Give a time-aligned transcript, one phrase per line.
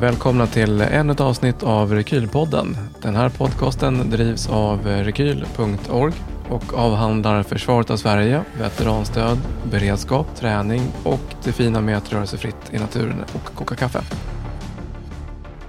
[0.00, 2.76] välkomna till ännu ett avsnitt av Rekylpodden.
[3.02, 6.12] Den här podcasten drivs av rekyl.org
[6.50, 9.38] och avhandlar försvaret av Sverige, veteranstöd,
[9.70, 14.02] beredskap, träning och det fina med att röra sig fritt i naturen och koka kaffe.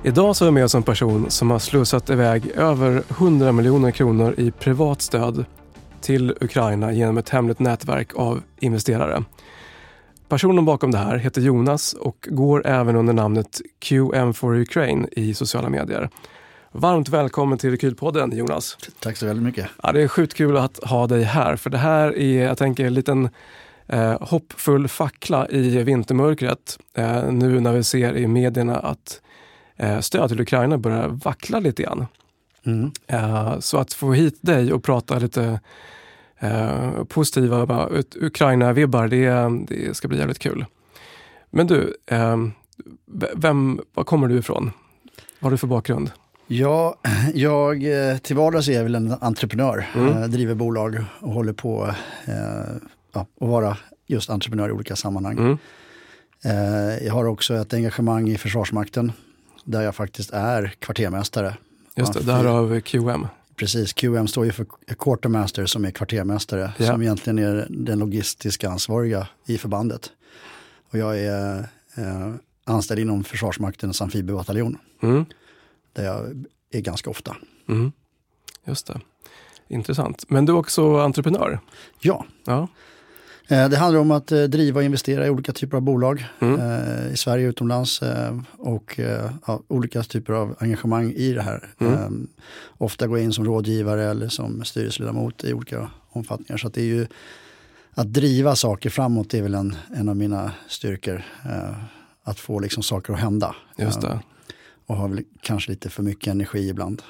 [0.03, 3.91] Idag så är jag med oss en person som har slussat iväg över 100 miljoner
[3.91, 5.45] kronor i privat stöd
[6.01, 9.23] till Ukraina genom ett hemligt nätverk av investerare.
[10.31, 15.33] Personen bakom det här heter Jonas och går även under namnet QM for Ukraine i
[15.33, 16.09] sociala medier.
[16.71, 18.77] Varmt välkommen till Rekylpodden Jonas.
[18.99, 19.67] Tack så väldigt mycket.
[19.83, 22.85] Ja, det är sjukt kul att ha dig här för det här är, jag tänker,
[22.85, 23.29] en liten
[23.87, 26.79] eh, hoppfull fackla i vintermörkret.
[26.93, 29.21] Eh, nu när vi ser i medierna att
[29.77, 32.05] eh, stöd till Ukraina börjar vackla lite grann.
[32.65, 32.91] Mm.
[33.07, 35.59] Eh, så att få hit dig och prata lite
[36.41, 40.65] eh, positiva Ukraina-vibbar, det, det ska bli jävligt kul.
[41.49, 42.37] Men du, eh,
[43.35, 44.71] vem, var kommer du ifrån?
[45.39, 46.11] Vad har du för bakgrund?
[46.47, 46.95] Ja,
[47.33, 49.87] jag eh, till vardags är jag väl en entreprenör.
[49.95, 50.21] Mm.
[50.21, 52.33] Jag driver bolag och håller på eh,
[53.13, 55.37] ja, att vara just entreprenör i olika sammanhang.
[55.37, 55.57] Mm.
[56.43, 59.11] Eh, jag har också ett engagemang i Försvarsmakten
[59.63, 61.57] där jag faktiskt är kvartermästare.
[61.95, 63.27] Just det, därav QM.
[63.61, 64.65] Precis, QM står ju för
[64.97, 66.85] Quartermaster som är kvartermästare, ja.
[66.85, 70.11] som egentligen är den logistiska ansvariga i förbandet.
[70.91, 71.59] Och jag är
[71.95, 72.33] eh,
[72.65, 74.77] anställd inom Försvarsmaktens amfibiebataljon.
[75.01, 75.25] Mm.
[75.93, 77.35] Där jag är ganska ofta.
[77.69, 77.91] Mm.
[78.65, 79.01] Just det.
[79.67, 80.29] Intressant.
[80.29, 81.59] Men du är också entreprenör?
[81.99, 82.25] Ja.
[82.45, 82.67] ja.
[83.51, 86.59] Eh, det handlar om att eh, driva och investera i olika typer av bolag mm.
[86.59, 88.01] Eh, i Sverige och utomlands
[88.57, 88.99] och
[89.47, 91.69] ja, olika typer av engagemang i det här.
[91.79, 92.27] Mm.
[92.77, 96.57] Ofta gå in som rådgivare eller som styrelseledamot i olika omfattningar.
[96.57, 97.07] Så det är ju
[97.93, 101.23] att driva saker framåt är väl en, en av mina styrkor.
[102.23, 103.55] Att få liksom saker att hända.
[103.77, 104.19] Just det.
[104.85, 107.01] Och har väl kanske lite för mycket energi ibland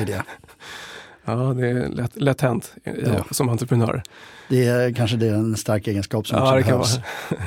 [0.00, 0.22] i det.
[1.24, 3.24] Ja, det är lätt, lätt hänt ja.
[3.30, 4.02] som entreprenör.
[4.50, 6.98] Det är kanske det är en stark egenskap som ja, behövs.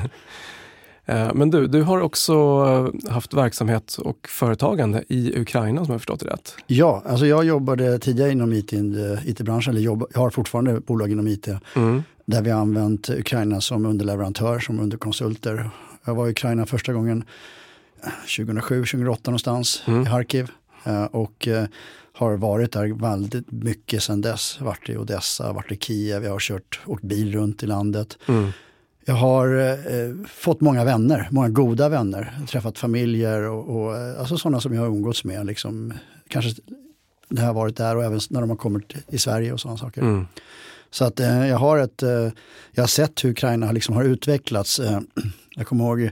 [1.06, 2.34] Eh, men du, du har också
[3.08, 6.56] haft verksamhet och företagande i Ukraina som jag förstått det rätt?
[6.66, 11.48] Ja, alltså jag jobbade tidigare inom IT-branschen, eller jobb, jag har fortfarande bolag inom IT,
[11.76, 12.02] mm.
[12.24, 15.70] där vi har använt Ukraina som underleverantör, som underkonsulter.
[16.04, 17.24] Jag var i Ukraina första gången
[18.36, 20.02] 2007, 2008 någonstans, mm.
[20.02, 20.50] i Harkiv.
[20.84, 21.64] Eh, och eh,
[22.14, 24.60] har varit där väldigt mycket sedan dess.
[24.60, 28.18] Varit i Odessa, varit i Kiev, jag har kört, åkt bil runt i landet.
[28.28, 28.50] Mm.
[29.04, 32.38] Jag har eh, fått många vänner, många goda vänner.
[32.48, 35.46] Träffat familjer och, och eh, alltså sådana som jag har umgåtts med.
[35.46, 35.92] Liksom,
[36.28, 36.62] kanske
[37.28, 39.78] när jag har varit där och även när de har kommit i Sverige och sådana
[39.78, 40.00] saker.
[40.00, 40.26] Mm.
[40.90, 42.30] Så att eh, jag har ett, eh,
[42.72, 44.78] jag har sett hur Ukraina liksom har utvecklats.
[44.78, 45.00] Eh,
[45.56, 46.10] jag kommer ihåg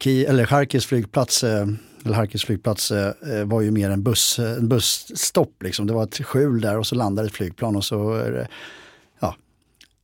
[0.00, 1.66] Ki, eller Charkivs flygplats eh,
[2.06, 5.62] eller Harkivs flygplats eh, eh, var ju mer en, buss, eh, en busstopp.
[5.62, 5.86] Liksom.
[5.86, 8.22] Det var ett skjul där och så landade ett flygplan och så
[9.20, 9.36] ja,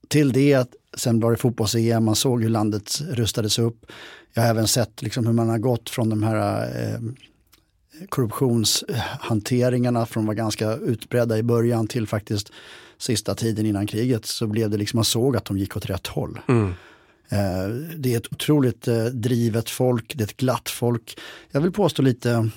[0.09, 3.87] till det sen var det fotbolls-EM, man såg hur landet rustades upp.
[4.35, 7.01] Jag har även sett liksom, hur man har gått från de här eh,
[8.09, 12.53] korruptionshanteringarna från att vara ganska utbredda i början till faktiskt
[12.99, 16.07] sista tiden innan kriget så blev det liksom, man såg att de gick åt rätt
[16.07, 16.41] håll.
[16.49, 16.73] Mm.
[17.33, 21.19] Eh, det är ett otroligt eh, drivet folk, det är ett glatt folk.
[21.51, 22.51] Jag vill påstå lite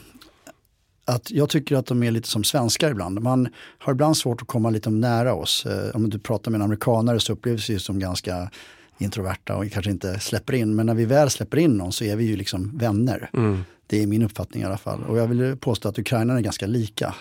[1.06, 3.22] att jag tycker att de är lite som svenskar ibland.
[3.22, 3.48] Man
[3.78, 5.66] har ibland svårt att komma lite nära oss.
[5.66, 8.50] Eh, om du pratar med en amerikanare så upplevs vi som ganska
[8.98, 10.76] introverta och kanske inte släpper in.
[10.76, 13.30] Men när vi väl släpper in någon så är vi ju liksom vänner.
[13.34, 13.64] Mm.
[13.88, 15.04] Det är min uppfattning i alla fall.
[15.04, 17.16] Och jag vill påstå att Ukraina är ganska lika.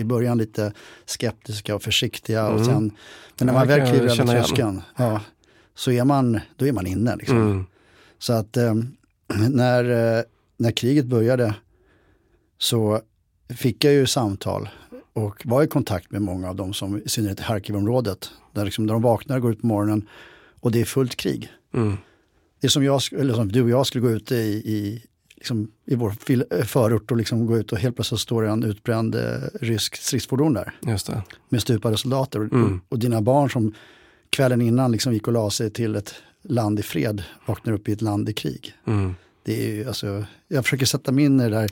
[0.00, 0.72] I början lite
[1.06, 2.40] skeptiska och försiktiga.
[2.40, 2.54] Mm.
[2.54, 2.90] Och sen,
[3.38, 5.20] men när man väl kliver över tröskeln, ja,
[5.76, 7.16] så är man, då är man inne.
[7.16, 7.36] Liksom.
[7.36, 7.64] Mm.
[8.18, 8.74] Så att eh,
[9.48, 10.24] när,
[10.56, 11.54] när kriget började
[12.58, 13.00] så
[13.48, 14.68] fick jag ju samtal
[15.12, 18.86] och var i kontakt med många av dem som, i synnerhet i Harkivområdet, där, liksom,
[18.86, 20.08] där de vaknar och går ut på morgonen
[20.60, 21.48] och det är fullt krig.
[21.74, 21.96] Mm.
[22.60, 24.34] Det är som, jag, eller som du och jag skulle gå ut i,
[24.64, 25.02] i,
[25.36, 26.10] liksom, i vår
[26.64, 29.20] förort och liksom gå ut och helt plötsligt står det en utbränd eh,
[29.60, 30.74] rysk stridsfordon där.
[31.48, 32.40] Med stupade soldater.
[32.40, 32.64] Mm.
[32.64, 33.74] Och, och, dina barn som
[34.36, 37.92] kvällen innan liksom gick och la sig till ett land i fred vaknar upp i
[37.92, 38.72] ett land i krig.
[38.86, 39.14] Mm.
[39.42, 41.70] Det är ju, alltså, jag försöker sätta mig in i det där.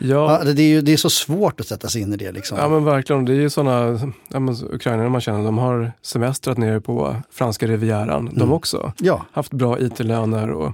[0.00, 0.40] Ja.
[0.44, 2.32] det, är ju, det är så svårt att sätta sig in i det.
[2.32, 2.58] Liksom.
[2.58, 4.40] Ja men verkligen, det är ju sådana ja,
[4.70, 8.38] ukrainare man känner, de har semestrat nere på franska rivieran, mm.
[8.38, 8.92] de också.
[8.98, 9.26] Ja.
[9.32, 10.72] Haft bra IT-löner och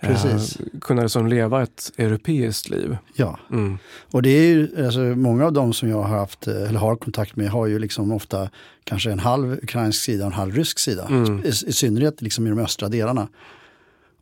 [0.00, 0.60] Precis.
[0.60, 2.96] Eh, kunna liksom leva ett europeiskt liv.
[3.14, 3.78] Ja, mm.
[4.10, 6.96] och det är ju, alltså, många av dem som jag har haft, eh, eller har
[6.96, 8.50] kontakt med har ju liksom ofta
[8.84, 11.06] kanske en halv ukrainsk sida och en halv rysk sida.
[11.10, 11.44] Mm.
[11.44, 13.28] I, I, synnerhet liksom i de östra delarna.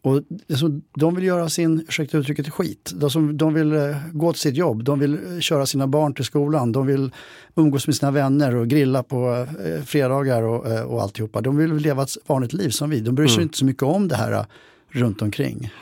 [0.03, 0.23] Och
[0.59, 2.93] så, de vill göra sin, ursäkta uttrycket, skit.
[2.95, 6.25] De, som, de vill uh, gå till sitt jobb, de vill köra sina barn till
[6.25, 7.11] skolan, de vill
[7.55, 9.47] umgås med sina vänner och grilla på
[9.85, 11.41] fredagar och, och alltihopa.
[11.41, 13.01] De vill leva ett vanligt liv som vi.
[13.01, 13.43] De bryr sig mm.
[13.43, 14.47] inte så mycket om det här
[14.95, 15.73] runt omkring.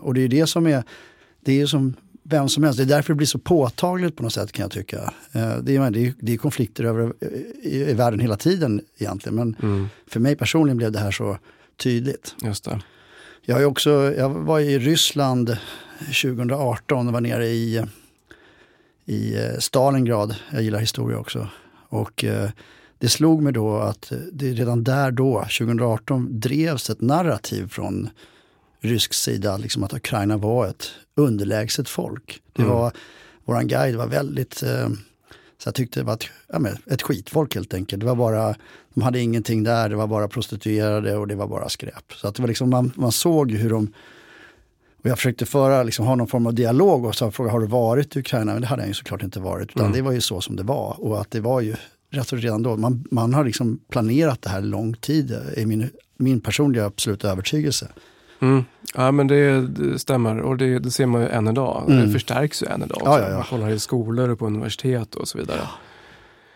[0.00, 0.82] och det är det som är,
[1.44, 1.94] det är som
[2.28, 2.76] vem som helst.
[2.76, 5.12] Det är därför det blir så påtagligt på något sätt kan jag tycka.
[5.32, 7.12] Det är, det är, det är konflikter över,
[7.62, 9.36] i, i, världen hela tiden egentligen.
[9.36, 9.88] Men mm.
[10.06, 11.38] för mig personligen blev det här så
[11.76, 12.34] tydligt.
[12.44, 12.80] Just det.
[13.42, 15.56] Jag, är också, jag var i Ryssland
[15.98, 17.84] 2018 och var nere i,
[19.04, 20.34] i eh, Stalingrad.
[20.50, 21.48] Jag gillar historia också.
[21.88, 22.50] Och eh,
[22.98, 28.08] det slog mig då att det redan där då, 2018, drevs ett narrativ från
[28.86, 32.42] rysk sida, liksom att Ukraina var ett underlägset folk.
[32.52, 32.74] Det mm.
[32.74, 32.92] var,
[33.44, 34.88] våran guide var väldigt eh,
[35.58, 38.00] så jag tyckte det var ett, ja, men, ett skitfolk helt enkelt.
[38.00, 38.54] Det var bara,
[38.94, 42.12] de hade ingenting där, det var bara prostituerade och det var bara skräp.
[42.12, 43.92] Så att det var liksom, man, man såg hur de
[45.06, 47.66] och jag försökte föra, liksom, ha någon form av dialog och så fråga har du
[47.66, 48.52] varit i Ukraina?
[48.52, 49.70] Men det hade jag ju såklart inte varit.
[49.70, 49.92] Utan mm.
[49.92, 50.96] det var ju så som det var.
[50.98, 51.74] Och att det var ju
[52.10, 52.76] rätt och redan då.
[52.76, 57.88] Man, man har liksom planerat det här lång tid, i min, min personliga absoluta övertygelse.
[58.40, 58.64] Mm.
[58.94, 61.84] Ja men det, det, stämmer och det, det, ser man ju än idag.
[61.88, 62.06] Mm.
[62.06, 63.02] Det förstärks ju än idag.
[63.04, 63.34] Ja, ja, ja.
[63.34, 65.60] Man kollar i skolor och på universitet och så vidare.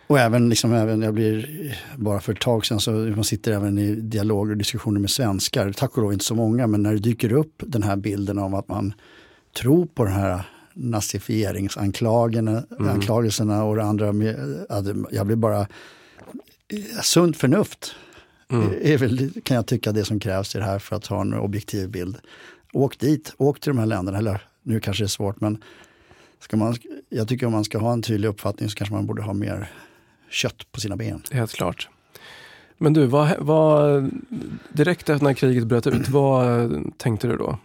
[0.06, 1.49] Och även, liksom, även, jag blir,
[1.97, 5.73] bara för ett tag sedan så man sitter även i dialoger och diskussioner med svenskar,
[5.73, 8.55] tack och lov inte så många, men när det dyker upp den här bilden av
[8.55, 8.93] att man
[9.56, 10.43] tror på den här
[10.75, 13.67] nazifieringsanklagelserna mm.
[13.67, 14.06] och det andra,
[15.11, 15.67] jag blir bara,
[17.03, 17.94] sunt förnuft
[18.50, 18.73] Mm.
[18.82, 21.35] är väl, kan jag tycka, det som krävs i det här för att ha en
[21.35, 22.17] objektiv bild.
[22.73, 24.19] Åk dit, åk till de här länderna.
[24.19, 25.62] Eller nu kanske det är svårt, men
[26.41, 26.76] ska man,
[27.08, 29.73] jag tycker om man ska ha en tydlig uppfattning så kanske man borde ha mer
[30.31, 31.23] kött på sina ben.
[31.31, 31.88] Helt klart.
[32.79, 34.11] Men du, vad, vad,
[34.73, 37.58] direkt efter när kriget bröt ut, vad tänkte du då?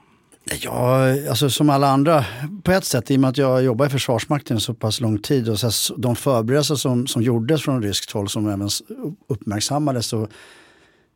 [0.62, 2.26] Ja, alltså som alla andra
[2.64, 5.50] på ett sätt, i och med att jag jobbar i Försvarsmakten så pass lång tid
[5.50, 8.70] och så de förberedelser som, som gjordes från ryskt håll som även
[9.28, 10.28] uppmärksammades så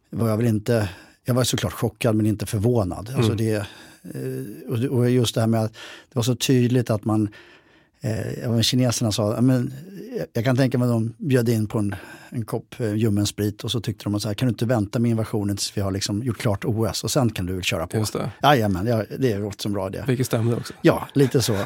[0.09, 0.89] var jag väl inte,
[1.25, 2.97] jag var såklart chockad men inte förvånad.
[2.97, 3.19] Alltså mm.
[3.19, 3.55] Alltså det,
[4.83, 7.29] eh, och just det här med att det var så tydligt att man,
[8.01, 9.73] eh, kineserna sa, men,
[10.33, 11.95] jag kan tänka mig att de bjöd in på en,
[12.29, 14.65] en kopp eh, ljummen sprit och så tyckte de att så här, kan du inte
[14.65, 17.63] vänta med invasionen tills vi har liksom gjort klart OS och sen kan du väl
[17.63, 17.97] köra på.
[17.97, 18.31] Just det.
[18.43, 20.03] Jajamän, ja, det låter som bra idé.
[20.07, 20.73] Vilket stämde också.
[20.81, 21.53] Ja, lite så.
[21.53, 21.65] Eh,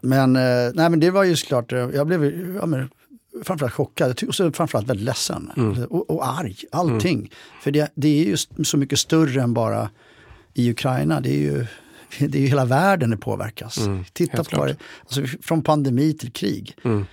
[0.00, 2.24] men, nej, men det var ju såklart, jag blev
[2.56, 2.88] ja, men,
[3.44, 5.84] framförallt chockad och så framförallt väldigt ledsen mm.
[5.84, 6.56] och, och, arg.
[6.72, 7.18] Allting.
[7.18, 7.30] Mm.
[7.62, 9.90] För det, det är ju så mycket större än bara
[10.54, 11.20] i Ukraina.
[11.20, 11.66] Det är ju,
[12.18, 13.78] det är ju hela världen det påverkas.
[13.78, 14.04] Mm.
[14.12, 14.76] Titta på det.
[15.02, 16.76] Alltså, från pandemi till krig.
[16.84, 17.06] Mm.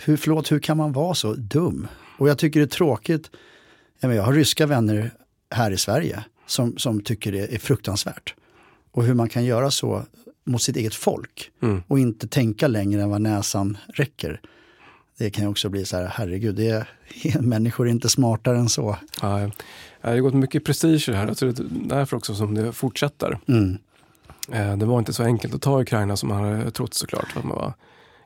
[0.00, 1.88] Hur, förlåt, hur kan man vara så dum?
[2.18, 3.30] Och jag tycker det är tråkigt.
[4.00, 5.10] Jag har ryska vänner
[5.50, 8.34] här i Sverige som, som tycker det är fruktansvärt.
[8.92, 10.02] Och hur man kan göra så
[10.44, 11.82] mot sitt eget folk mm.
[11.86, 14.40] och inte tänka längre än vad näsan räcker
[15.18, 16.86] det kan ju också bli så här, herregud, det är,
[17.40, 18.96] människor är inte smartare än så.
[19.22, 19.50] Ja,
[20.02, 21.26] det har gått mycket prestige i det här.
[21.26, 23.38] Jag tror det är därför också som det fortsätter.
[23.48, 23.78] Mm.
[24.52, 27.36] Eh, det var inte så enkelt att ta Ukraina som man hade trott såklart.
[27.36, 27.74] Att man var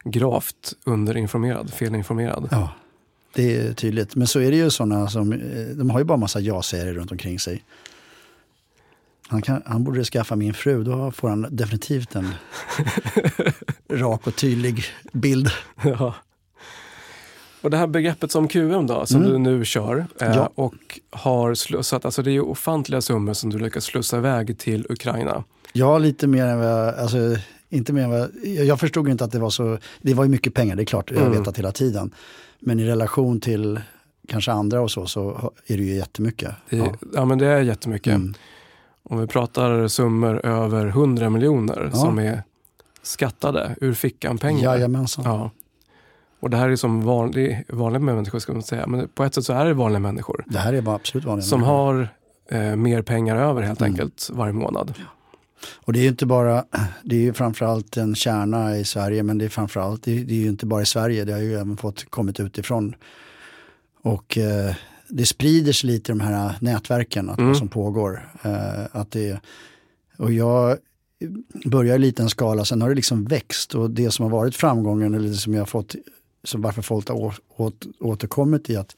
[0.04, 2.48] gravt underinformerad, felinformerad.
[2.50, 2.70] Ja,
[3.32, 4.14] det är tydligt.
[4.14, 7.12] Men så är det ju sådana som, eh, de har ju bara massa ja-sägare runt
[7.12, 7.64] omkring sig.
[9.28, 12.34] Han, kan, han borde skaffa min fru, då får han definitivt en
[13.90, 15.50] rak och tydlig bild.
[15.84, 16.14] Ja.
[17.66, 19.32] Och det här begreppet som QM då, som mm.
[19.32, 20.50] du nu kör eh, ja.
[20.54, 24.87] och har slussat, alltså det är ju ofantliga summor som du lyckas slussa iväg till
[24.88, 25.44] Ukraina.
[25.73, 27.18] Ja, lite mer än vad, alltså
[27.68, 30.54] inte mer än vad, jag förstod inte att det var så, det var ju mycket
[30.54, 31.38] pengar, det är klart, jag mm.
[31.38, 32.14] vet att hela tiden.
[32.61, 33.80] Men i relation till
[34.28, 36.50] kanske andra och så, så är det ju jättemycket.
[36.70, 36.94] Det, ja.
[37.14, 38.14] ja, men det är jättemycket.
[38.14, 38.35] Mm.
[39.02, 41.99] Om vi pratar summor över 100 miljoner ja.
[41.99, 42.42] som är
[43.02, 44.75] skattade ur fickan pengar.
[44.75, 45.25] Jajamensan.
[45.25, 45.50] Ja.
[46.40, 49.45] Och det här är som vanlig, vanliga människor ska man säga, men på ett sätt
[49.45, 50.45] så är det vanliga människor.
[50.47, 51.76] Det här är bara absolut vanliga Som människor.
[51.76, 52.09] har
[52.50, 53.93] eh, mer pengar över helt mm.
[53.93, 54.95] enkelt varje månad.
[54.99, 55.05] Ja.
[55.75, 56.64] Och det är ju inte bara,
[57.02, 60.35] det är ju framförallt en kärna i Sverige, men det är framförallt, det är, det
[60.35, 62.95] är ju inte bara i Sverige, det har ju även fått kommit utifrån.
[64.02, 64.75] Och eh,
[65.09, 67.55] det sprider sig lite de här nätverken, att, mm.
[67.55, 68.33] som pågår.
[68.43, 69.40] Eh, att det,
[70.19, 70.76] och jag
[71.64, 75.14] börjar i liten skala, sen har det liksom växt och det som har varit framgången,
[75.14, 75.95] eller det som jag har fått
[76.46, 77.34] så varför folk har
[78.00, 78.96] återkommit i att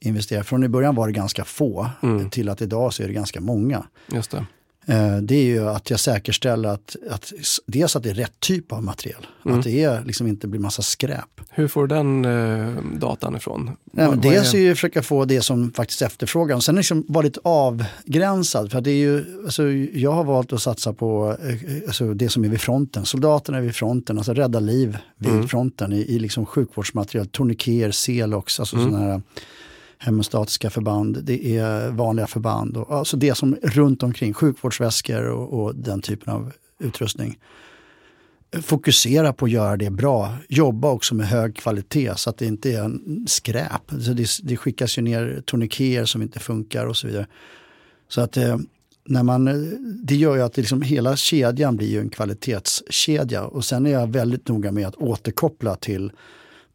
[0.00, 0.44] investera.
[0.44, 2.30] Från i början var det ganska få mm.
[2.30, 3.86] till att idag så är det ganska många.
[4.12, 4.46] Just det.
[4.88, 7.32] Eh, det är ju att jag säkerställer att, att
[7.66, 9.26] dels att det är rätt typ av material.
[9.44, 9.58] Mm.
[9.58, 11.40] Att det är, liksom inte blir massa skräp.
[11.50, 13.70] Hur får du den eh, datan ifrån?
[13.92, 16.62] Ja, men dels är ju försöka få det som faktiskt efterfrågan.
[16.62, 18.70] Sen liksom vara lite avgränsad.
[18.70, 19.68] För det är ju, alltså,
[19.98, 23.04] jag har valt att satsa på eh, alltså, det som är vid fronten.
[23.04, 25.48] Soldaterna är vid fronten, alltså rädda liv vid mm.
[25.48, 28.90] fronten i, i liksom sjukvårdsmaterial, tourniqueter, Celox, alltså mm.
[28.90, 29.22] sådana här
[29.98, 32.76] hemostatiska förband, det är vanliga förband.
[32.76, 37.38] Och, alltså det som runt omkring, sjukvårdsväskor och, och den typen av utrustning.
[38.62, 40.36] Fokusera på att göra det bra.
[40.48, 43.90] Jobba också med hög kvalitet så att det inte är en skräp.
[44.00, 47.26] Så det, det skickas ju ner tourniqueter som inte funkar och så vidare.
[48.08, 48.58] Så att eh,
[49.04, 49.44] när man,
[50.04, 53.44] det gör ju att liksom, hela kedjan blir ju en kvalitetskedja.
[53.44, 56.12] Och sen är jag väldigt noga med att återkoppla till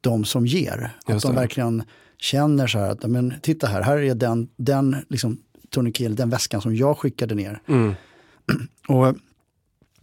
[0.02, 0.98] de som ger.
[1.06, 1.84] Att de verkligen
[2.24, 5.38] känner så här att, men titta här, här är den, den liksom,
[5.70, 7.62] tourniquet, den väskan som jag skickade ner.
[7.68, 7.94] Mm.
[8.88, 9.16] Och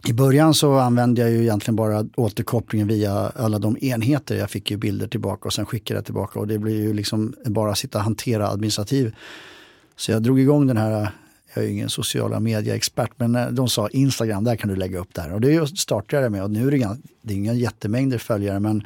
[0.07, 4.35] i början så använde jag ju egentligen bara återkopplingen via alla de enheter.
[4.35, 7.33] Jag fick ju bilder tillbaka och sen skickade jag tillbaka och det blir ju liksom
[7.45, 9.15] bara sitta och hantera administrativ.
[9.95, 11.11] Så jag drog igång den här,
[11.53, 15.13] jag är ju ingen sociala medieexpert, men de sa Instagram, där kan du lägga upp
[15.13, 15.33] det här.
[15.33, 18.83] Och det startade jag med och nu är det, det är inga jättemängder följare men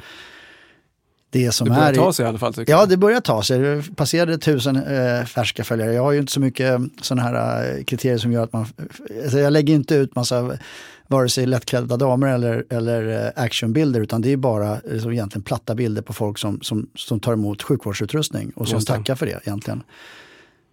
[1.35, 1.95] det som det börjar är...
[1.95, 2.53] ta sig i alla fall?
[2.67, 3.59] Ja, det börjar ta sig.
[3.59, 5.93] Det passerade tusen eh, färska följare.
[5.93, 8.65] Jag har ju inte så mycket sådana här eh, kriterier som gör att man...
[9.23, 10.57] Alltså jag lägger inte ut massa
[11.07, 15.75] vare sig lättklädda damer eller, eller eh, actionbilder utan det är bara liksom, egentligen platta
[15.75, 19.83] bilder på folk som, som, som tar emot sjukvårdsutrustning och som tackar för det egentligen.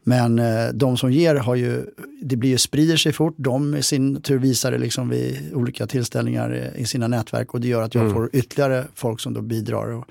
[0.04, 1.85] Men eh, de som ger har ju,
[2.23, 3.35] det blir ju, sprider sig fort.
[3.37, 7.69] De i sin tur visar det liksom vid olika tillställningar i sina nätverk och det
[7.69, 8.14] gör att jag mm.
[8.14, 9.88] får ytterligare folk som då bidrar.
[9.88, 10.04] Och,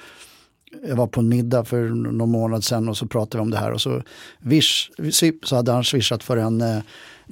[0.88, 3.58] jag var på en middag för någon månad sedan och så pratade vi om det
[3.58, 4.02] här och så
[4.40, 4.92] Wish,
[5.44, 6.80] så hade han swishat för en eh,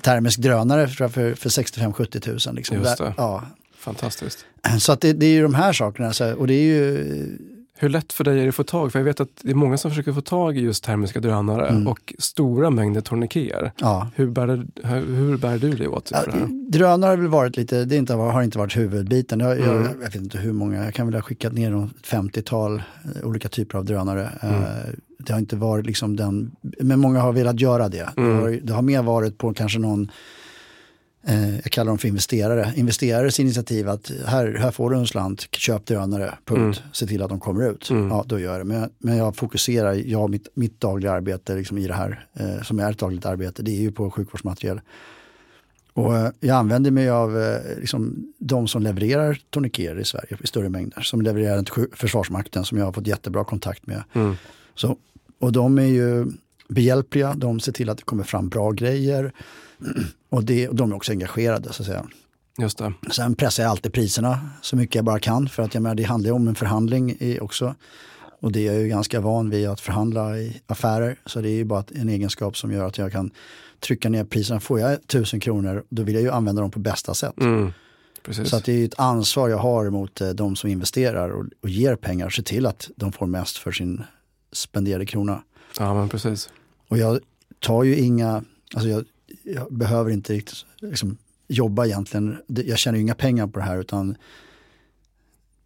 [0.02, 2.56] termisk drönare för, för, för 65-70 tusen.
[2.56, 2.84] Liksom.
[2.84, 3.44] Där, ja.
[3.78, 4.46] Fantastiskt.
[4.80, 6.14] Så att det, det, är ju de här sakerna.
[6.14, 7.38] Så, och det är ju
[7.82, 8.92] hur lätt för dig är det att få tag?
[8.92, 11.68] För jag vet att det är många som försöker få tag i just termiska drönare
[11.68, 11.88] mm.
[11.88, 13.72] och stora mängder tourniqueter.
[13.78, 14.08] Ja.
[14.16, 14.66] Hur, bär,
[15.06, 16.12] hur bär du dig åt?
[16.12, 16.24] Ja,
[16.70, 19.40] drönare har väl varit lite, det inte, har inte varit huvudbiten.
[19.40, 19.66] Jag, mm.
[19.66, 22.84] jag, jag, vet inte hur många, jag kan väl ha skickat ner ett 50-tal
[23.16, 24.30] eh, olika typer av drönare.
[24.42, 24.56] Mm.
[24.56, 24.66] Uh,
[25.18, 28.10] det har inte varit liksom den, men många har velat göra det.
[28.16, 28.38] Det mm.
[28.38, 30.10] har, det har mer varit på kanske någon eh,
[31.64, 35.86] jag kallar dem för investerare, investerares initiativ att här, här får du en slant, köp
[35.86, 36.94] drönare, punkt, mm.
[36.94, 37.90] se till att de kommer ut.
[37.90, 38.08] Mm.
[38.08, 38.74] Ja, då gör jag det.
[38.74, 42.80] Men, men jag fokuserar, jag mitt, mitt dagliga arbete liksom i det här, eh, som
[42.80, 44.82] är ett dagligt arbete, det är ju på sjukvårdsmaterial.
[45.94, 50.48] Och eh, jag använder mig av eh, liksom, de som levererar tourniqueter i Sverige i
[50.48, 51.02] större mängder.
[51.02, 54.04] Som levererar till Försvarsmakten som jag har fått jättebra kontakt med.
[54.14, 54.36] Mm.
[54.76, 54.98] Så,
[55.40, 56.26] och de är ju
[56.68, 59.34] behjälpliga, de ser till att det kommer fram bra grejer.
[60.30, 62.06] Och, det, och de är också engagerade så att säga.
[62.58, 62.94] Just det.
[63.12, 66.04] Sen pressar jag alltid priserna så mycket jag bara kan för att jag menar, det
[66.04, 67.76] handlar om en förhandling också.
[68.42, 71.20] Och det är jag ju ganska van vid att förhandla i affärer.
[71.26, 73.32] Så det är ju bara en egenskap som gör att jag kan
[73.80, 74.60] trycka ner priserna.
[74.60, 77.34] Får jag tusen kronor då vill jag ju använda dem på bästa sätt.
[77.42, 77.74] Mm,
[78.46, 81.70] så att det är ett ansvar jag har mot eh, de som investerar och, och
[81.70, 82.30] ger pengar.
[82.30, 84.04] Se till att de får mest för sin
[84.52, 85.44] spenderade krona.
[85.80, 86.50] Ja men precis.
[86.88, 87.20] Och jag
[87.60, 88.44] tar ju inga,
[88.74, 89.06] alltså jag,
[89.56, 92.38] jag behöver inte riktigt liksom, jobba egentligen.
[92.48, 94.16] Jag tjänar ju inga pengar på det här utan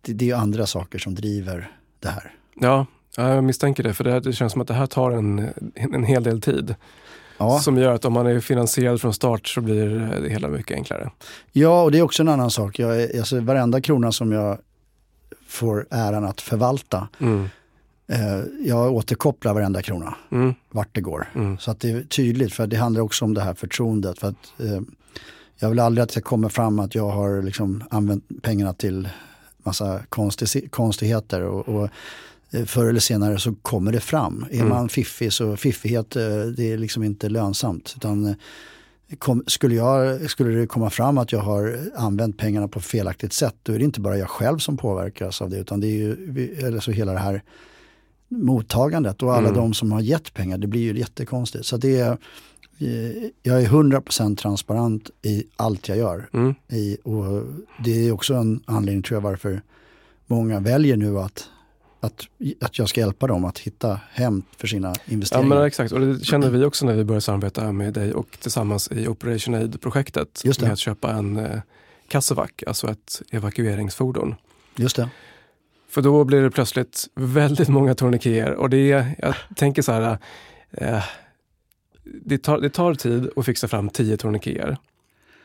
[0.01, 2.31] det, det är andra saker som driver det här.
[2.55, 2.85] Ja,
[3.15, 3.93] jag misstänker det.
[3.93, 6.75] För det, det känns som att det här tar en, en hel del tid.
[7.37, 7.59] Ja.
[7.59, 9.89] Som gör att om man är finansierad från start så blir
[10.21, 11.11] det hela mycket enklare.
[11.51, 12.79] Ja, och det är också en annan sak.
[12.79, 14.57] Jag alltså, varenda krona som jag
[15.47, 17.49] får äran att förvalta mm.
[18.07, 20.53] Eh, jag återkopplar varenda krona, mm.
[20.71, 21.27] vart det går.
[21.35, 21.57] Mm.
[21.57, 24.19] Så att det är tydligt, för det handlar också om det här förtroendet.
[24.19, 24.81] För att, eh,
[25.59, 29.09] jag vill aldrig att det kommer fram att jag har liksom använt pengarna till
[29.57, 31.41] massa konstig, konstigheter.
[31.41, 31.89] Och, och
[32.51, 34.45] eh, förr eller senare så kommer det fram.
[34.51, 34.69] Är mm.
[34.69, 37.93] man fiffig så fiffighet eh, det är liksom inte lönsamt.
[37.97, 38.35] Utan,
[39.17, 43.55] kom, skulle, jag, skulle det komma fram att jag har använt pengarna på felaktigt sätt
[43.63, 46.57] då är det inte bara jag själv som påverkas av det utan det är ju
[46.65, 47.43] eller så hela det här
[48.37, 49.59] mottagandet och alla mm.
[49.59, 50.57] de som har gett pengar.
[50.57, 51.65] Det blir ju jättekonstigt.
[51.65, 52.11] Så det är,
[52.79, 56.29] eh, jag är 100% transparent i allt jag gör.
[56.33, 56.55] Mm.
[56.69, 57.43] I, och
[57.83, 59.61] det är också en anledning tror jag varför
[60.27, 61.49] många väljer nu att
[62.03, 62.27] att,
[62.61, 65.49] att jag ska hjälpa dem att hitta hem för sina investeringar.
[65.49, 68.37] Ja men exakt, och det kände vi också när vi började samarbeta med dig och
[68.39, 70.43] tillsammans i Operation Aid-projektet.
[70.61, 71.59] Med att köpa en eh,
[72.07, 74.35] Kassevac, alltså ett evakueringsfordon.
[74.75, 75.09] Just det.
[75.93, 80.17] För då blir det plötsligt väldigt många tourniqueter och det är, jag tänker så här,
[80.71, 81.03] eh,
[82.03, 84.77] det, tar, det tar tid att fixa fram tio tourniqueter.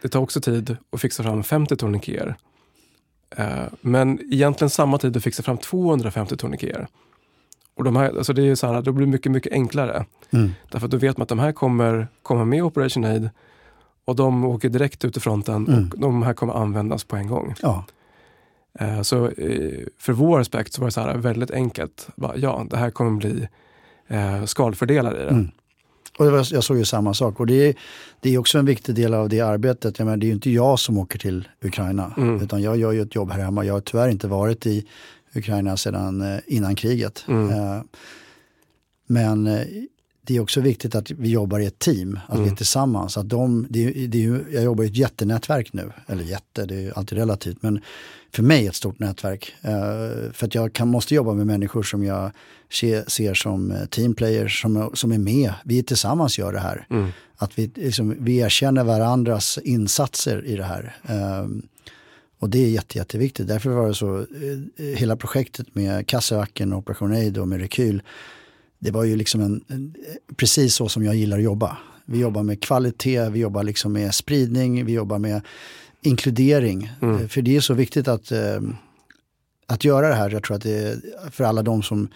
[0.02, 2.36] det tar också tid att fixa fram 50 tourniqueter.
[3.36, 6.88] Eh, men egentligen samma tid att fixa fram 250 tourniqueter.
[7.74, 10.04] Och de här, alltså det är så här, då blir det mycket, mycket enklare.
[10.30, 10.50] Mm.
[10.70, 13.30] Därför att då vet man att de här kommer komma med Operation Aid
[14.04, 15.90] och de åker direkt ut i fronten mm.
[15.90, 17.54] och de här kommer användas på en gång.
[17.62, 17.84] Ja.
[18.78, 22.08] Eh, så eh, för vår aspekt så var det så här väldigt enkelt.
[22.36, 23.48] Ja, det här kommer bli
[24.08, 25.30] eh, skalfördelar i det.
[25.30, 25.50] Mm.
[26.18, 27.40] Och jag såg ju samma sak.
[27.40, 27.74] Och det är,
[28.20, 29.98] det är också en viktig del av det arbetet.
[29.98, 32.14] Jag menar, det är ju inte jag som åker till Ukraina.
[32.16, 32.42] Mm.
[32.42, 33.64] Utan jag gör ju ett jobb här hemma.
[33.64, 34.86] Jag har tyvärr inte varit i
[35.34, 37.24] Ukraina sedan innan kriget.
[37.28, 37.82] Mm.
[39.06, 39.44] Men
[40.28, 42.44] det är också viktigt att vi jobbar i ett team, att mm.
[42.44, 43.18] vi är tillsammans.
[43.18, 46.84] Att de, det är, det är, jag jobbar i ett jättenätverk nu, eller jätte, det
[46.84, 47.80] är alltid relativt, men
[48.32, 49.54] för mig ett stort nätverk.
[49.64, 52.30] Uh, för att jag kan, måste jobba med människor som jag
[52.72, 55.52] ser, ser som eh, teamplayers, som, som är med.
[55.64, 56.86] Vi tillsammans gör det här.
[56.90, 57.10] Mm.
[57.36, 60.96] Att vi, liksom, vi erkänner varandras insatser i det här.
[61.10, 61.48] Uh,
[62.38, 63.48] och det är jätte, jätteviktigt.
[63.48, 68.02] Därför var det så, uh, hela projektet med Kassevacken, Operation Aid och med Rekyl
[68.78, 69.94] det var ju liksom en, en,
[70.36, 71.78] precis så som jag gillar att jobba.
[72.04, 75.40] Vi jobbar med kvalitet, vi jobbar liksom med spridning, vi jobbar med
[76.08, 76.92] inkludering.
[77.02, 77.16] Mm.
[77.16, 78.60] Eh, för det är så viktigt att, eh,
[79.66, 80.30] att göra det här.
[80.30, 81.00] Jag tror att det är
[81.30, 82.08] för alla de som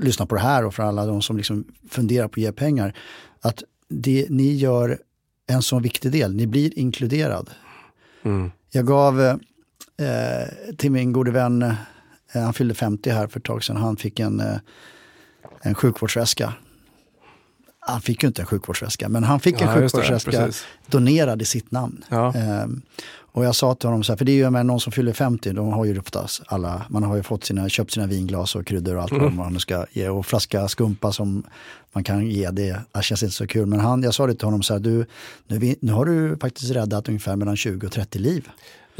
[0.00, 2.96] lyssnar på det här och för alla de som liksom funderar på att ge pengar.
[3.40, 4.98] Att det, ni gör
[5.46, 7.50] en så viktig del, ni blir inkluderad.
[8.22, 8.50] Mm.
[8.70, 9.36] Jag gav eh,
[10.76, 14.20] till min gode vän, eh, han fyllde 50 här för ett tag sedan, han fick
[14.20, 14.56] en eh,
[15.60, 16.54] en sjukvårdsväska.
[17.88, 20.52] Han fick ju inte en sjukvårdsväska, men han fick en sjukvårdsväska det,
[20.86, 22.04] donerad i sitt namn.
[22.08, 22.34] Ja.
[22.34, 22.82] Ehm,
[23.32, 25.12] och jag sa till honom, så här, för det är ju med någon som fyller
[25.12, 28.66] 50, de har ju oftast alla, man har ju fått sina, köpt sina vinglas och
[28.66, 29.36] kryddor och allt mm.
[29.36, 30.08] vad man ska ge.
[30.08, 31.42] Och flaska skumpa som
[31.92, 33.66] man kan ge, det, det känns inte så kul.
[33.66, 35.06] Men han, jag sa det till honom, så här, du,
[35.46, 38.48] nu, nu har du faktiskt räddat ungefär mellan 20 och 30 liv.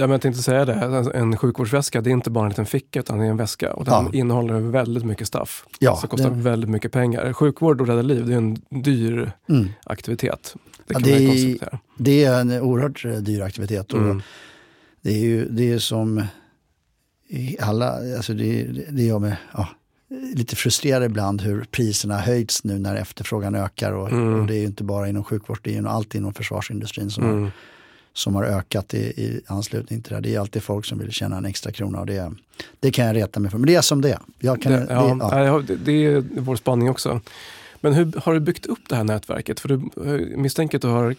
[0.00, 1.10] Ja, men jag tänkte säga det.
[1.14, 3.72] En sjukvårdsväska det är inte bara en liten ficka utan det är en väska.
[3.72, 4.10] Och den ja.
[4.12, 5.64] innehåller väldigt mycket staff.
[5.78, 6.36] Ja, så det kostar det...
[6.36, 7.32] väldigt mycket pengar.
[7.32, 9.68] Sjukvård och rädda liv det är en dyr mm.
[9.84, 10.54] aktivitet.
[10.86, 13.92] Det, ja, det, är, det är en oerhört eh, dyr aktivitet.
[13.92, 14.22] Och mm.
[15.00, 16.24] Det är ju det är som
[17.60, 19.68] alla, alltså det, det gör mig ja,
[20.34, 23.92] lite frustrerad ibland hur priserna höjts nu när efterfrågan ökar.
[23.92, 24.40] Och, mm.
[24.40, 27.24] och det är ju inte bara inom sjukvård, det är ju allt inom försvarsindustrin som
[27.24, 27.42] mm.
[27.42, 27.50] har
[28.18, 30.20] som har ökat i, i, anslutning till det.
[30.20, 32.32] Det är alltid folk som vill tjäna en extra krona och det,
[32.80, 33.58] det kan jag reta mig för.
[33.58, 35.62] Men det är som det jag kan, det, ja, det, ja.
[35.66, 37.20] det, det är vår spaning också.
[37.80, 39.60] Men hur har du byggt upp det här nätverket?
[39.60, 39.80] För du
[40.36, 41.14] misstänker att du har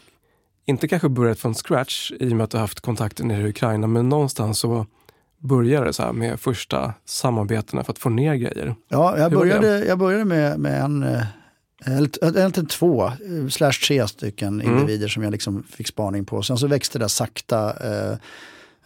[0.66, 3.50] inte kanske börjat från scratch i och med att du har haft kontakter nere i
[3.50, 4.86] Ukraina, men någonstans så
[5.38, 8.76] började det så här med första samarbetena för att få ner grejer.
[8.88, 11.24] Ja, jag började, jag började med, med en eh,
[11.86, 14.78] Egentligen två, eh, slash tre stycken mm.
[14.78, 16.42] individer som jag liksom fick spaning på.
[16.42, 17.74] Sen så växte det sakta.
[17.84, 18.18] Eh,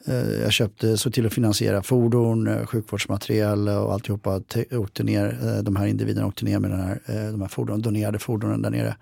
[0.06, 4.42] eh, jag köpte, så till att finansiera fordon, sjukvårdsmaterial och alltihopa.
[4.72, 7.00] Åkte ner, de här individerna åkte ner med den här,
[7.32, 8.96] de här fordonen, donerade fordonen där nere.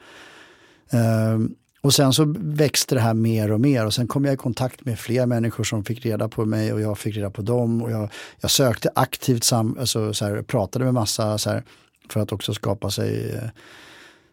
[1.82, 4.86] Och sen så växte det här mer och mer och sen kom jag i kontakt
[4.86, 7.82] med fler människor som fick reda på mig och jag fick reda på dem.
[7.82, 8.10] Och jag,
[8.42, 11.64] jag sökte aktivt, sam, alltså så här, pratade med massa så här,
[12.12, 13.42] för att också skapa sig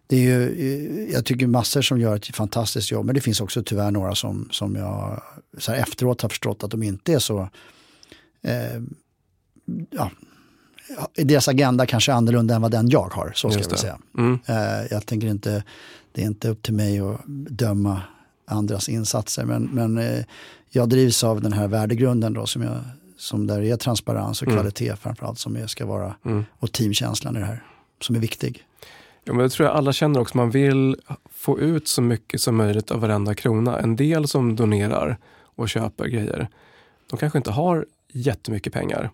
[0.08, 3.62] det är ju, jag tycker massor som gör ett fantastiskt jobb, men det finns också
[3.62, 5.22] tyvärr några som, som jag
[5.58, 7.48] så här efteråt har förstått att de inte är så...
[8.42, 8.82] Eh,
[9.90, 10.10] ja,
[11.14, 13.98] deras agenda kanske är annorlunda än vad den jag har, så ska jag säga.
[14.18, 14.38] Mm.
[14.46, 15.64] Eh, jag tänker inte,
[16.12, 18.02] det är inte upp till mig att döma
[18.44, 20.24] andras insatser, men, men eh,
[20.70, 22.80] jag drivs av den här värdegrunden då som, jag,
[23.18, 24.58] som där är transparens och mm.
[24.58, 26.44] kvalitet framförallt som ska vara, mm.
[26.58, 27.62] och teamkänslan i det här,
[28.00, 28.64] som är viktig.
[29.24, 30.36] Ja, men det tror jag alla känner också.
[30.36, 30.96] Man vill
[31.30, 33.78] få ut så mycket som möjligt av varenda krona.
[33.78, 36.48] En del som donerar och köper grejer,
[37.10, 39.10] de kanske inte har jättemycket pengar.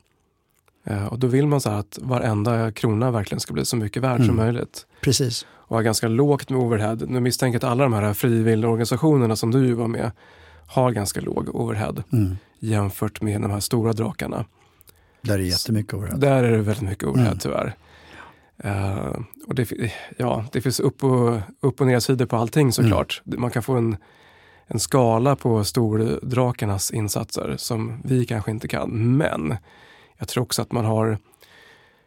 [0.85, 4.17] Eh, och då vill man så att varenda krona verkligen ska bli så mycket värd
[4.17, 4.27] mm.
[4.27, 4.87] som möjligt.
[5.01, 5.47] Precis.
[5.51, 6.99] Och ha ganska lågt med overhead.
[7.09, 10.11] Nu misstänker jag att alla de här frivilliga organisationerna som du var med
[10.67, 12.37] har ganska låg overhead mm.
[12.65, 14.45] Jämfört med de här stora drakarna.
[15.23, 16.17] Där är det jättemycket overhead.
[16.17, 17.39] Där är det väldigt mycket overhead mm.
[17.39, 17.77] tyvärr.
[18.65, 23.23] Uh, och det, ja, det finns upp och, upp och nedsidor på allting såklart.
[23.27, 23.41] Mm.
[23.41, 23.97] Man kan få en,
[24.67, 29.17] en skala på stordrakarnas insatser som vi kanske inte kan.
[29.17, 29.57] Men
[30.19, 31.19] jag tror också att man har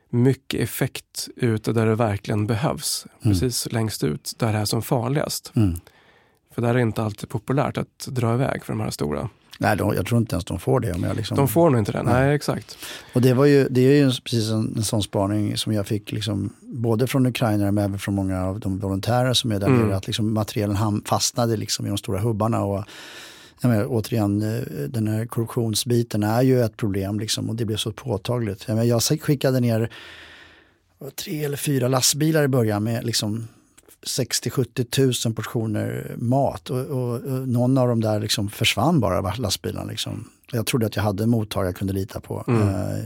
[0.09, 3.05] mycket effekt ute där det verkligen behövs.
[3.21, 3.33] Mm.
[3.33, 5.51] Precis längst ut, där det är som farligast.
[5.55, 5.75] Mm.
[6.51, 9.29] För där är det inte alltid populärt att dra iväg för de här stora.
[9.57, 10.93] Nej, de, jag tror inte ens de får det.
[10.93, 11.37] Om jag liksom...
[11.37, 12.77] De får nog inte det, nej, nej exakt.
[13.13, 16.11] Och det, var ju, det är ju precis en, en sån spaning som jag fick
[16.11, 19.81] liksom, både från ukrainare men även från många av de volontärer som är där mm.
[19.81, 19.95] nere.
[19.95, 22.63] Att liksom materialen ham, fastnade liksom i de stora hubbarna.
[22.63, 22.83] Och
[23.61, 27.91] menar, återigen, eh, den här korruptionsbiten är ju ett problem liksom, och det blev så
[27.91, 28.63] påtagligt.
[28.67, 29.91] Jag, menar, jag skickade ner
[31.15, 33.47] tre eller fyra lastbilar i början med liksom
[34.07, 39.91] 60-70 tusen portioner mat och, och, och, någon av dem där liksom försvann bara, lastbilarna.
[39.91, 40.29] Liksom.
[40.51, 42.43] Jag trodde att jag hade en mottagare jag kunde lita på.
[42.47, 42.67] Mm.
[42.67, 43.03] Uh,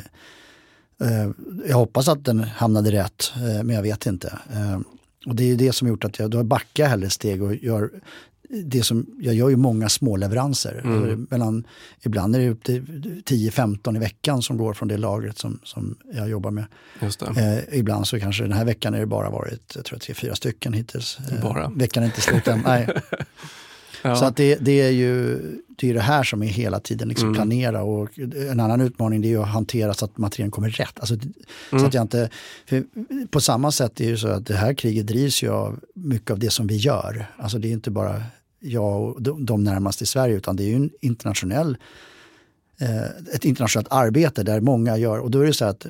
[1.01, 1.31] uh,
[1.67, 4.39] jag hoppas att den hamnade rätt, uh, men jag vet inte.
[5.25, 7.89] och det är det som gjort att jag då backar hellre steg och gör
[8.63, 10.81] det som, jag gör ju många småleveranser.
[10.83, 11.27] Mm.
[11.29, 11.63] Mellan,
[12.01, 12.81] ibland är det upp till
[13.25, 16.65] 10-15 i veckan som går från det lagret som, som jag jobbar med.
[17.37, 20.35] Eh, ibland så kanske den här veckan är det bara varit, jag tror tre, fyra
[20.35, 21.17] stycken hittills.
[21.31, 21.69] Eh, bara?
[21.69, 22.61] Veckan är inte slut än.
[22.65, 22.87] Nej.
[24.01, 24.15] ja.
[24.15, 27.27] Så att det, det, är ju det, är det här som är hela tiden liksom
[27.27, 27.35] mm.
[27.35, 30.99] planera och en annan utmaning det är att hantera så att materialen kommer rätt.
[30.99, 31.33] Alltså, mm.
[31.69, 32.29] så att jag inte,
[33.29, 36.39] på samma sätt är det så att det här kriget drivs ju av mycket av
[36.39, 37.25] det som vi gör.
[37.37, 38.23] Alltså det är inte bara
[38.61, 41.77] jag och de närmast i Sverige utan det är ju en internationell,
[42.79, 45.85] eh, ett internationellt arbete där många gör och då är det så att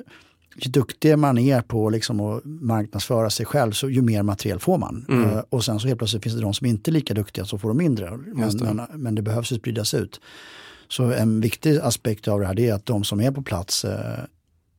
[0.56, 4.78] ju duktigare man är på liksom att marknadsföra sig själv så ju mer material får
[4.78, 5.06] man.
[5.08, 5.30] Mm.
[5.30, 7.58] Uh, och sen så helt plötsligt finns det de som inte är lika duktiga så
[7.58, 8.16] får de mindre.
[8.16, 8.74] Men det.
[8.74, 10.20] Men, men, det behövs ju spridas ut.
[10.88, 13.90] Så en viktig aspekt av det här är att de som är på plats uh,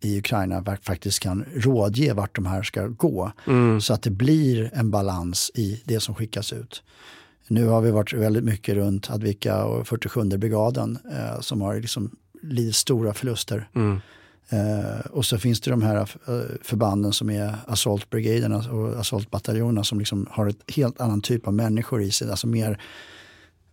[0.02, 3.32] i Ukraina faktiskt kan rådge vart de här ska gå.
[3.48, 3.82] Mm.
[3.82, 6.84] Så att det blir en balans i det som skickas ut.
[7.48, 12.12] Nu har vi varit väldigt mycket runt Advika och 47 brigaden eh, som har liksom
[12.42, 13.70] lidit stora förluster.
[13.76, 14.00] Mm.
[14.50, 16.06] Eh, och så finns det de här eh,
[16.62, 22.02] förbanden som är assaultbrigaderna och assaultbataljonerna som liksom har ett helt annan typ av människor
[22.02, 22.32] i sig.
[22.32, 22.82] Alltså mer,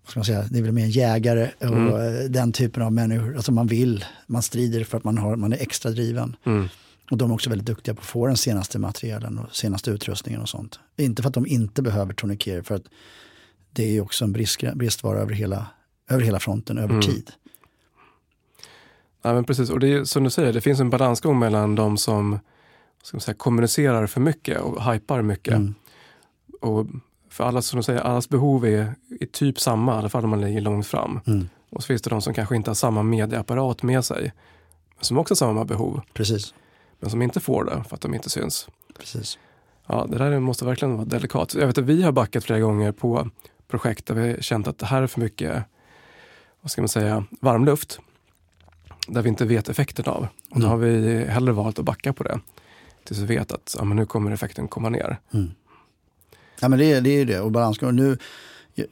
[0.08, 1.94] ska man säga, det är väl mer jägare och mm.
[1.94, 3.36] Eh, den typen av människor.
[3.36, 6.36] Alltså man vill, man strider för att man, har, man är extra driven.
[6.46, 6.68] Mm.
[7.10, 10.40] Och de är också väldigt duktiga på att få den senaste materialen och senaste utrustningen
[10.40, 10.80] och sånt.
[10.96, 12.84] Inte för att de inte behöver tourniqueter, för att
[13.72, 15.66] det är också en brist, bristvara över hela,
[16.08, 17.02] över hela fronten, över mm.
[17.02, 17.32] tid.
[19.22, 21.98] Ja, men precis, och det är som du säger, det finns en balansgång mellan de
[21.98, 22.38] som
[23.02, 25.54] ska säga, kommunicerar för mycket och hypar mycket.
[25.54, 25.74] Mm.
[26.60, 26.86] Och
[27.28, 30.30] för alla, som du säger, allas behov är, är typ samma, i alla fall om
[30.30, 31.20] man ligger långt fram.
[31.26, 31.48] Mm.
[31.70, 34.32] Och så finns det de som kanske inte har samma medieapparat med sig,
[34.96, 36.00] men som också har samma behov.
[36.12, 36.54] Precis.
[37.00, 38.68] Men som inte får det för att de inte syns.
[38.98, 39.38] Precis.
[39.86, 41.54] Ja, det där måste verkligen vara delikat.
[41.54, 43.30] Jag vet att vi har backat flera gånger på
[43.70, 45.64] projekt där vi känt att det här är för mycket,
[46.60, 48.00] vad ska man säga, varmluft
[49.08, 50.26] där vi inte vet effekten av.
[50.50, 50.62] Och mm.
[50.62, 52.40] då har vi hellre valt att backa på det.
[53.04, 55.18] Tills vi vet att ja, men nu kommer effekten komma ner.
[55.34, 55.50] Mm.
[56.60, 57.40] Ja men det, det är ju det.
[57.40, 57.96] Och balansgång.
[57.96, 58.18] Nu,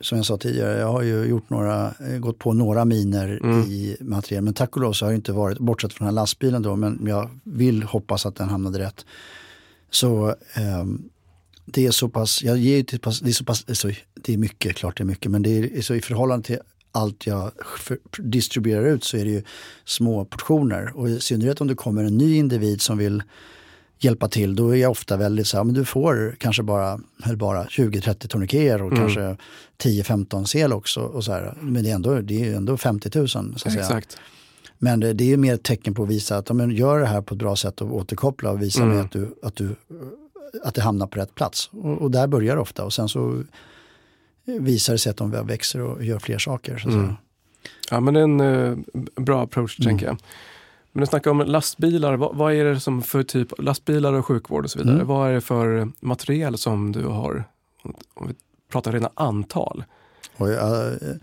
[0.00, 3.60] som jag sa tidigare, jag har ju gjort några, gått på några miner mm.
[3.60, 4.44] i material.
[4.44, 6.76] Men tack och lov så har det inte varit, bortsett från den här lastbilen då,
[6.76, 9.06] men jag vill hoppas att den hamnade rätt.
[9.90, 10.34] Så
[10.80, 11.08] um,
[11.72, 14.38] det är så pass, jag ger till pass, det är så pass, så, det är
[14.38, 16.58] mycket, klart det är mycket, men det är så i förhållande till
[16.92, 17.50] allt jag
[18.18, 19.42] distribuerar ut så är det ju
[19.84, 20.96] små portioner.
[20.96, 23.22] Och i synnerhet om det kommer en ny individ som vill
[23.98, 27.00] hjälpa till, då är jag ofta väldigt så här, men du får kanske bara,
[27.36, 28.98] bara 20-30 tourniqueter och mm.
[28.98, 29.36] kanske
[29.78, 31.00] 10-15 sel också.
[31.00, 31.54] Och så här.
[31.60, 33.28] Men det är, ändå, det är ändå 50 000.
[33.28, 33.74] Så att säga.
[33.74, 34.18] Exakt.
[34.78, 37.22] Men det, det är mer ett tecken på att visa att om gör det här
[37.22, 39.00] på ett bra sätt och återkoppla och visa mm.
[39.00, 39.76] att, du, att, du,
[40.64, 41.70] att det hamnar på rätt plats.
[41.72, 43.42] Och, och där börjar det ofta och sen så
[44.44, 46.78] visar det sig att de växer och gör fler saker.
[46.78, 47.14] Så mm.
[47.90, 48.78] Ja men det är en uh,
[49.16, 49.90] bra approach mm.
[49.90, 50.18] tänker jag.
[50.92, 54.64] Men du snackar om lastbilar, vad, vad, är det som för typ lastbilar och sjukvård
[54.64, 54.94] och så vidare.
[54.94, 55.06] Mm.
[55.06, 57.44] Vad är det för material som du har?
[58.14, 58.34] Om vi
[58.72, 59.84] pratar rena antal.
[60.38, 61.16] Oj, uh,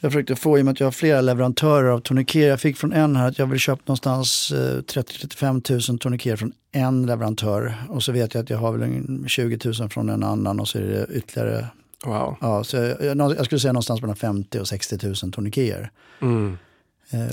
[0.00, 2.76] jag försökte få, i och med att jag har flera leverantörer av tourniqueter, jag fick
[2.76, 7.74] från en här att jag vill köpa någonstans 30-35 000 tourniqueter från en leverantör.
[7.88, 10.78] Och så vet jag att jag har väl 20 000 från en annan och så
[10.78, 11.66] är det ytterligare.
[12.04, 12.36] Wow.
[12.40, 15.90] Ja, så jag, jag skulle säga någonstans mellan 50 och 60 000 tourniqueter.
[16.22, 16.58] Mm.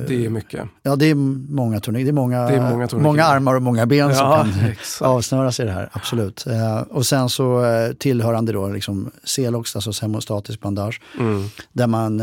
[0.08, 0.66] Det är mycket.
[0.84, 2.06] Ja, det är många tourniqueter.
[2.06, 5.02] Det är många, det är många, många armar och många ben som ja, kan exakt.
[5.02, 5.90] avsnöras i det här.
[5.92, 6.46] Absolut.
[6.90, 7.64] Och sen så
[7.98, 11.02] tillhörande då liksom Celox, alltså hemostatisk bandage.
[11.20, 11.44] Mm.
[11.74, 12.22] Där man,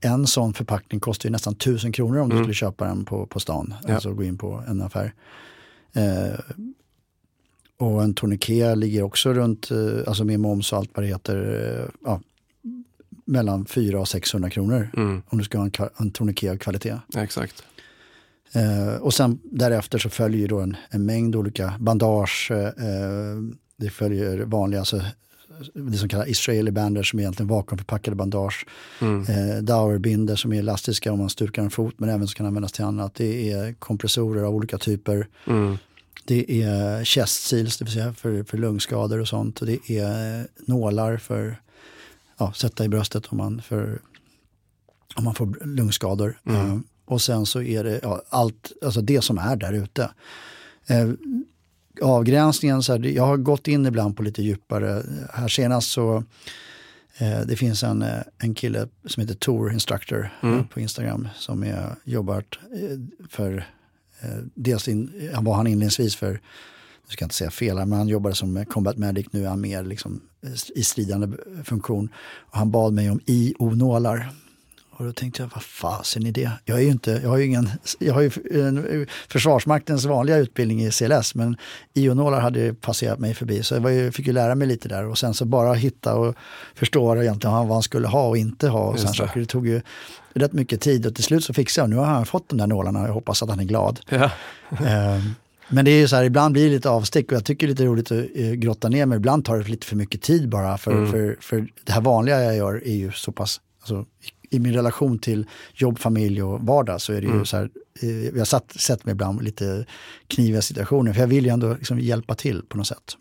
[0.00, 2.36] en sån förpackning kostar ju nästan tusen kronor om mm.
[2.36, 3.74] du skulle köpa den på, på stan.
[3.86, 3.94] Ja.
[3.94, 5.12] Alltså gå in på en affär.
[5.92, 6.38] Eh,
[7.78, 11.36] och en tourniquet ligger också runt, eh, alltså med moms och allt vad det heter,
[11.36, 12.20] eh, ja,
[13.32, 14.90] mellan 400 och 600 kronor.
[14.96, 15.22] Mm.
[15.26, 16.98] Om du ska ha en, en tourniquet av kvalitet.
[17.16, 17.64] exakt.
[18.54, 22.50] Eh, och sen därefter så följer då en, en mängd olika bandage.
[22.50, 22.64] Eh,
[23.76, 25.00] det följer vanliga, alltså,
[25.74, 28.66] det som kallas Israeli bandage som är egentligen vakuumförpackade bandage.
[29.00, 29.22] Mm.
[29.22, 32.72] Eh, Dauerbinder som är elastiska om man stukar en fot men även som kan användas
[32.72, 33.14] till annat.
[33.14, 35.26] Det är kompressorer av olika typer.
[35.46, 35.76] Mm.
[36.24, 39.60] Det är chest seals, det vill säga för, för lungskador och sånt.
[39.60, 41.56] Och det är nålar för
[42.38, 44.00] ja, sätta i bröstet om man, för,
[45.16, 46.38] om man får lungskador.
[46.44, 46.70] Mm.
[46.70, 50.10] Eh, och sen så är det ja, allt, alltså det som är där ute.
[50.86, 51.10] Eh,
[52.02, 55.02] avgränsningen, så här, jag har gått in ibland på lite djupare.
[55.32, 56.24] Här senast så
[57.18, 60.68] eh, det finns en, eh, en kille som heter Tor Instructor mm.
[60.68, 62.44] på Instagram som är, jobbar
[63.28, 63.64] för,
[64.54, 66.40] dels in, var han inledningsvis för
[67.12, 69.60] nu ska jag inte säga fel, men han jobbade som combat medic, nu är han
[69.60, 70.20] mer liksom
[70.74, 72.08] i stridande funktion.
[72.50, 74.30] Och han bad mig om IO-nålar.
[74.90, 76.50] Och då tänkte jag, vad fasen är det?
[76.64, 80.84] Jag, är ju inte, jag har ju ingen, jag har ju en, Försvarsmaktens vanliga utbildning
[80.84, 81.56] i CLS, men
[81.94, 83.62] IO-nålar hade passerat mig förbi.
[83.62, 86.34] Så jag ju, fick ju lära mig lite där och sen så bara hitta och
[86.74, 88.80] förstå vad, egentligen, vad han skulle ha och inte ha.
[88.80, 89.40] Och sen det.
[89.40, 89.80] det tog ju
[90.34, 92.66] rätt mycket tid och till slut så fixade jag Nu har han fått de där
[92.66, 94.00] nålarna och jag hoppas att han är glad.
[94.08, 94.30] Ja.
[94.70, 95.34] um,
[95.72, 97.70] men det är ju så här, ibland blir det lite avstick och jag tycker det
[97.70, 99.16] är lite roligt att uh, grotta ner mig.
[99.16, 100.78] Ibland tar det lite för mycket tid bara.
[100.78, 101.10] För, mm.
[101.10, 104.04] för, för det här vanliga jag gör är ju så pass, alltså,
[104.50, 107.38] i, min relation till jobb, familj och vardag så är det mm.
[107.38, 107.70] ju så här,
[108.02, 109.86] uh, jag har satt, sett mig ibland lite
[110.26, 111.12] kniviga situationer.
[111.12, 113.16] För jag vill ju ändå liksom hjälpa till på något sätt.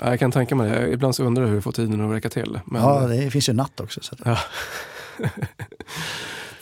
[0.00, 0.92] jag kan tänka mig det.
[0.92, 2.60] Ibland så undrar jag hur du får tiden att räcka till.
[2.64, 2.82] Men...
[2.82, 4.00] Ja, det finns ju natt också.
[4.02, 4.38] Så ja.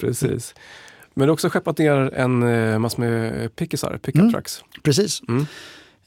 [0.00, 0.54] Precis.
[1.18, 4.32] Men du har också skeppat ner en eh, massa med pickisar, pickup mm.
[4.32, 4.64] trucks.
[4.82, 5.22] Precis.
[5.28, 5.46] Mm.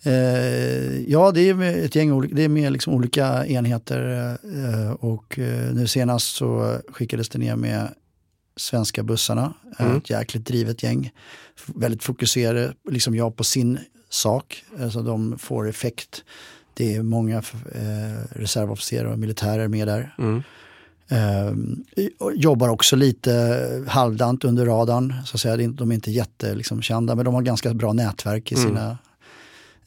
[0.03, 5.73] Eh, ja, det är ett gäng det är med liksom olika enheter eh, och eh,
[5.73, 7.93] nu senast så skickades det ner med
[8.55, 9.53] svenska bussarna.
[9.79, 9.97] Mm.
[9.97, 11.11] Ett jäkligt drivet gäng.
[11.65, 14.63] Väldigt fokuserade, liksom jag, på sin sak.
[14.79, 16.23] Alltså de får effekt.
[16.73, 20.15] Det är många eh, reservofficerare och militärer med där.
[20.17, 20.43] Mm.
[21.11, 21.53] Eh,
[22.35, 25.13] jobbar också lite halvdant under radarn.
[25.25, 25.57] Så att säga.
[25.57, 28.67] De är inte jättekända liksom, men de har ganska bra nätverk i mm.
[28.67, 28.97] sina...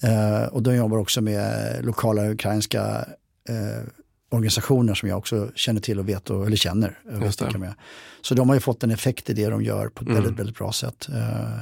[0.00, 0.42] Mm.
[0.42, 3.04] Eh, och de jobbar också med lokala ukrainska
[3.48, 3.88] eh,
[4.30, 6.98] organisationer som jag också känner till och vet, och, eller känner.
[7.04, 7.74] Vet med.
[8.22, 10.22] Så de har ju fått en effekt i det de gör på ett mm.
[10.22, 11.08] väldigt, väldigt bra sätt.
[11.08, 11.60] Eh,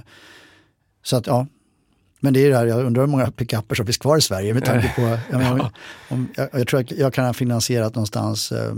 [1.03, 1.47] så att ja,
[2.21, 4.55] men det är det här, jag undrar hur många pickuper som finns kvar i Sverige
[4.55, 5.71] med tanke på, jag, menar,
[6.09, 8.75] om, jag, jag, tror att jag kan ha finansierat någonstans eh,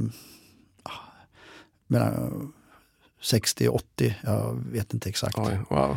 [1.86, 2.52] mellan
[3.22, 5.38] 60 och 80, jag vet inte exakt.
[5.38, 5.96] Oj, wow.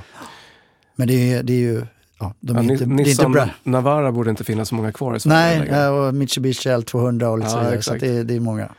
[0.95, 1.86] Men det är, det är ju
[2.19, 4.91] Ja, de är ja, inte, Nissan det är inte Navara borde inte finnas så många
[4.91, 7.82] kvar i Sverige Nej, och Mitsubishi L200 och lite ja, så vidare.
[7.82, 8.71] Så det, det, är många.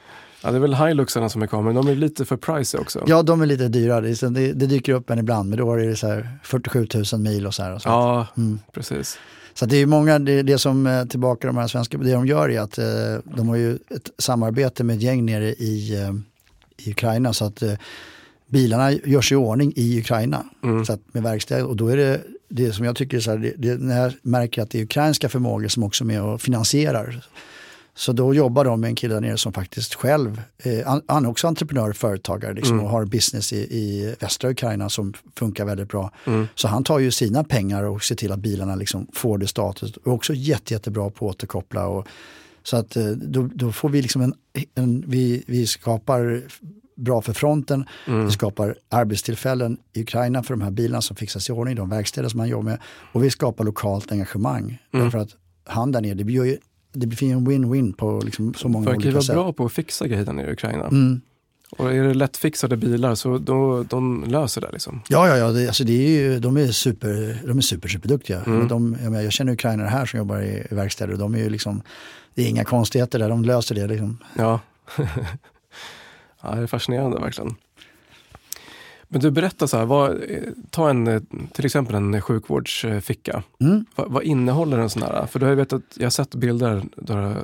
[0.42, 3.04] Ja, det är väl Hiluxarna som är kvar, men de är lite för pricey också.
[3.06, 4.00] Ja, de är lite dyra.
[4.00, 7.46] Det, det, dyker upp en ibland, men då är det så här 47 000 mil
[7.46, 7.74] och så här.
[7.74, 8.58] Och så ja, mm.
[8.72, 9.18] precis.
[9.54, 12.60] Så det är många, det, det som tillbaka de här svenska, det de gör är
[12.60, 12.86] att eh,
[13.24, 16.12] de har ju ett samarbete med ett gäng nere i eh,
[16.78, 17.32] i Ukraina.
[17.32, 17.72] Så att eh,
[18.46, 20.84] bilarna görs i ordning i Ukraina mm.
[20.84, 21.66] så att med verkstäder.
[21.66, 24.62] Och då är det det som jag tycker så här, det, det, när jag märker
[24.62, 27.24] att det är ukrainska förmågor som också är med och finansierar.
[27.94, 31.28] Så då jobbar de med en kille där nere som faktiskt själv, eh, han är
[31.28, 32.84] också entreprenör och företagare liksom, mm.
[32.84, 36.10] och har business i, i västra Ukraina som funkar väldigt bra.
[36.24, 36.48] Mm.
[36.54, 39.96] Så han tar ju sina pengar och ser till att bilarna liksom får det status.
[39.96, 42.08] Och också jätte, jättebra på att återkoppla och
[42.62, 44.34] så att eh, då, då får vi liksom en,
[44.74, 46.42] en, vi, vi skapar
[46.96, 48.24] bra för fronten, mm.
[48.24, 52.28] vi skapar arbetstillfällen i Ukraina för de här bilarna som fixas i ordning, de verkstäder
[52.28, 52.78] som man jobbar med
[53.12, 54.78] och vi skapar lokalt engagemang.
[54.92, 55.04] Mm.
[55.04, 56.58] Därför att han där nere, det blir ju
[56.92, 59.14] det blir en win-win på liksom så många olika sätt.
[59.14, 60.86] Verkar vara bra på att fixa grejer i Ukraina.
[60.86, 61.20] Mm.
[61.70, 65.00] Och är det lättfixade bilar så då, de löser det liksom?
[65.08, 68.42] Ja, ja, ja det, alltså det är ju, de är super, de är super, superduktiga.
[68.46, 68.68] Mm.
[68.68, 71.82] De, jag, jag känner ukrainare här som jobbar i, verkstäder och de är ju liksom
[72.34, 73.86] det är inga konstigheter där, de löser det.
[73.86, 74.18] Liksom.
[74.36, 74.60] Ja.
[76.42, 77.54] ja, det är fascinerande verkligen.
[79.08, 80.22] Men du berättar så här, vad,
[80.70, 83.42] ta en, till exempel en sjukvårdsficka.
[83.60, 83.86] Mm.
[83.94, 85.26] Vad, vad, innehåller en sån här?
[85.26, 87.36] För du har vet att, jag har sett bilder där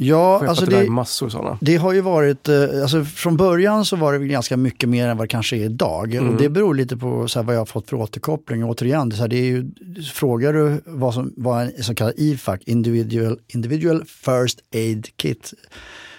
[0.00, 1.58] Ja, alltså det, massor sådana.
[1.60, 5.16] Det har ju varit, eh, alltså från början så var det ganska mycket mer än
[5.16, 6.14] vad det kanske är idag.
[6.14, 6.30] Mm.
[6.30, 8.64] Och det beror lite på så här, vad jag har fått för återkoppling.
[8.64, 9.70] återigen, det, så här, det är ju,
[10.12, 15.54] frågar du vad som vad en så kallad IFAC, Individual, Individual First Aid Kit,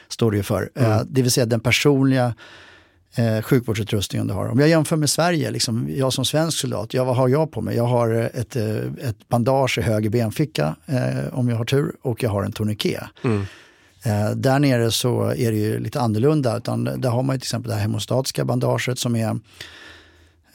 [0.08, 0.70] står det ju för.
[0.76, 0.92] Mm.
[0.92, 2.34] Eh, det vill säga den personliga
[3.15, 4.48] eh, sjukvårdsutrustningen du har.
[4.48, 7.62] Om jag jämför med Sverige, liksom, jag som svensk soldat, ja, vad har jag på
[7.62, 7.76] mig?
[7.76, 8.78] Jag har ett, eh,
[9.10, 13.04] ett bandage i höger benficka eh, om jag har tur och jag har en tourniquet.
[13.24, 13.46] Mm.
[14.04, 16.58] Eh, där nere så är det ju lite annorlunda.
[16.58, 19.40] Utan där har man ju till exempel det här hemostatiska bandaget som är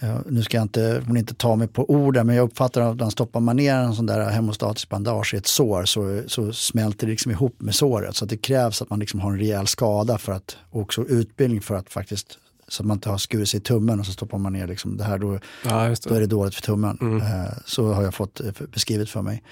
[0.00, 3.11] eh, nu ska jag inte, inte ta mig på orden, men jag uppfattar att när
[3.11, 7.11] stoppar man ner en sån där hemostatisk bandage i ett sår så, så smälter det
[7.11, 8.16] liksom ihop med såret.
[8.16, 11.61] Så det krävs att man liksom har en rejäl skada för att, och också utbildning
[11.61, 14.38] för att faktiskt så att man inte har skurit sig i tummen och så stoppar
[14.38, 16.09] man ner liksom det här, då, ja, det.
[16.09, 16.98] då är det dåligt för tummen.
[17.00, 17.20] Mm.
[17.20, 18.40] Eh, så har jag fått
[18.72, 19.42] beskrivet för mig.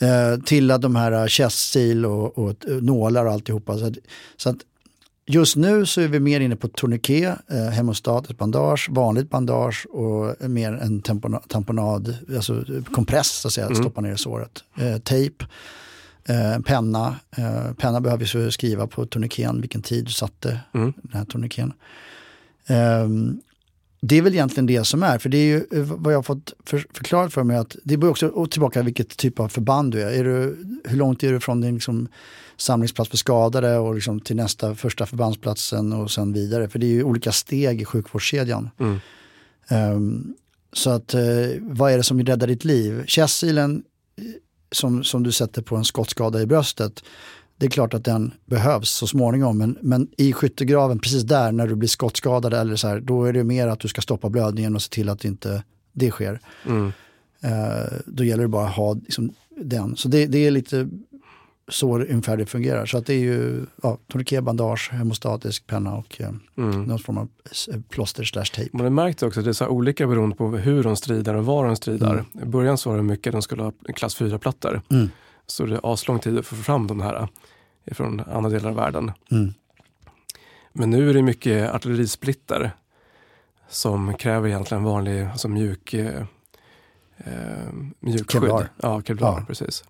[0.00, 3.78] Eh, till att de här chest seal och, och, nålar och alltihopa.
[3.78, 3.94] Så att,
[4.36, 4.56] så att
[5.26, 10.50] just nu så är vi mer inne på tourniquet, eh, hemostatiskt bandage, vanligt bandage och
[10.50, 13.82] mer en tamponad, tamponad alltså kompress så att säga, att mm.
[13.82, 14.64] stoppa ner i såret.
[14.78, 15.44] Eh, tejp,
[16.24, 17.16] eh, penna.
[17.36, 20.92] Eh, penna behöver vi skriva på tourniqueten vilken tid du satte mm.
[21.02, 21.72] den här tourniqueten.
[22.68, 23.40] Um,
[24.00, 26.22] det är väl egentligen det som är, för det är ju eh, vad jag har
[26.22, 30.02] fått för, förklarat för mig att det beror också tillbaka vilket typ av förband du
[30.02, 30.10] är.
[30.10, 32.08] är du, hur långt är du från din liksom,
[32.56, 36.68] samlingsplats för skadade och liksom till nästa första förbandsplatsen och sen vidare.
[36.68, 38.70] För det är ju olika steg i sjukvårdskedjan.
[38.78, 39.00] Mm.
[39.70, 40.34] Um,
[40.72, 41.20] så att uh,
[41.60, 43.04] vad är det som räddar ditt liv?
[43.06, 43.82] Chessilen
[44.16, 44.24] eh,
[44.72, 47.02] som, som du sätter på en skottskada i bröstet
[47.60, 51.66] det är klart att den behövs så småningom, men, men i skyttegraven, precis där när
[51.66, 54.74] du blir skottskadad, eller så här, då är det mer att du ska stoppa blödningen
[54.74, 56.40] och se till att inte det sker.
[56.66, 56.86] Mm.
[56.86, 56.92] Uh,
[58.06, 59.96] då gäller det bara att ha liksom, den.
[59.96, 60.88] Så det, det, är lite
[61.68, 62.86] så ungefär det fungerar.
[62.86, 66.82] Så att det är ju ja, tourniquet, bandage, hemostatisk penna och uh, mm.
[66.82, 67.28] någon form av
[67.88, 68.76] plåster slash tejp.
[68.76, 71.44] Man har märkt också att det är så olika beroende på hur de strider och
[71.44, 72.12] var de strider.
[72.12, 72.24] Mm.
[72.42, 74.82] I början så var det mycket de skulle ha klass 4-plattor.
[74.90, 75.08] Mm.
[75.50, 77.28] Så det är aslång tid att få fram de här
[77.92, 79.12] från andra delar av världen.
[79.30, 79.54] Mm.
[80.72, 82.70] Men nu är det mycket artillerisplitter
[83.68, 86.22] som kräver egentligen vanlig alltså mjuk, eh,
[87.16, 88.68] eh mjuk Kevlar.
[88.82, 89.44] Ja, kevlar, ja.
[89.46, 89.84] precis.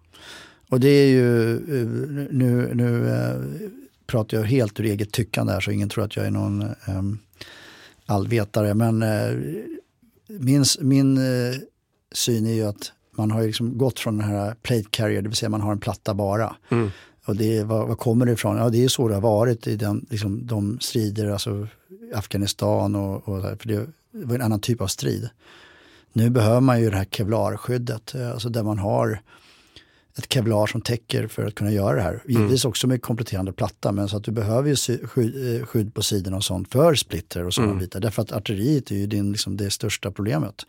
[0.69, 1.87] Och det är ju, eh,
[2.31, 3.71] nu, nu eh,
[4.07, 7.03] pratar jag helt ur eget tyckande här så ingen tror att jag är någon eh,
[8.07, 8.75] allvetare.
[8.75, 9.37] Men eh,
[10.27, 11.55] min, min eh,
[12.13, 15.37] syn är ju att man har liksom gått från den här plate carrier, det vill
[15.37, 16.57] säga man har en platta bara.
[16.69, 16.91] Mm.
[17.25, 18.57] Och det, vad, vad kommer det ifrån?
[18.57, 21.67] Ja, det är så det har varit i den, liksom, de strider, alltså
[22.15, 25.29] Afghanistan och, och för det var en annan typ av strid.
[26.13, 29.21] Nu behöver man ju det här kevlarskyddet, eh, alltså där man har
[30.19, 32.23] ett kevlar som täcker för att kunna göra det här.
[32.27, 32.69] Givetvis mm.
[32.71, 36.37] också med kompletterande platta, men så att du behöver ju skydd, eh, skydd på sidorna
[36.37, 37.85] och sånt för splitter och sådana mm.
[37.85, 38.01] bitar.
[38.01, 40.67] Därför att artilleriet är ju din, liksom, det största problemet.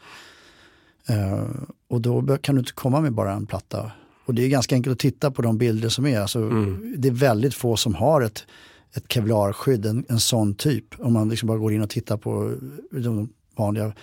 [1.10, 1.50] Uh,
[1.88, 3.92] och då kan du inte komma med bara en platta
[4.26, 6.20] och det är ganska enkelt att titta på de bilder som är.
[6.20, 6.96] Alltså, mm.
[6.98, 8.46] Det är väldigt få som har ett,
[8.94, 10.86] ett kevlarskydd, en, en sån typ.
[11.00, 12.56] Om man liksom bara går in och tittar på
[12.92, 13.94] de vanliga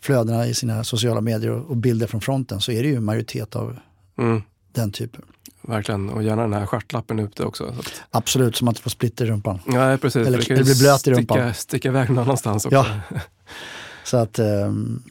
[0.00, 3.56] flödena i sina sociala medier och, och bilder från fronten så är det ju majoritet
[3.56, 3.76] av
[4.18, 4.42] mm.
[4.72, 5.22] den typen.
[5.62, 7.64] Verkligen, och gärna den här stjärtlappen ute också.
[7.64, 8.02] Att...
[8.10, 9.58] Absolut, så man inte får splitter i rumpan.
[9.66, 10.26] Nej, precis.
[10.26, 11.38] Eller, eller blir blöt i rumpan.
[11.38, 12.76] Sticka, sticka iväg någon annanstans också.
[12.76, 12.86] Ja.
[14.04, 15.02] Så att, um,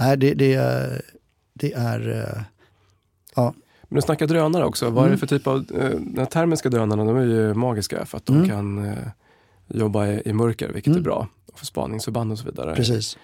[0.00, 1.02] nej, det, det,
[1.54, 2.42] det är, uh,
[3.34, 3.54] ja,
[3.90, 4.90] men du snackar drönare också.
[4.90, 5.18] Vad är det mm.
[5.18, 5.56] för typ av...
[5.56, 8.48] Eh, de termiska drönarna de är ju magiska för att de mm.
[8.48, 8.94] kan eh,
[9.68, 10.98] jobba i, mörker, vilket mm.
[10.98, 11.28] är bra.
[11.54, 12.74] För spaningsförband och så vidare.
[12.74, 13.18] Precis.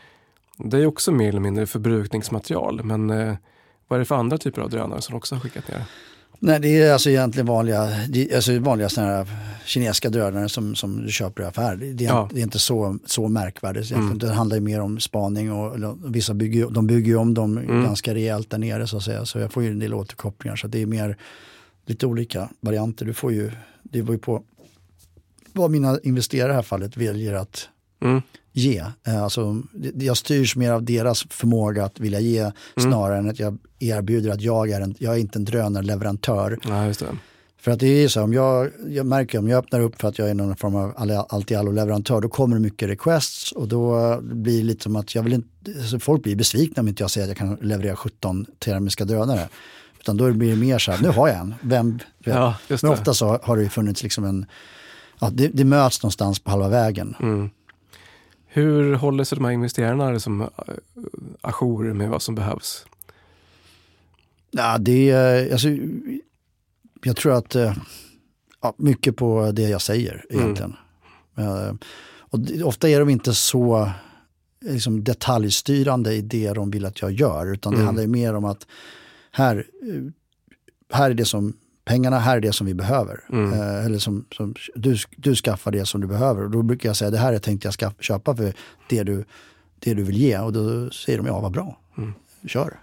[0.57, 2.85] Det är också mer eller mindre förbrukningsmaterial.
[2.85, 3.35] Men eh,
[3.89, 5.85] vad är det för andra typer av drönare som också har skickat ner?
[6.39, 7.91] Nej, det är alltså egentligen vanliga,
[8.35, 9.27] alltså vanliga såna här
[9.67, 11.77] kinesiska drönare som, som du köper i affär.
[11.77, 12.29] Det är, ja.
[12.33, 13.91] det är inte så, så märkvärdigt.
[13.91, 14.19] Mm.
[14.19, 17.85] Det handlar ju mer om spaning och vissa bygger, de bygger ju om dem mm.
[17.85, 19.25] ganska rejält där nere så att säga.
[19.25, 20.57] Så jag får ju en del återkopplingar.
[20.57, 21.17] Så det är mer
[21.87, 23.07] lite olika varianter.
[23.07, 23.51] Du får ju,
[23.83, 24.43] det beror ju på
[25.53, 27.69] vad mina investerare i det här fallet väljer att
[28.03, 28.23] mm.
[28.57, 28.85] Ge.
[29.07, 29.63] Eh, alltså,
[29.95, 32.53] jag styrs mer av deras förmåga att vilja ge mm.
[32.77, 36.59] snarare än att jag erbjuder att jag är, en, jag är inte en drönarleverantör.
[36.69, 36.93] Ja,
[37.67, 40.19] för att det är så, om jag, jag märker om jag öppnar upp för att
[40.19, 40.93] jag är någon form av
[41.29, 45.33] allt-i-allo-leverantör, då kommer det mycket requests och då blir det lite som att jag vill
[45.33, 45.49] inte,
[45.81, 49.49] alltså folk blir besvikna om inte jag säger att jag kan leverera 17 termiska drönare.
[50.01, 53.15] Utan då blir det mer så här, nu har jag en, vem ja, Men ofta
[53.15, 54.47] så har det funnits liksom en,
[55.21, 57.17] ja, det, det möts någonstans på halva vägen.
[57.21, 57.51] Mm.
[58.57, 60.49] Hur håller sig de här investerarna som uh,
[61.41, 62.87] ajour med vad som behövs?
[64.51, 65.69] Ja, det är, alltså,
[67.05, 67.73] jag tror att uh,
[68.63, 70.77] ja, mycket på det jag säger egentligen.
[71.37, 71.79] Mm.
[72.19, 73.91] Och ofta är de inte så
[74.61, 77.87] liksom, detaljstyrande i det de vill att jag gör, utan det mm.
[77.87, 78.67] handlar mer om att
[79.31, 79.67] här,
[80.93, 83.21] här är det som pengarna, här är det som vi behöver.
[83.33, 83.53] Mm.
[83.53, 86.45] Eh, eller som, som, du, du skaffar det som du behöver.
[86.45, 88.53] Och då brukar jag säga, det här är tänkt jag ska köpa för
[88.89, 89.25] det du,
[89.79, 90.39] det du vill ge.
[90.39, 92.13] Och då säger de, ja vad bra, mm.
[92.47, 92.79] kör.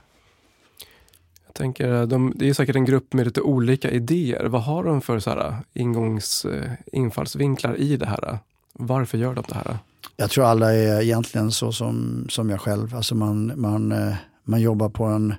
[1.45, 4.45] Jag tänker, de, det är säkert en grupp med lite olika idéer.
[4.45, 8.37] Vad har de för så här, ingångs, eh, infallsvinklar i det här?
[8.73, 9.77] Varför gör de det här?
[10.17, 12.95] Jag tror alla är egentligen så som, som jag själv.
[12.95, 15.35] Alltså man, man, eh, man jobbar på en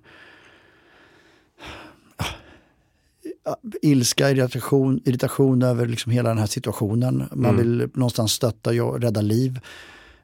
[3.83, 7.25] ilska, irritation, irritation över liksom hela den här situationen.
[7.33, 7.57] Man mm.
[7.57, 9.61] vill någonstans stötta och rädda liv.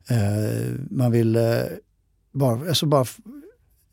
[0.09, 1.43] Eh, man vill eh,
[2.33, 3.05] bara, alltså bara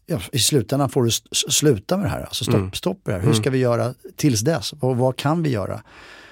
[0.06, 1.12] ja, i slutändan får du
[1.50, 2.22] sluta med det här.
[2.22, 2.72] Alltså stopp, mm.
[2.72, 3.20] stopp det här.
[3.20, 3.42] Hur mm.
[3.42, 4.74] ska vi göra tills dess?
[4.80, 5.84] Och vad kan vi göra?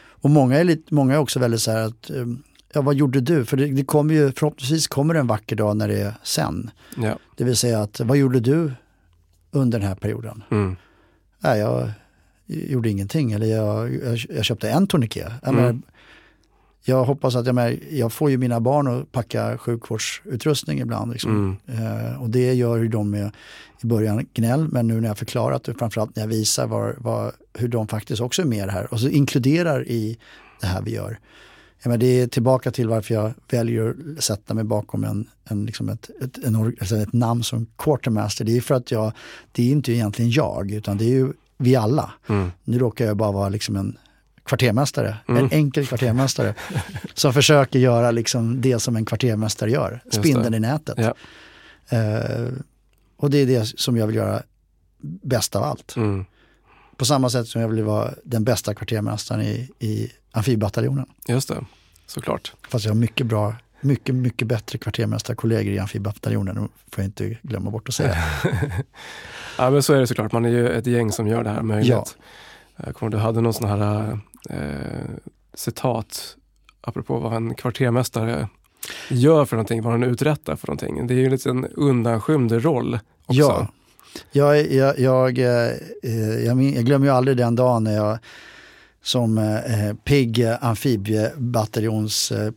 [0.09, 2.25] Och många är, lite, många är också väldigt så här att, eh,
[2.73, 3.45] ja vad gjorde du?
[3.45, 6.71] För det, det kommer ju, förhoppningsvis kommer det en vacker dag när det är sen.
[6.97, 7.19] Ja.
[7.35, 8.71] Det vill säga att, vad gjorde du
[9.51, 10.43] under den här perioden?
[10.51, 10.75] Mm.
[11.39, 11.91] Nej, jag
[12.45, 15.31] gjorde ingenting eller jag, jag, jag köpte en tourniquet.
[15.43, 15.81] Jag, Mm.
[16.83, 21.11] jag hoppas att jag, menar, jag får ju mina barn att packa sjukvårdsutrustning ibland.
[21.11, 21.59] Liksom.
[21.67, 21.85] Mm.
[21.85, 23.31] Eh, och det gör ju de med
[23.83, 27.31] i början gnäll, men nu när jag förklarat och framförallt när jag visar var, var,
[27.53, 30.17] hur de faktiskt också är med här och så inkluderar i
[30.61, 31.19] det här vi gör.
[31.83, 35.65] Ja, men det är tillbaka till varför jag väljer att sätta mig bakom en, en,
[35.65, 38.45] liksom ett, ett, en, alltså ett namn som quartermaster.
[38.45, 39.11] Det är för att jag,
[39.51, 42.13] det är inte egentligen jag, utan det är ju vi alla.
[42.29, 42.51] Mm.
[42.63, 43.97] Nu råkar jag bara vara liksom en
[44.43, 45.43] kvartermästare, Mm.
[45.45, 46.55] en enkel kvartermästare
[47.13, 50.97] som försöker göra liksom det som en kvartermästare gör, spindeln i nätet.
[50.97, 51.13] Ja.
[51.97, 52.47] Eh,
[53.17, 54.43] och det är det som jag vill göra
[55.01, 55.95] bäst av allt.
[55.95, 56.25] Mm.
[56.97, 61.05] På samma sätt som jag vill vara den bästa kvartermästaren i, i amfibbataljonen.
[61.27, 61.65] Just det,
[62.05, 62.53] såklart.
[62.69, 66.61] Fast jag har mycket bra, mycket, mycket bättre kvartermästarkollegor i amfibbataljonen, det
[66.95, 68.15] får jag inte glömma bort att säga.
[69.57, 71.61] Ja men så är det såklart, man är ju ett gäng som gör det här
[71.61, 72.17] möjligt.
[72.77, 74.19] Kommer ihåg, du hade någon sån här
[74.49, 74.57] eh,
[75.53, 76.37] citat
[76.81, 78.47] apropå vad en kvartermästare
[79.09, 81.07] gör för någonting, vad han uträttar för någonting.
[81.07, 83.39] Det är ju en liten undanskymd roll också.
[83.39, 83.67] Ja,
[84.31, 85.71] jag, jag, jag, eh,
[86.03, 88.19] eh, jag, jag glömmer ju aldrig den dagen när jag
[89.05, 92.51] som eh, pigg amfibiebataljons eh,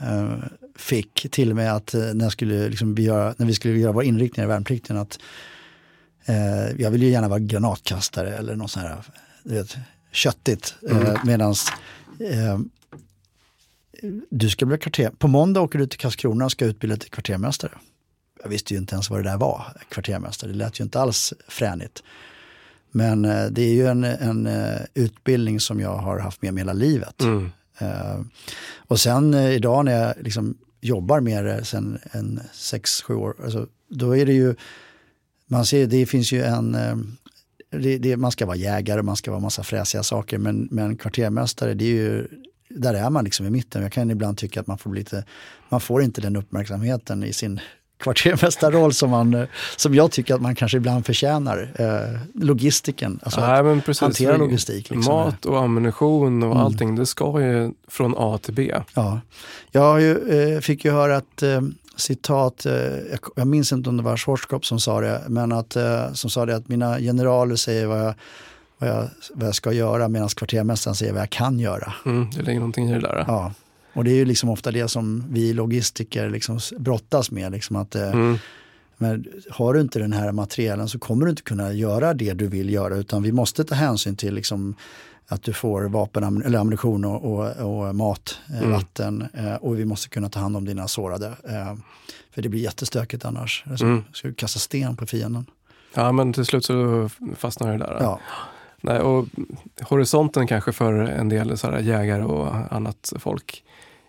[0.00, 0.34] eh,
[0.76, 4.04] fick till och med att eh, när, skulle, liksom, göra, när vi skulle göra vår
[4.04, 5.18] inriktning i värnplikten att
[6.24, 9.02] eh, jag vill ju gärna vara granatkastare eller något sånt här
[9.42, 9.76] vet,
[10.12, 10.74] köttigt.
[10.90, 11.06] Mm.
[11.06, 11.68] Eh, medans
[12.20, 12.58] eh,
[14.30, 17.72] du ska bli kvarter, på måndag åker du till Karlskrona och ska utbilda till kvartermästare.
[18.42, 20.50] Jag visste ju inte ens vad det där var, kvartermästare.
[20.50, 22.02] Det lät ju inte alls fränigt.
[22.96, 26.60] Men eh, det är ju en, en eh, utbildning som jag har haft med mig
[26.60, 27.20] hela livet.
[27.20, 27.50] Mm.
[27.78, 28.20] Eh,
[28.76, 33.66] och sen idag när jag liksom jobbar med det sen en sex, sju år, alltså,
[33.88, 34.54] då är det ju,
[35.46, 36.76] man ser, det finns ju en,
[37.70, 41.74] det, det, man ska vara jägare, man ska vara massa fräsiga saker, men, men kvartermästare,
[41.74, 42.28] det är ju,
[42.68, 43.82] där är man liksom i mitten.
[43.82, 45.24] Jag kan ibland tycka att man får lite,
[45.68, 47.60] man får inte den uppmärksamheten i sin
[47.98, 49.44] kvartermästarroll som, man, eh,
[49.76, 51.70] som jag tycker att man kanske ibland förtjänar.
[51.78, 54.00] Eh, logistiken, alltså Nej, men precis.
[54.00, 54.90] hantera logistik.
[54.90, 55.14] Liksom.
[55.14, 56.64] Mat och ammunition och Mm.
[56.64, 58.74] allting, det ska ju från A till B.
[58.94, 59.20] Ja,
[59.70, 61.60] jag ju, eh, fick ju höra ett eh,
[61.96, 65.76] citat, eh, jag, jag minns inte om det var Schwarzkopf som sa det, men att,
[65.76, 68.14] eh, som sa det att mina generaler säger vad jag,
[68.78, 71.92] vad jag, vad jag ska göra medan kvartermästaren säger vad jag kan göra.
[72.06, 73.24] Mm, det ligger någonting i det där.
[73.28, 73.52] Ja.
[73.94, 77.52] Och det är ju liksom ofta det som vi logistiker liksom brottas med.
[77.52, 78.38] Liksom att, eh, Mm.
[78.96, 82.46] men har du inte den här materialen så kommer du inte kunna göra det du
[82.46, 84.74] vill göra utan vi måste ta hänsyn till liksom
[85.28, 87.56] att du får vapen, eller ammunition och, och,
[87.88, 88.70] och mat, eh, Mm.
[88.70, 91.32] vatten eh, och vi måste kunna ta hand om dina sårade.
[92.34, 93.64] För det blir jättestökigt annars.
[93.70, 94.04] Alltså, Mm.
[94.12, 95.46] Ska du kasta sten på fienden?
[95.94, 97.96] Ja, men till slut så fastnar det där.
[98.00, 98.20] Ja,
[98.80, 99.26] Nej, och
[99.82, 103.62] horisonten kanske för en del så jägare och annat folk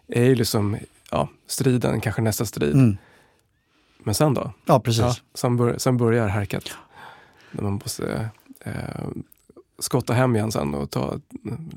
[0.07, 0.77] är ju liksom
[1.11, 2.73] ja, striden, kanske nästa strid.
[2.73, 2.97] mm.
[4.03, 4.51] Men sen då?
[4.65, 5.01] ja precis.
[5.01, 6.63] Ja, sen, bör, sen börjar härket.
[7.51, 8.29] När man måste
[8.65, 8.73] eh,
[9.79, 11.19] skotta hem igen sen och ta,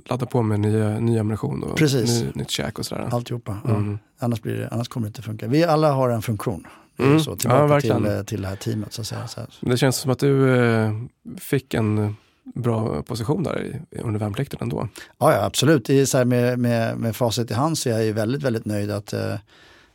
[0.04, 2.22] ladda på med nya, ny ammunition och Precis.
[2.22, 3.08] ny, nytt käk och sådär.
[3.12, 3.58] Alltihopa.
[3.64, 3.70] Ja.
[3.70, 3.98] Mm.
[4.18, 5.46] Annars, blir det, annars kommer det inte funka.
[5.48, 6.66] Vi alla har en funktion.
[6.98, 7.20] Mm.
[7.20, 8.02] Så, Ja, tillbaka verkligen.
[8.02, 8.92] till, eh, till det här teamet.
[8.92, 9.28] Så att säga.
[9.28, 9.48] Så här.
[9.60, 10.92] Det känns som att du eh,
[11.38, 12.16] fick en
[12.54, 14.88] bra position där i, under värnplikten ändå.
[15.18, 15.90] Ja, ja absolut.
[15.90, 18.90] Är så med, med, med facit i hand så är jag ju väldigt, väldigt nöjd
[18.90, 19.34] att eh,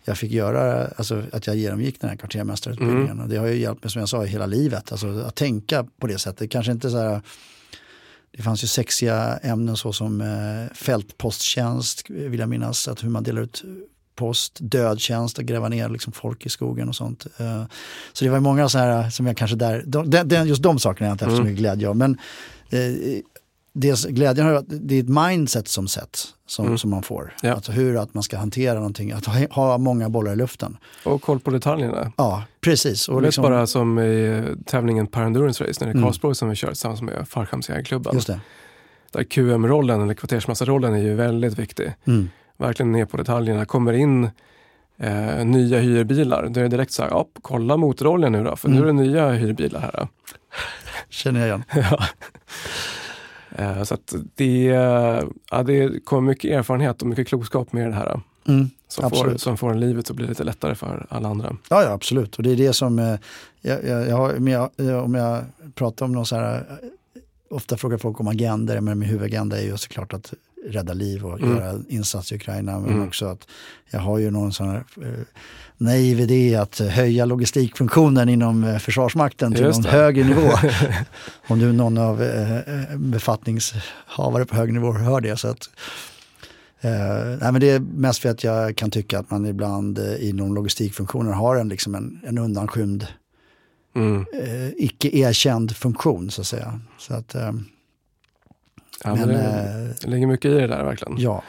[0.06, 3.12] jag fick göra, alltså att jag genomgick den här kvartermästarutbildningen.
[3.12, 3.24] Mm.
[3.24, 5.88] Och det har ju hjälpt mig som jag sa i hela livet, alltså att tänka
[6.00, 6.52] på det sättet.
[6.52, 7.22] Kanske inte så här,
[8.32, 13.24] det fanns ju sexiga ämnen så som eh, fältposttjänst, vill jag minnas, att hur man
[13.24, 13.64] delar ut
[14.16, 17.26] post, dödtjänst och gräva ner liksom folk i skogen och sånt.
[17.38, 17.64] Eh,
[18.14, 21.06] så det var många så här som jag kanske där, de, de, just de sakerna
[21.06, 21.52] har jag inte haft så Mm.
[21.54, 21.96] mycket glädje av.
[21.98, 22.12] Men
[22.70, 22.80] eh,
[23.76, 26.78] det, glädjen har det är ett mindset som sätts, som, Mm.
[26.78, 27.34] som man får.
[27.42, 27.54] Ja.
[27.54, 30.78] Alltså hur att man ska hantera någonting, att ha, ha många bollar i luften.
[31.06, 32.12] Och koll på detaljerna.
[32.18, 33.10] Ja, precis.
[33.10, 36.04] Och liksom, bara som i tävlingen Per Endurance Race, när det är Mm.
[36.04, 38.14] Karlsborg som vi kör tillsammans med Fallskärmsjägarklubben.
[38.16, 38.40] just det.
[39.12, 41.94] Där QM-rollen, eller kvartersmassarollen, är ju väldigt viktig.
[42.08, 42.30] Mm.
[42.58, 43.66] Verkligen ner på detaljerna.
[43.66, 44.30] Kommer in
[44.98, 48.70] eh, nya hyrbilar, då är det direkt så här, ja, kolla motoroljan nu då, för
[48.70, 50.08] nu är det nya hyrbilar här.
[51.10, 51.64] Känner jag igen.
[51.92, 52.06] Ja.
[53.56, 54.64] Eh, Så att det,
[55.52, 58.22] ja, det kommer mycket erfarenhet och mycket klokskap med det här.
[58.48, 58.70] Mm.
[58.88, 61.56] Som får, som får livet att bli lite lättare för alla andra.
[61.70, 62.36] Ja, ja, absolut.
[62.36, 63.16] Och det är det som, eh,
[63.62, 65.44] jag, jag, om, jag, eh, om jag
[65.76, 66.88] pratar om någon så här, eh,
[67.54, 70.34] ofta frågar folk om agender, men min huvudagenda är ju såklart att
[70.66, 71.58] rädda liv och mm.
[71.58, 72.80] göra insatser i Ukraina.
[72.80, 73.08] Men mm.
[73.08, 73.48] också att
[73.90, 75.26] jag har ju någon sån här eh,
[75.78, 80.52] naiv idé att höja logistikfunktionen inom eh, Försvarsmakten till någon högre nivå.
[81.48, 85.38] Om nu någon av eh, eh, befattningshavare på hög nivå hör det.
[85.38, 85.70] Så att,
[86.82, 86.92] eh,
[87.42, 90.56] nej, men det är mest för att jag kan tycka att man ibland eh, inom
[90.56, 93.08] logistikfunktionen har en, liksom en, en undanskymd
[93.96, 94.26] mm.
[94.34, 96.80] eh, icke erkänd funktion så att säga.
[96.98, 97.52] Så att, eh,
[99.04, 101.16] ja, men, det, eh, det ligger mycket i det där verkligen.
[101.18, 101.44] Ja.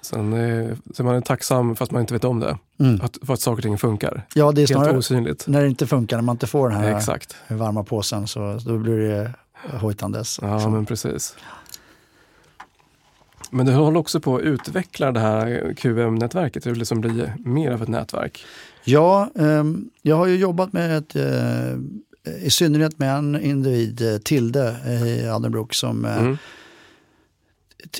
[0.00, 2.58] Sen är, så man är tacksam fast man inte vet om det.
[2.78, 3.00] Mm.
[3.00, 4.26] Att, för att saker och ting funkar.
[4.34, 5.46] Ja, det är snarare osynligt.
[5.46, 7.36] när det inte funkar, när man inte får den här Exakt.
[7.48, 9.32] varma påsen, så då blir det
[9.80, 10.38] hojtandes.
[10.42, 10.70] Ja, så.
[10.70, 11.36] men precis.
[13.50, 17.70] Men du håller också på att utveckla det här QM-nätverket, det vill liksom bli mer
[17.70, 18.44] av ett nätverk.
[18.84, 19.64] Ja, eh,
[20.02, 21.78] jag har ju jobbat med ett, eh,
[22.42, 24.76] i synnerhet med en individ, eh, Tilde
[25.06, 26.36] i Adenbrook, som, eh, mm.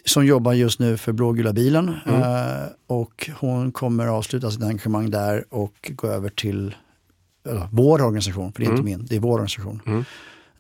[0.05, 1.95] som jobbar just nu för Blågula bilen.
[2.07, 2.23] Mm.
[2.23, 6.75] Eh, och hon kommer avsluta sitt engagemang där och gå över till
[7.49, 8.79] eller, vår organisation, för det är mm.
[8.79, 9.83] inte min, det är vår organisation.
[9.87, 10.05] Mm.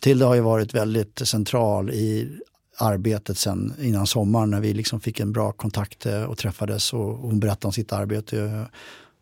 [0.00, 2.38] Tilde har ju varit väldigt central i
[2.78, 7.40] arbetet sen innan sommaren när vi liksom fick en bra kontakt och träffades och hon
[7.40, 8.66] berättade om sitt arbete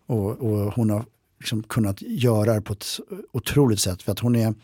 [0.09, 1.05] och, och hon har
[1.39, 2.87] liksom kunnat göra det på ett
[3.33, 4.03] otroligt sätt.
[4.03, 4.55] För att hon är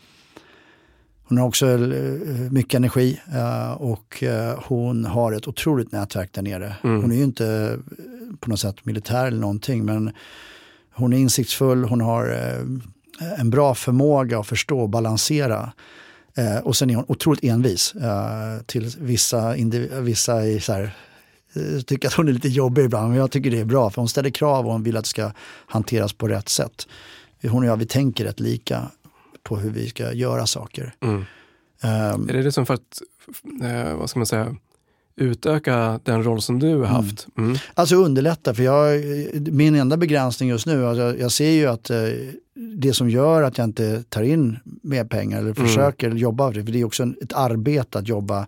[1.27, 6.41] hon har också eh, mycket energi eh, och eh, hon har ett otroligt nätverk där
[6.41, 6.75] nere.
[6.83, 7.01] Mm.
[7.01, 7.77] Hon är ju inte
[8.39, 10.11] på något sätt militär eller någonting men
[10.93, 12.25] hon är insiktsfull, hon har
[13.37, 15.71] en bra förmåga att förstå och balansera.
[16.63, 17.93] Och sen är hon otroligt envis.
[18.65, 19.53] Till vissa,
[20.01, 20.95] vissa är så här,
[21.55, 24.01] Eh, tycker att hon är lite jobbig ibland, men jag tycker det är bra för
[24.01, 25.31] hon ställer krav och hon vill att det ska
[25.65, 26.87] hanteras på rätt sätt.
[27.41, 28.91] Hon och jag, vi tänker rätt lika
[29.43, 30.93] på hur vi ska göra saker.
[31.01, 31.15] Mm.
[31.15, 33.01] Um, är det liksom för att,
[33.63, 34.55] eh, vad ska man säga,
[35.15, 36.89] utöka den roll som du har mm.
[36.89, 37.27] haft?
[37.37, 37.49] Mm.
[37.49, 37.59] Mm.
[37.73, 39.01] Alltså underlätta, för jag,
[39.51, 41.97] min enda begränsning just nu, alltså jag ser ju att eh,
[42.77, 45.67] det som gör att jag inte tar in mer pengar eller mm.
[45.67, 48.47] försöker jobba, för det är också ett arbete att jobba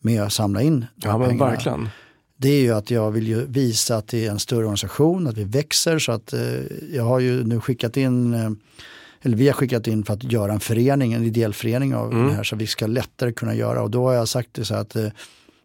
[0.00, 1.50] med att samla in ja, men pengarna.
[1.50, 1.88] Verkligen
[2.36, 5.36] det är ju att jag vill ju visa att det är en större organisation, att
[5.36, 5.98] vi växer.
[5.98, 6.40] Så att eh,
[6.92, 8.50] jag har ju nu skickat in, eh,
[9.22, 12.26] eller vi har skickat in för att göra en förening, en ideell förening av mm.
[12.26, 13.82] det här så vi ska lättare kunna göra.
[13.82, 15.08] Och då har jag sagt det så att eh,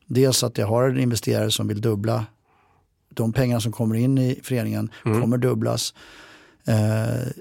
[0.05, 2.25] dels att jag har en investerare som vill dubbla
[3.13, 5.21] de pengar som kommer in i föreningen mm.
[5.21, 5.93] kommer dubblas.
[6.67, 7.31] Eh,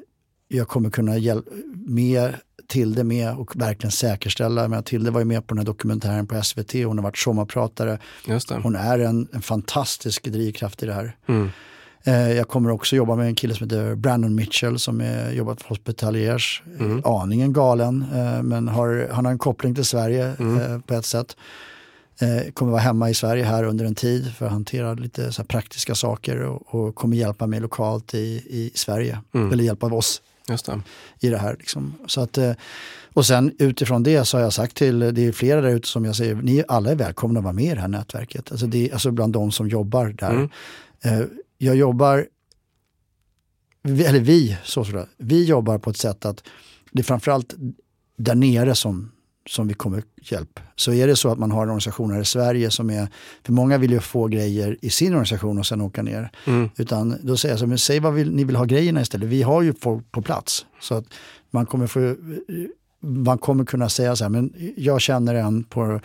[0.49, 1.51] jag kommer kunna hjälpa
[1.87, 4.68] mer Tilde med och verkligen säkerställa.
[4.68, 7.99] Men Tilde var ju med på den här dokumentären på SVT, hon har varit sommarpratare.
[8.62, 11.16] Hon är en, en fantastisk drivkraft i det här.
[11.29, 11.51] Mm.
[12.05, 15.59] Eh, jag kommer också jobba med en kille som heter Brandon Mitchell som är, jobbat
[15.59, 16.62] på Hospitaliers.
[16.79, 17.03] Mm.
[17.05, 20.61] Aningen galen, eh, men har, han har en koppling till Sverige mm.
[20.61, 21.37] eh, på ett sätt.
[22.55, 25.95] Kommer vara hemma i Sverige här under en tid för att hantera lite så praktiska
[25.95, 28.18] saker och, och, kommer hjälpa mig lokalt i,
[28.51, 29.18] i Sverige.
[29.35, 29.53] Mm.
[29.53, 30.23] Eller hjälpa oss
[30.57, 30.82] det.
[31.20, 31.57] i det här.
[31.59, 31.94] Liksom.
[32.07, 32.53] Så att, eh,
[33.12, 36.05] och sen utifrån det så har jag sagt till, det är flera där ute som
[36.05, 38.51] jag säger, ni alla är välkomna att vara med i det här nätverket.
[38.51, 40.30] Alltså, det, alltså bland de som jobbar där.
[40.30, 40.51] Mm.
[41.03, 41.26] Eh,
[41.59, 42.26] jag jobbar,
[43.84, 46.44] eller vi, så sådär, vi jobbar på ett sätt att
[46.92, 47.55] det är framförallt
[48.16, 49.12] där nere som
[49.47, 50.61] som vi kommer hjälp.
[50.76, 53.09] Så är det så att man har en organisation här i Sverige som är,
[53.45, 56.30] för många vill ju få grejer i sin organisation och sen åka ner.
[56.47, 56.70] Mm.
[56.76, 59.28] Utan då säger jag så, men säg vad vill, ni vill ha grejerna istället.
[59.28, 60.66] Vi har ju folk på plats.
[60.80, 61.05] Så att
[61.51, 62.16] man kommer, få,
[63.01, 66.01] man kommer kunna säga så här, men jag känner en på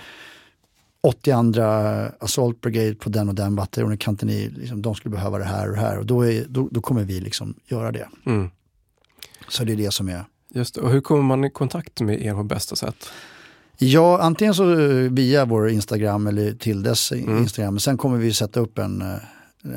[1.01, 5.15] 80 andra Assault Brigade på den och den bataljonen, kan inte ni, liksom, de skulle
[5.15, 5.97] behöva det här och det här.
[5.97, 8.07] Och då, är, då, då kommer vi liksom göra det.
[8.25, 8.49] Mm.
[9.47, 10.25] Så det är det som är
[10.55, 10.81] Just det.
[10.81, 13.09] Och hur kommer man i kontakt med er på bästa sätt?
[13.77, 17.37] Ja, antingen så eh, via vår Instagram eller till dess mm.
[17.37, 17.79] Instagram.
[17.79, 19.17] Sen kommer vi sätta upp en, eh,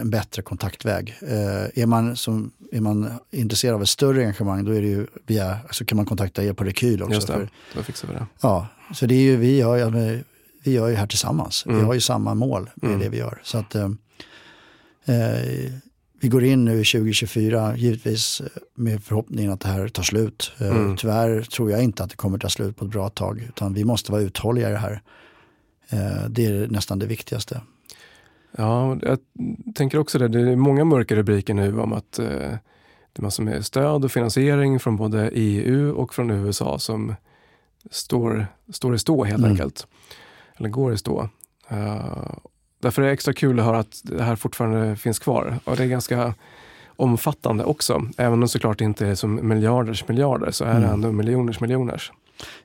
[0.00, 1.18] en bättre kontaktväg.
[1.20, 5.06] Eh, är, man som, är man intresserad av ett större engagemang då är det ju
[5.26, 7.14] via, så kan man kontakta er på Rekyl också.
[7.14, 8.26] Just det, för, då fixar vi det.
[8.40, 9.90] Ja, så det är ju, vi gör,
[10.64, 11.66] vi gör ju här tillsammans.
[11.66, 11.78] Mm.
[11.78, 13.00] Vi har ju samma mål med mm.
[13.00, 13.40] det vi gör.
[13.42, 13.88] Så att, eh,
[16.20, 18.42] vi går in nu 2024 givetvis
[18.74, 20.52] med förhoppningen att det här tar slut.
[20.60, 20.96] Eh, mm.
[20.96, 23.84] Tyvärr tror jag inte att det kommer ta slut på ett bra tag utan vi
[23.84, 25.02] måste vara uthålliga i det här.
[25.88, 27.60] Eh, det är nästan det viktigaste.
[28.56, 29.18] Ja, jag
[29.74, 30.28] tänker också det.
[30.28, 32.26] Det är många mörka rubriker nu om att eh,
[33.12, 37.14] det är massor med stöd och finansiering från både EU och från USA som
[37.90, 39.50] står, står i stå helt mm.
[39.50, 39.86] enkelt.
[40.56, 41.28] Eller går i stå.
[42.80, 45.58] Därför är det extra kul att höra att det här fortfarande finns kvar.
[45.64, 46.34] Och det är ganska
[46.96, 48.02] omfattande också.
[48.16, 50.90] Även om det såklart inte är som miljarders miljarder så är det mm.
[50.90, 52.12] ändå miljoners miljoners.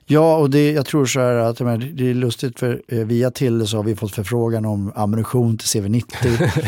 [0.06, 3.66] Ja, och det, jag tror så här att det är lustigt för eh, via Tilde
[3.66, 6.62] så har vi fått förfrågan om ammunition till CV90.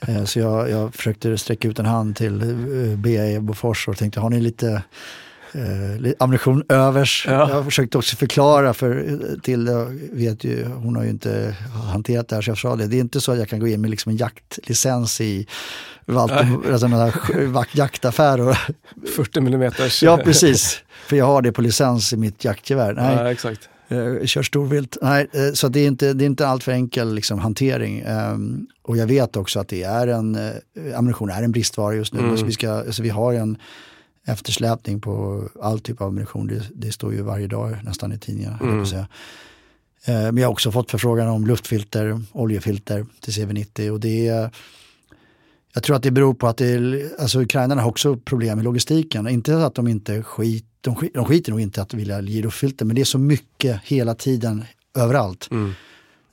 [0.08, 4.20] eh, så jag, jag försökte sträcka ut en hand till eh, BAE Bofors och tänkte,
[4.20, 4.82] har ni lite
[5.54, 7.26] eh, ammunition övers.
[7.28, 7.50] Ja.
[7.50, 9.68] Jag försökte också förklara för eh, till
[10.12, 11.56] vet ju, hon har ju inte
[11.92, 12.86] hanterat det här så jag sa det.
[12.86, 15.46] Det är inte så att jag kan gå in med liksom en jaktlicens i
[16.06, 16.88] Walter, alltså
[17.72, 18.40] jaktaffär.
[18.40, 18.56] Och,
[19.16, 19.72] 40 mm.
[20.02, 22.92] Ja precis, för jag har det på licens i mitt jaktgevär.
[22.92, 23.68] Nej, ja, exakt.
[23.88, 24.96] Jag kör storvilt.
[25.02, 28.04] Nej, eh, så det är inte, det är inte allt för enkel liksom, hantering.
[28.06, 32.14] Um, och jag vet också att det är en, uh, ammunition är en bristvara just
[32.14, 32.20] nu.
[32.20, 32.46] Mm.
[32.46, 33.56] vi, ska, alltså, vi har en
[34.26, 36.46] eftersläpning på all typ av ammunition.
[36.46, 38.58] Det, det står ju varje dag nästan i tidningarna.
[38.62, 38.86] Mm.
[38.86, 39.08] Säga.
[40.04, 44.50] Eh, men jag har också fått förfrågan om luftfilter, oljefilter till CV90 och det är
[45.74, 46.80] jag tror att det beror på att det
[47.18, 49.28] alltså ukrainarna har också problem med logistiken.
[49.28, 52.84] Inte att de inte skit, de, skit, de skiter nog inte att vilja ge luftfilter
[52.84, 54.64] men det är så mycket hela tiden
[54.94, 55.48] överallt.
[55.50, 55.72] Mm.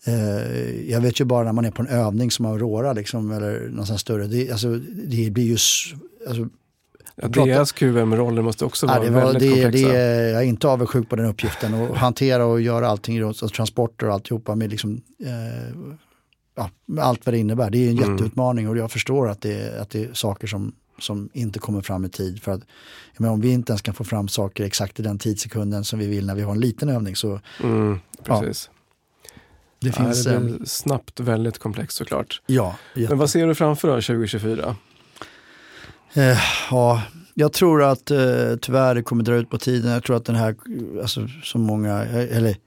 [0.06, 3.70] Eh, jag vet ju bara när man är på en övning som Aurora liksom, eller
[3.70, 4.76] någonstans större, det, alltså,
[5.06, 5.58] det blir ju
[6.28, 6.50] alltså,
[7.16, 9.88] Ja, deras QM-roller måste också vara ja, det var, väldigt det, komplexa.
[9.88, 11.74] Det, jag är inte avundsjuk på den uppgiften.
[11.74, 15.76] Att hantera och göra allting, alltså transporter och alltihopa med, liksom, eh,
[16.56, 17.70] ja, med allt vad det innebär.
[17.70, 18.12] Det är en mm.
[18.12, 22.06] jätteutmaning och jag förstår att det, att det är saker som, som inte kommer fram
[22.06, 22.44] i tid.
[22.44, 22.62] För att,
[23.18, 26.08] menar, om vi inte ens kan få fram saker exakt i den tidssekunden som vi
[26.08, 27.40] vill när vi har en liten övning så...
[27.64, 28.70] Mm, precis.
[28.74, 28.78] Ja,
[29.80, 32.42] det, finns, ja, det blir snabbt väldigt komplext såklart.
[32.46, 34.76] Ja, Men vad ser du framför dig 2024?
[36.14, 36.38] Eh,
[36.72, 37.04] ja,
[37.34, 39.92] jag tror att eh, tyvärr det kommer dra ut på tiden.
[39.92, 40.56] Jag tror att den här,
[41.02, 42.58] alltså som många, eh, eller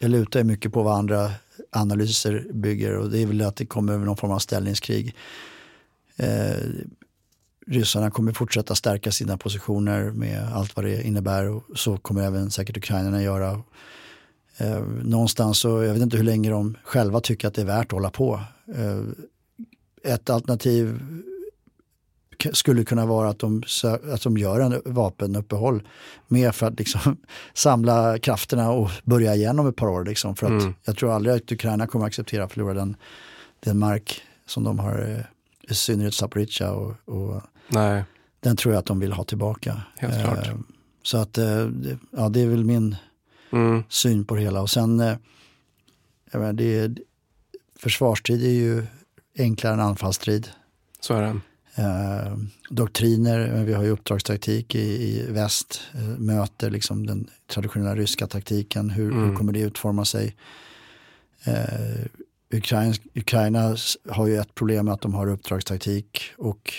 [0.00, 1.30] jag lutar mycket på vad andra
[1.70, 5.14] analyser bygger och det är väl att det kommer någon form av ställningskrig.
[6.16, 6.56] Eh,
[7.66, 12.50] ryssarna kommer fortsätta stärka sina positioner med allt vad det innebär och så kommer även
[12.50, 13.62] säkert ukrainarna göra.
[14.56, 17.86] Eh, någonstans så, jag vet inte hur länge de själva tycker att det är värt
[17.86, 18.40] att hålla på.
[18.74, 19.00] Eh,
[20.12, 21.00] ett alternativ
[22.52, 23.62] skulle kunna vara att de,
[24.12, 25.82] att de gör en vapenuppehåll.
[26.28, 27.16] Mer för att liksom
[27.54, 30.04] samla krafterna och börja igen om ett par år.
[30.04, 30.74] Liksom, för att mm.
[30.84, 32.96] Jag tror aldrig att Ukraina kommer att acceptera att förlora den,
[33.60, 36.72] den mark som de har, eh, i synnerhet Zaporizjzja.
[36.72, 37.42] Och, och.
[38.40, 39.82] Den tror jag att de vill ha tillbaka.
[39.98, 40.54] Eh.
[41.02, 41.68] Så att, eh,
[42.10, 42.96] ja det är väl min
[43.52, 43.82] mm.
[43.88, 44.62] syn på det hela.
[44.62, 45.16] Och sen, eh,
[46.32, 46.94] menar, det är,
[47.76, 48.86] försvarstid är ju
[49.38, 50.48] enklare än anfallstrid.
[51.00, 51.40] Så är det
[51.74, 52.36] eh,
[52.70, 53.64] doktriner.
[53.64, 58.90] Vi har ju uppdragstaktik i, i väst, eh, möter liksom den traditionella ryska taktiken.
[58.90, 59.28] Hur, mm.
[59.28, 60.36] hur kommer det utforma sig?
[61.44, 62.06] Eh,
[62.54, 63.76] Ukraina, Ukraina
[64.08, 66.74] har ju ett problem med att de har uppdragstaktik och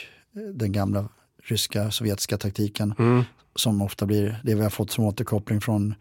[0.53, 1.09] den gamla
[1.43, 3.23] ryska sovjetiska taktiken mm.
[3.55, 5.95] som ofta blir det vi har fått som återkoppling från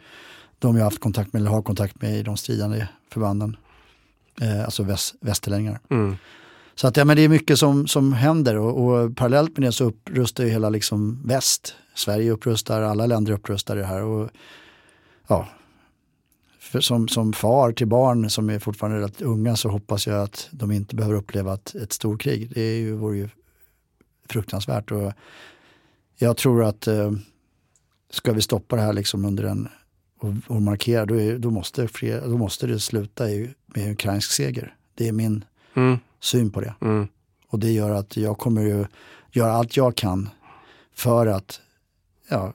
[0.58, 3.56] de jag haft kontakt med eller har kontakt med i de stridande förbanden.
[4.40, 5.80] Eh, alltså väst, västerlänningar.
[5.90, 6.16] Mm.
[6.80, 9.72] Så att, ja, men det är mycket som, som händer och, och parallellt med det
[9.72, 11.74] så upprustar ju hela liksom väst.
[11.94, 14.02] Sverige upprustar, alla länder upprustar det här.
[14.02, 14.30] Och,
[15.26, 15.48] ja,
[16.80, 20.70] som, som far till barn som är fortfarande rätt unga så hoppas jag att de
[20.70, 22.50] inte behöver uppleva ett, ett storkrig.
[22.54, 23.28] Det är ju, vore ju
[24.28, 24.90] fruktansvärt.
[24.90, 25.12] Och
[26.16, 27.12] jag tror att eh,
[28.10, 29.68] ska vi stoppa det här liksom under en
[30.18, 34.32] och, och markera, då, är, då, måste fler, då måste det sluta i, med ukrainsk
[34.32, 34.74] seger.
[34.94, 36.74] Det är min mm syn på det.
[36.80, 37.08] Mm.
[37.48, 38.86] Och det gör att jag kommer ju
[39.32, 40.28] göra allt jag kan
[40.94, 41.60] för att,
[42.28, 42.52] ja,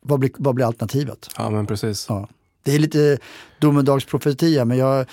[0.00, 1.28] vad blir, vad blir alternativet?
[1.36, 2.06] Ja men precis.
[2.08, 2.28] Ja.
[2.62, 3.18] Det är lite
[3.58, 5.06] domedagsprofetia men jag,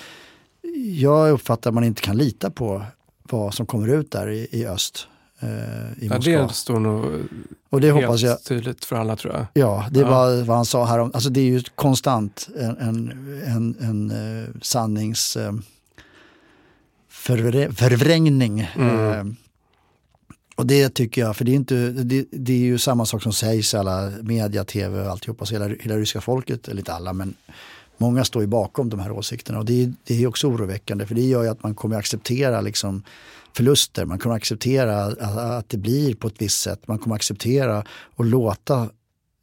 [0.84, 2.82] jag uppfattar att man inte kan lita på
[3.22, 5.08] vad som kommer ut där i, i öst.
[5.40, 6.46] Eh, I ja, Moskva.
[6.46, 7.04] det står nog
[7.70, 9.46] och det hoppas jag, tydligt för alla tror jag.
[9.52, 10.10] Ja, det ja.
[10.10, 13.12] var vad han sa här om, alltså det är ju konstant en, en,
[13.46, 15.36] en, en uh, sannings...
[17.28, 18.70] Förvrä förvrängning.
[18.76, 19.10] Mm.
[19.10, 19.34] Eh,
[20.56, 23.32] och det tycker jag, för det är, inte, det, det, är ju samma sak som
[23.32, 25.46] sägs i alla media, tv och alltihopa.
[25.46, 27.34] Så hela, hela ryska folket, eller inte alla, men
[27.96, 29.58] många står ju bakom de här åsikterna.
[29.58, 33.02] Och det, det är också oroväckande för det gör ju att man kommer acceptera liksom
[33.56, 34.04] förluster.
[34.04, 36.88] Man kommer acceptera att, att det blir på ett visst sätt.
[36.88, 38.90] Man kommer acceptera och låta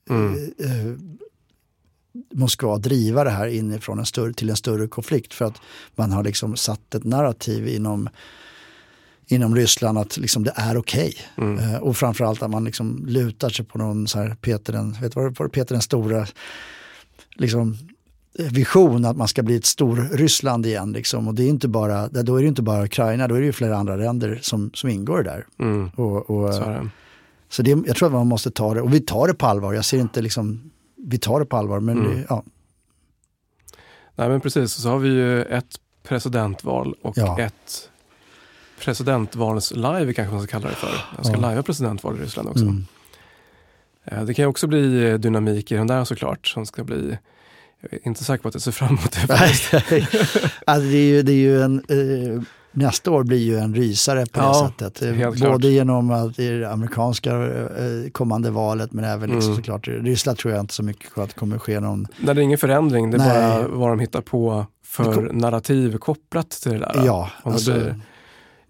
[0.10, 0.34] mm.
[0.60, 0.94] eh, eh
[2.34, 5.62] Moskva driva det här inifrån en större, till en större konflikt för att
[5.96, 8.10] man har liksom satt ett narrativ inom
[9.28, 11.14] inom Ryssland att liksom det är okej.
[11.38, 11.48] Okay.
[11.48, 11.74] Mm.
[11.74, 15.16] Uh, och framförallt att man liksom lutar sig på någon så här Peter den, vet
[15.16, 16.26] vad Peter den stora
[17.36, 17.78] liksom,
[18.38, 20.92] vision att man ska bli ett stor Ryssland igen.
[20.92, 21.28] Liksom.
[21.28, 23.54] Och det är inte bara, då är det inte bara Ukraina, då är det ju
[23.54, 25.46] flera andra länder som, som ingår där.
[25.60, 25.90] Mm.
[25.90, 26.90] Och, och, så, det.
[27.50, 29.74] så det, jag tror att man måste ta det, och vi tar det på allvar.
[29.74, 30.72] Jag ser inte liksom
[31.06, 31.80] vi tar det på allvar.
[31.80, 32.12] Men Mm.
[32.18, 32.44] det, ja,
[34.16, 37.40] Nej men precis, så har vi ju ett presidentval och Ja.
[37.40, 37.90] ett
[38.80, 41.02] presidentvalslive kanske man ska kalla det för.
[41.16, 41.40] Jag ska Ja.
[41.42, 42.64] lajva presidentval i Ryssland också.
[42.64, 42.86] mm.
[44.04, 47.18] Eh, Det kan ju också bli eh, dynamik i den där såklart som ska bli
[47.80, 49.26] jag är inte säker på att jag ser fram emot det.
[49.30, 49.52] Nej,
[50.66, 52.42] alltså det, är ju, det är ju en, eh,
[52.76, 55.18] nästa år blir ju en rysare på det Ja, sättet.
[55.18, 55.64] Både klart.
[55.64, 59.56] genom att det är det amerikanska eh, kommande valet men även liksom Mm.
[59.56, 62.42] såklart, i Ryssland tror jag inte så mycket att det kommer ske någon, När det
[62.42, 63.64] är ingen förändring, det är Nej.
[63.64, 67.02] bara vad de hittar på för kom- narrativ kopplat till det där.
[67.06, 68.00] ja, alltså, blir-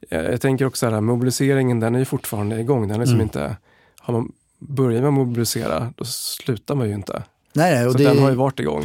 [0.10, 2.82] Eh, Jag tänker också att mobiliseringen den är ju fortfarande igång.
[2.88, 3.24] Den är liksom Mm.
[3.24, 3.56] inte,
[4.00, 7.24] har man börjar man mobilisera då slutar man ju inte.
[7.54, 8.84] nej, nej, och, Så det, den har ju varit igång.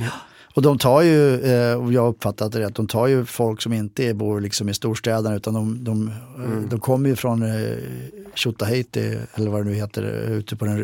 [0.55, 3.63] Och de tar ju, eh, och jag har uppfattat det rätt, de tar ju folk
[3.63, 6.69] som inte bor liksom i storstäderna utan de, de, eh, Mm.
[6.69, 7.77] de kommer ju från eh,
[8.35, 10.79] Tjotahejti eller vad det nu heter, ute på den,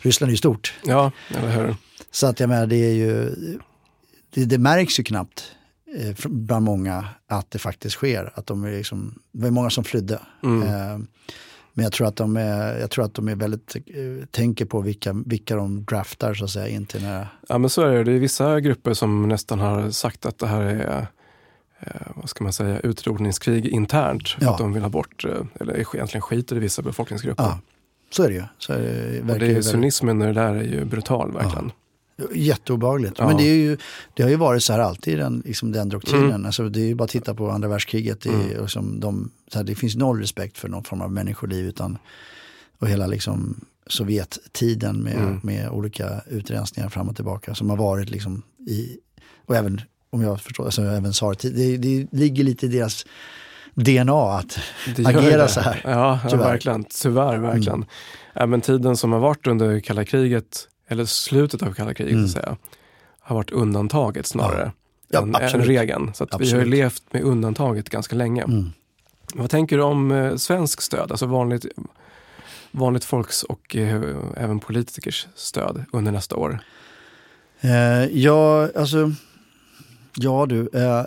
[0.00, 0.74] Ryssland är ju stort.
[0.84, 1.76] Ja, eller hur?
[2.10, 3.30] Så att jag menar, det är ju,
[4.34, 5.44] det, det märks ju knappt
[6.24, 8.32] bland många att det faktiskt sker.
[8.34, 10.18] Att de är liksom, det var många som flydde.
[10.42, 11.06] Mm.
[11.74, 14.80] Men jag tror att de är, jag tror att de är väldigt, eh, tänker på
[14.80, 18.04] vilka, vilka de draftar så att säga in till här, Ja men så är det.
[18.04, 21.06] Det är vissa grupper som nästan har sagt att det här är
[21.80, 24.28] eh, vad ska man säga, utrotningskrig internt.
[24.28, 24.52] För Ja.
[24.52, 27.44] att de vill ha bort, eh, eller egentligen skiter i vissa befolkningsgrupper.
[27.44, 27.58] ja,
[28.10, 28.42] så är det ju.
[28.58, 28.84] Så är det,
[29.32, 31.72] Och det ju är, väldigt- cynismen i det där är ju brutal verkligen.
[32.34, 33.14] Jätteobehagligt.
[33.18, 33.26] Ja.
[33.26, 33.76] Men det, är ju,
[34.14, 36.30] det har ju varit så här alltid, den, liksom den doktrinen.
[36.30, 36.46] Mm.
[36.46, 38.26] Alltså, det är ju bara att titta på andra världskriget.
[38.26, 38.58] Mm.
[38.60, 41.66] och som de, här, det finns noll respekt för någon form av människoliv.
[41.66, 41.98] Utan,
[42.78, 45.40] och hela liksom, Sovjettiden med, Mm.
[45.42, 47.54] med olika utrensningar fram och tillbaka.
[47.54, 48.98] Som har varit liksom i,
[49.46, 51.54] och även om jag förstår, alltså även tsartid.
[51.54, 53.06] Det, det ligger lite i deras
[53.74, 54.58] DNA att
[54.96, 55.48] Det agera det.
[55.48, 55.80] så här.
[55.84, 56.34] Ja, ja Tyvärr.
[56.44, 56.52] Mm.
[56.52, 56.84] verkligen.
[57.02, 57.84] Tyvärr, verkligen.
[58.34, 62.28] Även tiden som har varit under kalla kriget, eller slutet av kalla kriget Mm.
[62.28, 62.56] så att säga,
[63.20, 64.72] har varit undantaget snarare
[65.08, 65.66] Ja, än, än absolut.
[65.66, 66.14] regeln.
[66.14, 68.42] Så vi har ju levt med undantaget ganska länge.
[68.42, 68.70] Mm.
[69.34, 71.66] Vad tänker du om eh, svensk stöd, alltså vanligt,
[72.70, 74.02] vanligt folks och eh,
[74.36, 76.58] även politikers stöd under nästa år?
[77.60, 79.12] Eh, ja, alltså,
[80.16, 80.68] ja du.
[80.74, 81.04] Eh,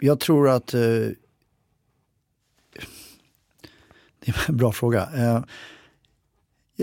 [0.00, 0.80] jag tror att, eh,
[4.20, 5.08] det är en bra fråga.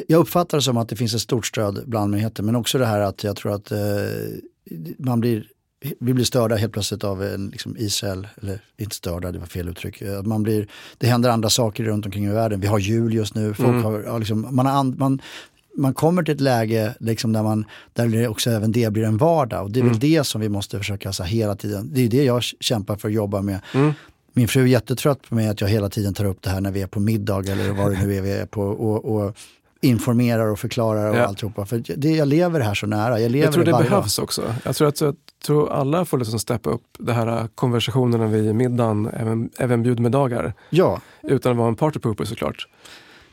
[0.07, 2.85] Jag uppfattar det som att det finns ett stort stöd bland allmänheten, men också det
[2.85, 3.77] här att jag tror att eh,
[4.97, 5.45] man blir,
[5.99, 9.69] vi blir störda helt plötsligt av en, liksom Israel, eller inte störda, det var fel
[9.69, 10.01] uttryck.
[10.01, 10.67] Eh, Man blir,
[10.97, 12.59] det händer andra saker runt omkring i världen.
[12.59, 13.83] Vi har jul just nu, folk Mm.
[13.83, 15.21] har, ja, liksom, man, har man,
[15.77, 19.17] man kommer till ett läge liksom där, man, där det också även det blir en
[19.17, 19.63] vardag.
[19.63, 19.99] Och det är väl Mm.
[19.99, 23.07] det som vi måste försöka så här, hela tiden, det är det jag kämpar för
[23.07, 23.59] att jobba med.
[23.73, 23.91] Mm.
[24.33, 26.71] Min fru är jättetrött på mig att jag hela tiden tar upp det här när
[26.71, 28.61] vi är på middag eller vad det nu är vi är på.
[28.61, 29.37] Och, och
[29.81, 31.25] informerar och förklarar och Ja.
[31.25, 31.65] alltihopa.
[31.65, 33.19] För det, jag lever här så nära.
[33.19, 34.53] Jag lever Jag tror det behövs också.
[34.65, 35.15] Jag tror att jag
[35.45, 40.43] tror alla får liksom steppa upp det här eh, konversationerna vid middagen, även, även bjudmiddagar.
[40.43, 40.53] dag.
[40.69, 42.67] Ja, Utan att vara en partypooper såklart.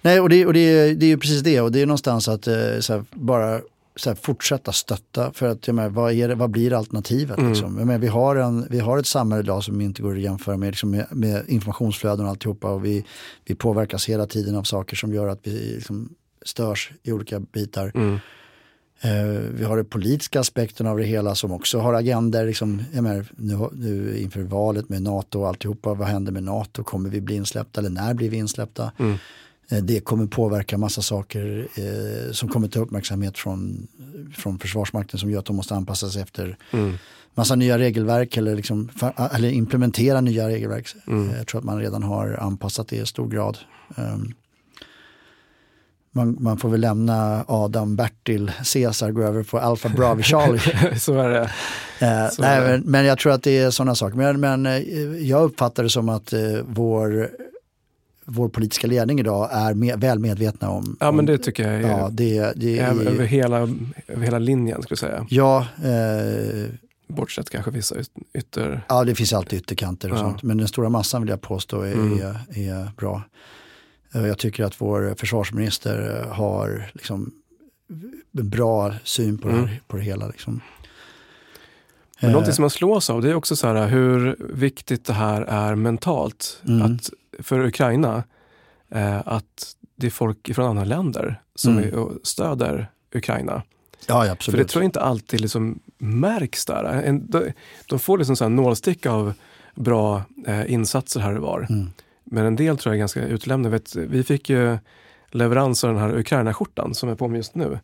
[0.03, 1.61] Nej, och det, och det, är- det är ju precis det.
[1.61, 2.45] Och det är någonstans att
[2.81, 3.61] så här, bara
[4.07, 5.33] här, fortsätta stötta.
[5.33, 7.39] För att, jag menar, vad, är det, vad blir alternativet?
[7.39, 7.51] Mm.
[7.51, 7.79] Liksom?
[7.79, 10.57] Jag menar, vi, har en, vi har ett samhälle idag som inte går att jämföra
[10.57, 12.71] med, liksom, med, med informationsflöden och alltihopa.
[12.71, 13.05] Och vi,
[13.45, 16.09] vi påverkas hela tiden av saker som gör att vi liksom,
[16.45, 17.93] störs i olika bitar.
[17.95, 18.19] Mm.
[19.01, 22.47] Eh, vi har den politiska aspekten av det hela som också har agender.
[22.47, 25.95] Liksom, menar, nu, nu inför valet med NATO och alltihopa.
[25.95, 26.83] Vad händer med NATO?
[26.85, 28.93] Kommer vi bli insläppta eller när blir vi insläppta?
[28.99, 29.17] Mm.
[29.69, 33.87] Eh, Det kommer påverka massa saker eh, som kommer ta uppmärksamhet från,
[34.37, 36.95] från Försvarsmakten som gör att de måste anpassa sig efter Mm.
[37.35, 38.91] massa nya regelverk eller, liksom,
[39.33, 40.87] eller implementera nya regelverk.
[41.07, 41.31] Mm.
[41.31, 43.59] Eh, Jag tror att man redan har anpassat det i stor grad.
[43.97, 44.35] Um,
[46.15, 50.99] man, man får väl lämna Adam, Bertil, Caesar, gå över på Alpha Bravo Charlie.
[50.99, 51.51] så är det.
[52.07, 54.17] Eh, Så nej, men, men jag tror att det är sådana saker.
[54.17, 54.79] Men, men eh,
[55.29, 57.29] jag uppfattar det som att eh, vår,
[58.25, 60.97] vår politiska ledning idag är med, väl medvetna om...
[61.01, 63.25] Ja om, men det tycker jag är, ja, det, det är över, är...
[63.25, 63.59] hela,
[64.09, 65.27] över hela linjen skulle jag säga.
[65.31, 66.65] Ja, eh,
[67.09, 68.83] Bortsett kanske vissa yt- ytter...
[68.89, 70.21] ja, det finns alltid ytterkanter och Ja.
[70.21, 70.43] sånt.
[70.43, 72.13] Men den stora massan vill jag påstå är, Mm.
[72.19, 72.37] är,
[72.71, 73.23] är bra.
[74.15, 77.33] Eh, Jag tycker att vår försvarsminister eh, har liksom
[78.33, 79.67] bra syn på, det, Mm.
[79.67, 80.27] här, på det hela.
[80.29, 80.61] Liksom.
[82.21, 85.13] Men Eh, någonting som man slås av det är också så här hur viktigt det
[85.13, 86.63] här är mentalt.
[86.69, 86.83] Mm.
[86.83, 88.23] Att för Ukraina,
[88.91, 92.09] eh, att det är folk från andra länder som Mm.
[92.23, 93.63] stöder Ukraina.
[94.07, 96.85] Ja, ja, För det tror jag inte alltid liksom märks där.
[96.85, 97.53] En, de,
[97.89, 99.33] de får liksom så här nålstick av
[99.75, 101.67] bra eh, insatser här och var.
[101.71, 101.91] Mm.
[102.35, 103.73] Men en del tror jag är ganska utelämnade.
[103.73, 104.79] Vet, vi fick ju
[105.31, 107.79] leverans av den här Ukraina-skjortan som är på mig just nu.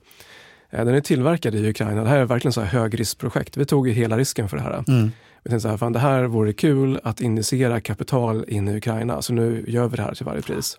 [0.71, 2.03] Den är tillverkad i Ukraina.
[2.03, 3.57] Det här är verkligen så här högriskprojekt.
[3.57, 4.85] Vi tog hela risken för det här.
[4.89, 5.11] Mm.
[5.43, 9.23] Vi tänkte så här, fan, det här vore kul att initiera kapital in i Ukraina,
[9.23, 10.79] så nu gör vi det här till varje pris.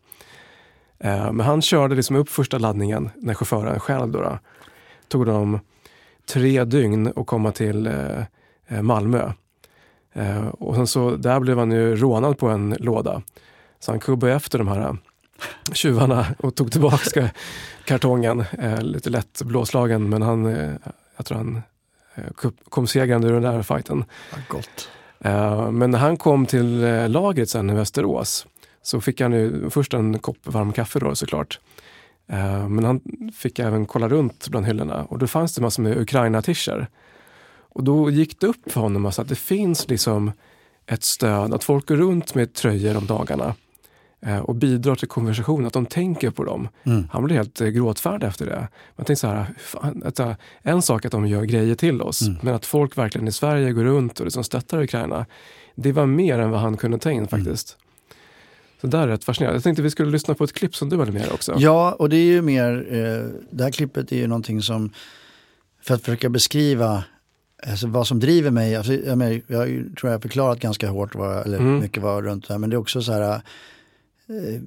[0.99, 4.39] Men han körde liksom upp första laddningen när chauffören själv då, då
[5.07, 5.59] tog dem
[6.26, 7.89] tre dygn att komma till
[8.82, 9.32] Malmö.
[10.51, 13.22] Och sen så, där blev han ju rånad på en låda.
[13.82, 14.97] Så han kubbade efter de här
[15.73, 17.29] tjuvarna och tog tillbaka
[17.86, 18.43] kartongen.
[18.59, 20.73] Eh, lite lätt blåslagen men han, eh,
[21.17, 21.61] jag tror han
[22.15, 24.03] eh, kom segrande ur den där fighten.
[25.17, 28.47] Ja, men när han kom till lagret sen i Västerås
[28.82, 31.59] så fick han ju först en kopp varm kaffe då såklart.
[32.69, 33.01] Men han
[33.34, 36.88] fick även kolla runt bland hyllorna och då fanns det massor med Ukraina-tischer.
[37.59, 40.32] Och då gick det upp för honom alltså att det finns liksom
[40.86, 43.55] ett stöd, att folk går runt med tröjor om dagarna
[44.43, 46.67] och bidrar till konversationen, att de tänker på dem.
[46.84, 47.07] Mm.
[47.11, 48.67] Han blev helt eh, gråtfärdig efter det.
[48.95, 52.38] Man tänkte så här, fan, att, en sak att de gör grejer till oss, mm.
[52.41, 55.26] men att folk verkligen i Sverige går runt och liksom stöttar Ukraina,
[55.76, 57.28] det var mer än vad han kunde ta in mm.
[57.28, 57.78] faktiskt.
[57.78, 57.88] Mm.
[58.82, 59.55] Så där är rätt fascinerande.
[59.55, 61.55] Jag tänkte vi skulle lyssna på ett klipp som du hade med också.
[61.57, 64.89] Ja, och det är ju mer, eh, det här klippet är ju någonting som,
[65.82, 67.03] för att försöka beskriva
[67.67, 71.15] Alltså vad som driver mig, alltså, jag, men, jag tror jag har förklarat ganska hårt,
[71.15, 71.80] vad, eller mm.
[71.80, 73.41] mycket vad runt det här, men det är också så här,
[74.32, 74.61] eh,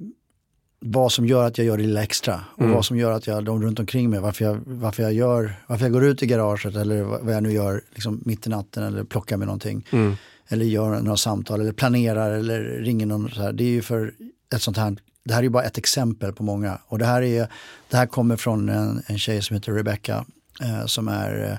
[0.79, 2.73] vad som gör att jag gör det lilla extra och mm.
[2.73, 5.85] vad som gör att jag, de runt omkring mig, varför jag, varför jag gör, varför
[5.85, 9.03] jag går ut i garaget eller vad jag nu gör liksom mitt i natten eller
[9.03, 9.87] plockar med någonting.
[9.91, 10.15] Mm.
[10.47, 13.53] Eller gör några samtal eller planerar eller ringer någon så här.
[13.53, 14.13] Det är ju för
[14.55, 16.79] ett sånt här, det här är ju bara ett exempel på många.
[16.87, 17.47] Och det här, är,
[17.89, 20.25] det här kommer från en, en tjej som heter Rebecca
[20.61, 21.57] eh, som är eh,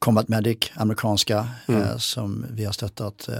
[0.00, 1.82] Combat Medic, amerikanska, mm.
[1.82, 3.38] eh, som vi har stöttat eh,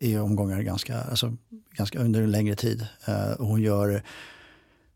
[0.00, 1.36] i omgångar ganska, alltså,
[1.72, 2.86] ganska under en längre tid.
[3.04, 4.02] Eh, och hon gör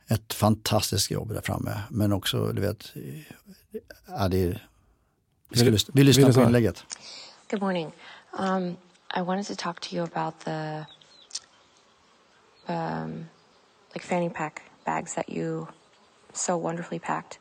[0.09, 1.81] ett fantastiskt jobb där framme.
[1.91, 2.93] Men också, du vet,
[4.07, 4.69] ja, det är,
[5.51, 6.85] vi, ska vi lyssnar på inlägget.
[7.51, 7.93] Good morning.
[8.39, 8.77] Um,
[9.17, 10.85] I wanted to talk to you about the
[12.73, 13.27] um,
[13.95, 15.67] like fanny pack bags that you
[16.33, 17.39] so wonderfully packed.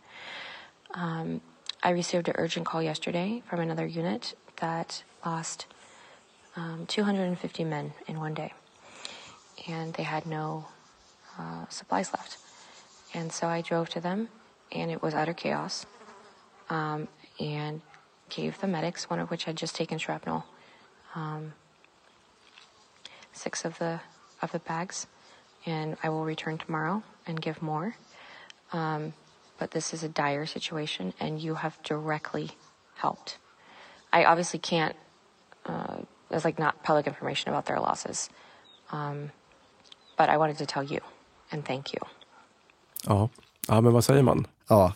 [0.96, 1.42] Um,
[1.86, 5.66] I received an urgent call yesterday from another unit that lost
[6.56, 8.54] um, 250 men in one day,
[9.68, 10.66] and they had no
[11.38, 12.38] uh, supplies left.
[13.14, 14.30] And so I drove to them,
[14.72, 15.86] and it was utter chaos.
[16.70, 17.82] Um, and
[18.30, 20.46] gave the medics, one of which had just taken shrapnel,
[21.16, 21.54] um,
[23.34, 24.00] six of the
[24.42, 25.08] of the bags,
[25.66, 27.96] and I will return tomorrow and give more.
[28.72, 29.14] Um,
[29.64, 32.50] but this is a dire situation and you have directly
[32.96, 33.38] helped.
[34.12, 34.96] I obviously can't,
[35.66, 35.96] uh,
[36.30, 38.30] there's like not public information about their losses.
[38.92, 39.32] Um,
[40.18, 41.00] but I wanted to tell you
[41.52, 42.00] and thank you.
[43.08, 43.30] Ja,
[43.68, 44.48] ja men vad säger man?
[44.68, 44.94] Ja,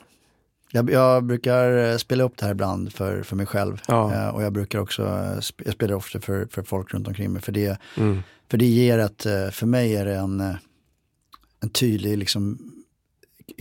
[0.71, 3.81] jag, jag, brukar eh, spela upp det här ibland för, för mig själv.
[3.87, 4.13] Ja.
[4.13, 7.41] Eh, och jag brukar också, eh, jag spelar ofta för, för folk runt omkring mig.
[7.41, 8.23] För det, mm.
[8.49, 10.57] för det ger ett, eh, för mig är det en,
[11.59, 12.73] en tydlig liksom,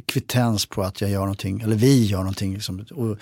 [0.07, 2.55] kvittens på att jag gör någonting, eller vi gör någonting.
[2.55, 3.18] Liksom, och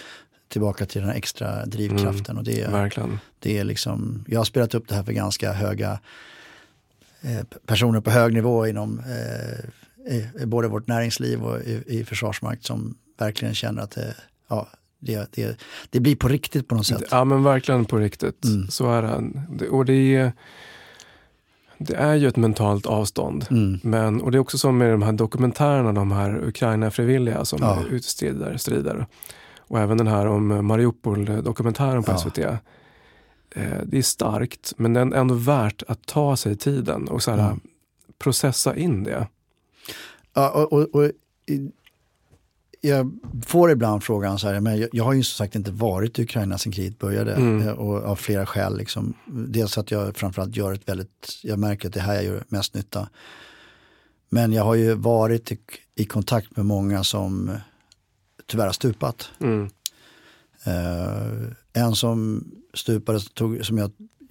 [0.49, 2.37] tillbaka till den här extra drivkraften.
[2.37, 3.19] Mm, och det, verkligen.
[3.39, 5.99] det är liksom, jag har spelat upp det här för ganska höga
[7.21, 9.71] eh, personer på hög nivå inom eh,
[10.15, 14.15] i, i både vårt näringsliv och i, i Försvarsmakt som verkligen känner att det,
[14.49, 15.57] ja, det, det,
[15.91, 17.05] det blir på riktigt på något sätt.
[17.11, 18.45] Ja men verkligen på riktigt.
[18.45, 18.69] Mm.
[18.69, 19.69] Så är det.
[19.69, 20.33] Och det är
[21.87, 23.47] det är ju ett mentalt avstånd.
[23.51, 23.81] Mm.
[23.83, 27.83] Men, och det är också som med de här dokumentärerna, de här Ukraina-frivilliga som ja.
[27.91, 29.07] utstrider, strider.
[29.59, 32.19] Och även den här om Mariupol-dokumentären på ja.
[32.19, 32.39] SVT.
[32.39, 32.59] Eh,
[33.85, 37.39] det är starkt, men det är ändå värt att ta sig tiden och så här,
[37.39, 37.61] mm.
[38.19, 39.29] processa in det.
[40.35, 41.11] Ja, och, och, och
[42.85, 43.13] jag
[43.47, 46.59] får ibland frågan så här, men jag, har ju som sagt inte varit i Ukraina
[46.59, 47.69] sedan kriget började mm.
[47.69, 48.77] Eh, och av flera skäl.
[48.77, 49.15] Liksom.
[49.27, 52.75] Dels att jag framförallt gör ett väldigt, jag märker att det här jag gör mest
[52.75, 53.09] nytta.
[54.29, 55.59] Men jag har ju varit i,
[55.95, 57.51] i kontakt med många som
[58.47, 59.31] tyvärr har stupat.
[59.41, 59.71] Mm.
[60.67, 63.91] Uh, en som stupade, tog, som jag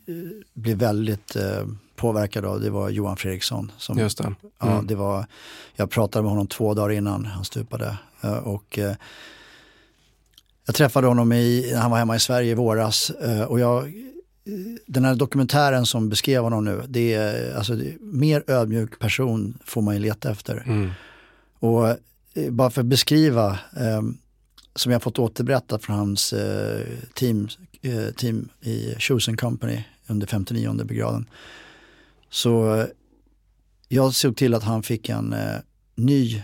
[0.09, 3.71] uh, blev väldigt uh, påverkad av, det var Johan Fredriksson.
[3.77, 4.23] Som, Just det.
[4.23, 4.35] Mm.
[4.59, 5.25] Ja, det var,
[5.75, 7.97] jag pratade med honom två dagar innan han stupade.
[8.23, 8.95] Eh, och eh,
[10.65, 13.09] jag träffade honom i, när han var hemma i Sverige i våras.
[13.09, 13.93] Eh, och jag,
[14.85, 19.57] den här dokumentären som beskrev honom nu, det är, alltså, det är, mer ödmjuk person
[19.65, 20.63] får man ju leta efter.
[20.65, 20.91] Mm.
[21.59, 21.97] Och
[22.49, 23.59] bara för att beskriva,
[24.75, 26.33] som jag fått återberättat från hans
[27.13, 27.49] team,
[28.15, 31.29] team i Chosen Company under 59 brigaden.
[32.29, 32.85] Så
[33.87, 35.35] jag såg till att han fick en
[35.95, 36.41] ny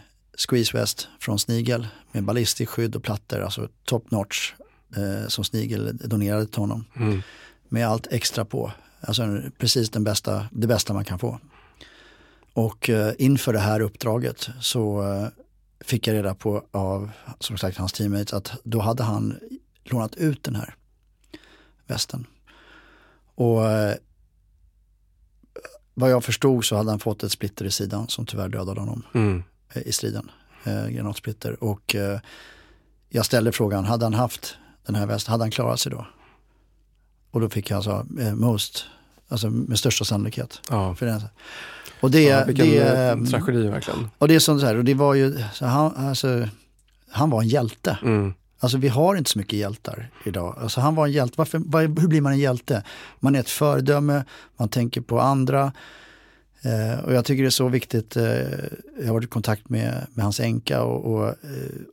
[0.47, 4.53] Squeeze West från Snigel med ballistiskt skydd och plattor, alltså top notch,
[4.95, 6.85] eh, som Snigel donerade till honom.
[6.95, 7.21] Mm.
[7.69, 8.71] Med allt extra på,
[9.01, 11.39] alltså precis den bästa, det bästa man kan få.
[12.53, 15.27] Och eh, inför det här uppdraget så eh,
[15.79, 19.39] fick jag reda på av som sagt hans teammates att då hade han
[19.83, 20.75] lånat ut den här
[21.87, 22.25] västen.
[23.35, 23.95] Och eh,
[25.93, 29.03] vad jag förstod så hade han fått ett splitter i sidan som tyvärr dödade honom
[29.13, 29.43] Mm.
[29.73, 30.31] Eh, i striden.
[30.63, 31.63] Eh, granatsplitter.
[31.63, 32.19] Och eh,
[33.09, 36.07] jag ställde frågan, hade han haft den här västen, hade han klarat sig då?
[37.31, 38.85] Och då fick jag alltså eh, most,
[39.27, 40.61] alltså med största sannolikhet.
[40.69, 40.95] Ja.
[40.95, 41.21] För den.
[42.01, 44.09] Och det, ja, vilken det, eh, eh, tragedi verkligen.
[44.17, 46.47] och det är som så här, och det var ju, han, alltså,
[47.09, 47.97] han var en hjälte.
[48.01, 48.33] Mm.
[48.59, 50.57] Alltså vi har inte så mycket hjältar idag.
[50.61, 51.33] Alltså han var en hjälte.
[51.37, 52.83] Varför, var, hur blir man en hjälte?
[53.19, 54.23] Man är ett föredöme,
[54.57, 55.71] man tänker på andra.
[56.61, 58.17] Eh, och jag tycker det är så viktigt.
[58.17, 58.23] Eh,
[58.99, 61.35] jag har varit i kontakt med, med hans änka och, och eh,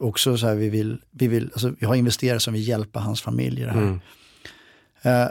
[0.00, 3.22] också så här vi vill, vi vill, alltså vi har investerare som vill hjälpa hans
[3.22, 3.82] familj i det här.
[3.82, 4.00] Mm.
[5.02, 5.28] Eh,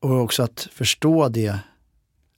[0.00, 1.58] och också att förstå det,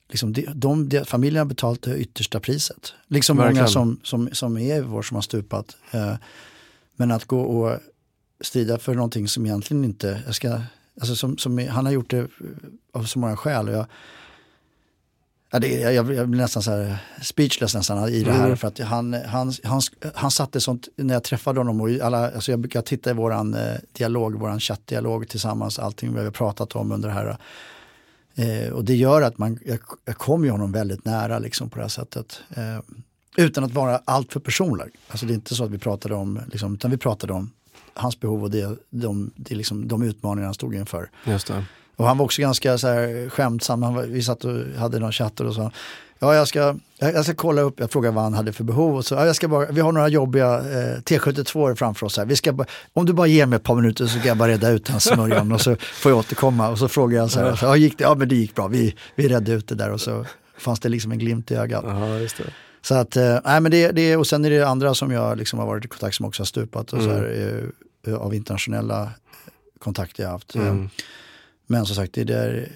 [0.09, 2.93] liksom de, de, de, familjen har betalt det yttersta priset.
[3.07, 3.69] Liksom många Verkligen.
[3.69, 5.77] som, som, som är i vår som har stupat.
[5.91, 6.15] Eh,
[6.95, 7.79] men att gå och
[8.41, 10.61] strida för någonting som egentligen inte, jag ska,
[10.99, 12.27] alltså som, som, han har gjort det
[12.93, 13.67] av så många skäl.
[13.67, 13.85] Och jag,
[15.51, 18.45] ja, det, jag, jag blir nästan så här speechless nästan i det här.
[18.45, 18.57] Mm.
[18.57, 19.81] För att han, han, han,
[20.15, 23.53] han satte sånt, när jag träffade honom och alla, alltså jag brukar titta i våran
[23.53, 27.37] eh, dialog, våran chattdialog tillsammans, allting vi har pratat om under det här.
[28.35, 31.75] Eh, och det gör att man, jag, jag kommer ju honom väldigt nära liksom på
[31.75, 32.41] det här sättet.
[32.49, 32.79] Eh,
[33.37, 34.85] utan att vara alltför personlig.
[35.07, 37.51] Alltså det är inte så att vi pratade om, liksom, utan vi pratade om
[37.93, 41.09] hans behov och det, de, det liksom, de utmaningar han stod inför.
[41.25, 41.65] Just det.
[41.99, 43.83] Och han var också ganska så här skämtsam.
[43.83, 45.71] Han var, vi satt och hade någon chatt och sa
[46.19, 48.95] Ja, jag ska, jag ska kolla upp, jag frågade vad han hade för behov.
[48.95, 52.17] Och så, ja, jag ska bara, vi har några jobbiga eh, T72 framför oss.
[52.17, 52.25] Här.
[52.25, 54.49] Vi ska bara, om du bara ger mig ett par minuter så ska jag bara
[54.49, 56.69] reda ut den smörjan och så får jag återkomma.
[56.69, 58.03] Och så frågade jag så här, så, ja, gick det?
[58.03, 60.25] ja men det gick bra, vi, vi redde ut det där och så
[60.57, 61.83] fanns det liksom en glimt i ögat.
[62.37, 62.53] Det.
[62.81, 65.59] Så att, eh, nej men det, det, och sen är det andra som jag liksom
[65.59, 67.71] har varit i kontakt som också har stupat och så här,
[68.07, 69.11] eh, av internationella
[69.79, 70.55] kontakter jag haft.
[70.55, 70.89] Mm.
[71.71, 72.71] Men som sagt, det där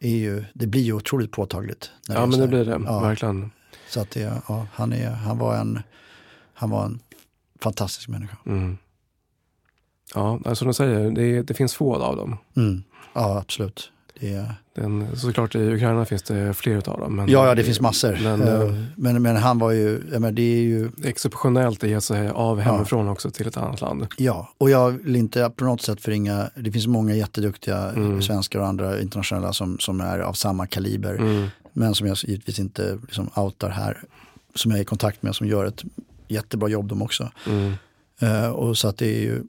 [0.00, 1.90] är ju, det blir ju otroligt påtagligt.
[2.08, 2.80] när Ja, men det blir det.
[2.86, 3.50] Ja, Verkligen.
[3.88, 5.82] så att det, ja, han, är, han, var en,
[6.54, 7.00] han var en
[7.60, 8.36] fantastisk människa.
[8.46, 8.78] Mm.
[10.14, 12.36] Ja, alltså som du säger, det, det finns få av dem.
[12.56, 12.82] Mm.
[13.12, 13.92] Ja, absolut.
[14.20, 17.16] Det Den, såklart i Ukraina finns det fler av dem.
[17.16, 18.18] Men ja, ja, det finns massor.
[18.22, 21.84] Men, Eh, eh, men, men han var ju, ja, men det är ju, det exceptionellt
[21.84, 24.06] att ge sig av hemifrån också till ett annat land.
[24.16, 28.22] ja, och jag vill inte på något sätt förringa, det finns många jätteduktiga Mm.
[28.22, 31.14] svenskar och andra internationella som, som är av samma kaliber.
[31.14, 31.46] Mm.
[31.72, 34.02] Men som jag givetvis inte liksom outar här.
[34.54, 35.82] Som jag är i kontakt med som gör ett
[36.28, 37.30] jättebra jobb de också.
[37.46, 37.72] Mm.
[38.20, 39.42] Eh, och så att det är ju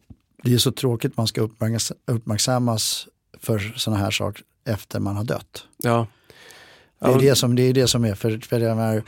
[0.43, 3.07] det är så tråkigt man ska uppmärks- uppmärksammas
[3.39, 5.63] för sådana här saker efter man har dött.
[5.77, 6.07] Ja.
[6.99, 9.03] Det är, det, som, det är det som är, för, för jag menar,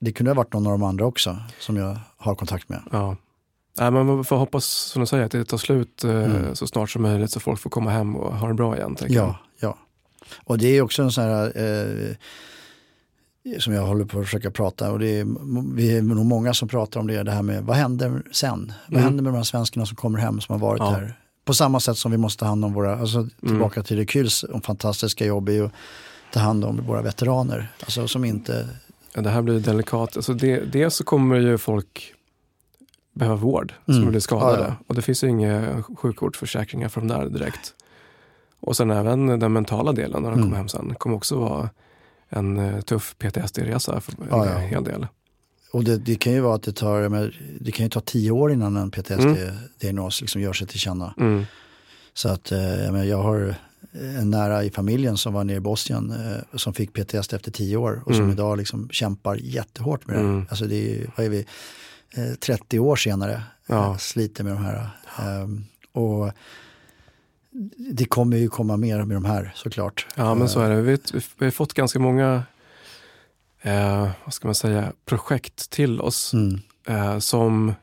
[0.00, 2.82] det kunde ha varit någon av de andra också som jag har kontakt med.
[2.92, 3.16] Ja.
[3.78, 6.54] Nej, man får hoppas, som du säger, att det tar slut eh, Mm.
[6.54, 8.96] så snart som möjligt så folk får komma hem och ha det bra igen.
[9.08, 9.78] Ja, ja.
[10.44, 12.16] Och det är också en sån här, eh,
[13.58, 15.26] som jag håller på att försöka prata, och det är,
[15.74, 18.72] vi är nog många som pratar om det, det här med vad händer sen?
[18.86, 19.04] Vad Mm.
[19.04, 20.90] händer med de här svenskarna som kommer hem som har varit Ja.
[20.90, 21.16] här?
[21.50, 25.26] På samma sätt som vi måste ta hand om våra, alltså tillbaka till Rekyls fantastiska
[25.26, 25.72] jobb är ju att
[26.32, 27.72] ta hand om våra veteraner.
[27.80, 28.68] Alltså som inte,
[29.14, 30.16] Ja, det här blir delikat.
[30.16, 32.14] Alltså det, dels så kommer ju folk
[33.14, 34.00] behöva vård Mm.
[34.02, 34.58] som blir skadade.
[34.62, 34.74] Ja, ja.
[34.86, 37.74] Och det finns ju inga sjukvårdsförsäkringar för de där direkt.
[38.60, 40.44] Och sen även den mentala delen när de Mm.
[40.44, 41.70] kommer hem sen kommer också vara
[42.28, 44.44] en eh, tuff PTSD-resa för en ja.
[44.58, 45.06] hel del.
[45.72, 48.30] Och det, det kan ju vara att det tar, men det kan ju ta tio
[48.30, 51.14] år innan en PTSD-diagnos liksom gör sig till känna.
[51.18, 51.44] Mm.
[52.14, 53.54] Så att eh, jag, menar, jag har
[53.92, 57.76] en nära i familjen som var nere i Bosnien eh, som fick PTSD efter tio
[57.76, 58.32] år och som Mm.
[58.32, 60.20] idag liksom kämpar jättehårt med det.
[60.22, 60.46] Mm.
[60.50, 61.46] Alltså det är, vad är vi,
[62.14, 63.90] eh, 30 år senare Ja.
[63.90, 64.88] eh, sliter med de här.
[65.18, 66.32] Ehm, och
[67.76, 70.06] det kommer ju komma mer med de här såklart.
[70.16, 70.82] Ja, men så är det.
[70.82, 70.98] Vi,
[71.38, 72.42] vi har fått ganska många
[73.62, 76.60] eh, vad ska man säga, projekt till oss Mm.
[76.88, 77.74] eh, som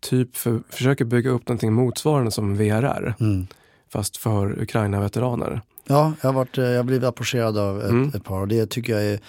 [0.00, 3.46] typ för, försöker bygga upp någonting motsvarande som VRR, Mm.
[3.92, 5.60] fast för Ukraina-veteraner.
[5.86, 8.08] Ja, jag har, varit, eh, jag har blivit approcherad av ett, Mm.
[8.14, 9.20] ett par och det tycker jag är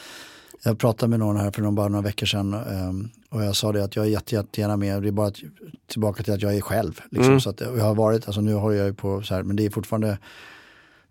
[0.63, 3.71] jag pratade med någon här för någon, bara några veckor sedan ehm, och jag sa
[3.71, 5.01] det att jag är jätte, jättegärna med.
[5.01, 5.37] Det är bara att,
[5.87, 6.99] tillbaka till att jag är själv.
[7.11, 7.39] Liksom, Mm.
[7.41, 9.65] så att, jag har varit, alltså nu har jag ju på så här, men det
[9.65, 10.17] är fortfarande,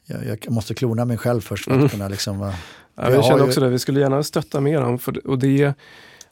[0.07, 1.89] jag, jag måste klona mig själv först för att Mm.
[1.89, 2.53] kunna liksom
[3.03, 4.99] Ja, Jag ju- också det, vi skulle gärna stötta mer dem.
[4.99, 5.75] För, och det,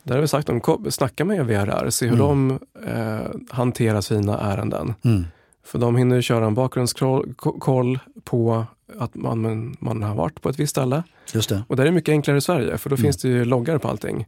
[0.03, 2.27] Där har vi sagt, om snacka med VRR, se hur mm.
[2.27, 4.95] de eh, hanterar sina ärenden.
[5.05, 5.25] Mm.
[5.65, 8.67] För de hinner köra en bakgrundskoll på
[8.99, 11.03] att man, man har varit på ett visst ställe.
[11.35, 11.63] Just det.
[11.69, 13.03] Och det är mycket enklare i Sverige, för då mm.
[13.03, 14.27] finns det ju loggar på allting.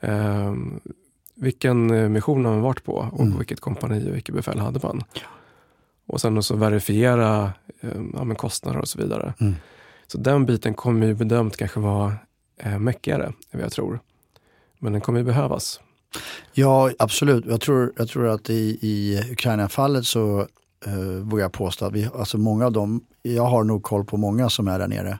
[0.00, 0.54] Eh,
[1.34, 3.38] vilken mission har man varit på och mm.
[3.38, 5.02] vilket kompani och vilket befäl hade man.
[6.06, 9.34] Och sen så verifiera eh, ja, kostnader och så vidare.
[10.12, 12.14] Så den biten kommer ju bedömt kanske vara
[12.56, 14.00] eh, mäckigare än vad jag tror.
[14.78, 15.80] Men den kommer ju behövas.
[16.52, 17.46] Ja, absolut.
[17.46, 20.40] Jag tror, jag tror att i, i Ukraina-fallet så
[20.86, 24.16] eh, vågar jag påstå att vi, alltså många av dem, jag har nog koll på
[24.16, 25.18] många som är där nere.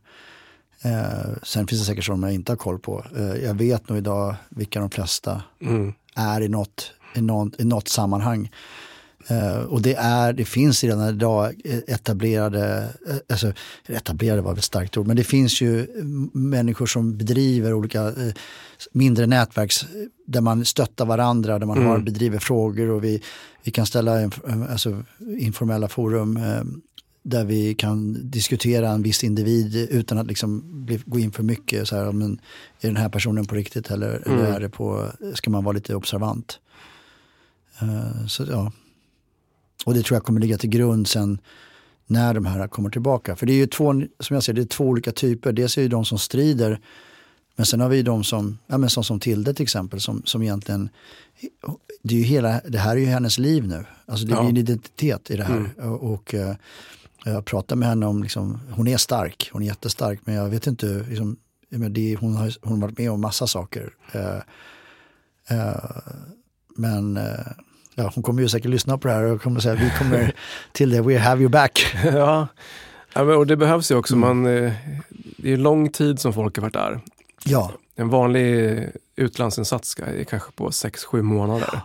[0.85, 3.05] Eh, sen finns det säkert sådana jag inte har koll på.
[3.17, 5.93] Eh, jag vet nog idag vilka de flesta mm.
[6.15, 8.51] är i något, i, något, i något sammanhang.
[9.31, 11.55] Uh, och det, är, det finns redan idag
[11.87, 13.53] etablerade, uh, alltså
[13.89, 15.87] etablerade var ett starkt ord, men det finns ju
[16.33, 18.33] människor som bedriver olika uh,
[18.93, 19.73] mindre nätverk
[20.27, 21.89] där man stöttar varandra, där man mm.
[21.89, 23.23] har, bedriver frågor och vi,
[23.63, 24.31] vi kan ställa
[24.71, 25.03] alltså,
[25.39, 26.39] informella forum
[27.23, 31.89] där vi kan diskutera en viss individ utan att liksom bli, gå in för mycket.
[31.89, 32.41] Så här, men,
[32.81, 34.39] är den här personen på riktigt eller, mm.
[34.39, 36.59] eller är det på, ska man vara lite observant?
[38.29, 38.73] så ja.
[39.85, 41.39] Och det tror jag kommer ligga till grund sen
[42.07, 43.37] när de här kommer tillbaka.
[43.37, 45.53] För det är ju två, som jag ser det är två olika typer.
[45.53, 46.81] Dels är det de som strider,
[47.57, 50.43] men sen har vi de som, ja men som, som Tilde till exempel, som, som
[50.43, 50.89] egentligen,
[52.03, 53.85] det, är ju hela, det här är ju hennes liv nu.
[54.07, 54.49] Alltså det är ja.
[54.49, 55.57] en identitet i det här.
[55.57, 55.93] Mm.
[55.93, 56.55] Och, och uh,
[57.25, 60.67] jag pratar med henne om, liksom, hon är stark, hon är jättestark, men jag vet
[60.67, 61.37] inte, liksom,
[61.69, 63.95] det, hon, har, hon har varit med om massa saker.
[64.15, 64.41] Uh,
[65.57, 66.01] uh,
[66.77, 67.19] men
[67.95, 70.35] ja, hon kommer ju säkert lyssna på det här och kommer säga vi kommer
[70.73, 71.97] till det, we have you back.
[72.05, 72.49] ja,
[73.15, 74.15] ja och det behövs ju också.
[74.15, 74.43] Mm.
[74.43, 74.73] Man, eh,
[75.37, 77.01] det är lång tid som folk har varit där.
[77.45, 77.73] Ja.
[77.95, 78.79] En vanlig
[79.17, 81.69] utlandsinsats är kanske på 6-7 månader.
[81.73, 81.81] Ja.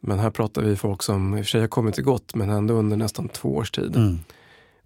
[0.00, 2.50] Men här pratar vi folk som i och för sig har kommit till gott men
[2.50, 3.96] ändå under nästan två års tid.
[3.96, 4.18] Mm.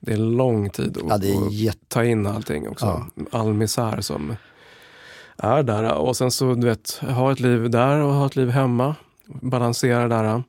[0.00, 1.78] Det är lång tid att ja, jätt...
[1.88, 3.06] ta in allting också.
[3.14, 3.24] Ja.
[3.30, 4.36] All misär som
[5.36, 5.92] är där.
[5.92, 8.94] Och sen så du vet, ha ett liv där och ha ett liv hemma
[9.26, 10.42] balansera där.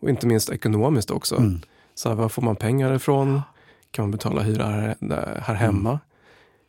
[0.00, 1.36] Och inte minst ekonomiskt också.
[1.36, 1.60] Mm.
[1.94, 3.42] Så här, var får man pengar ifrån?
[3.90, 4.96] Kan man betala hyra här,
[5.42, 5.90] här hemma?
[5.90, 6.00] Mm.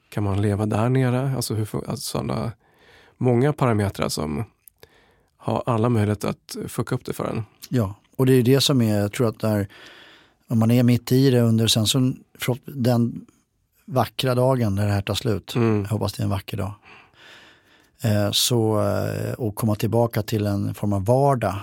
[0.09, 1.35] Kan man leva där nere?
[1.35, 2.51] Alltså, hur, alltså sådana,
[3.17, 4.43] många parametrar som
[5.37, 7.43] har alla möjligheter att fucka upp det för en.
[7.69, 9.67] Ja, och det är det som är, jag tror att där,
[10.47, 12.13] om man är mitt i det under sen så,
[12.65, 13.25] den
[13.85, 15.81] vackra dagen när det här tar slut, mm.
[15.81, 16.71] jag hoppas det är en vacker dag,
[18.31, 21.55] så, eh, och komma tillbaka till en form av vardag.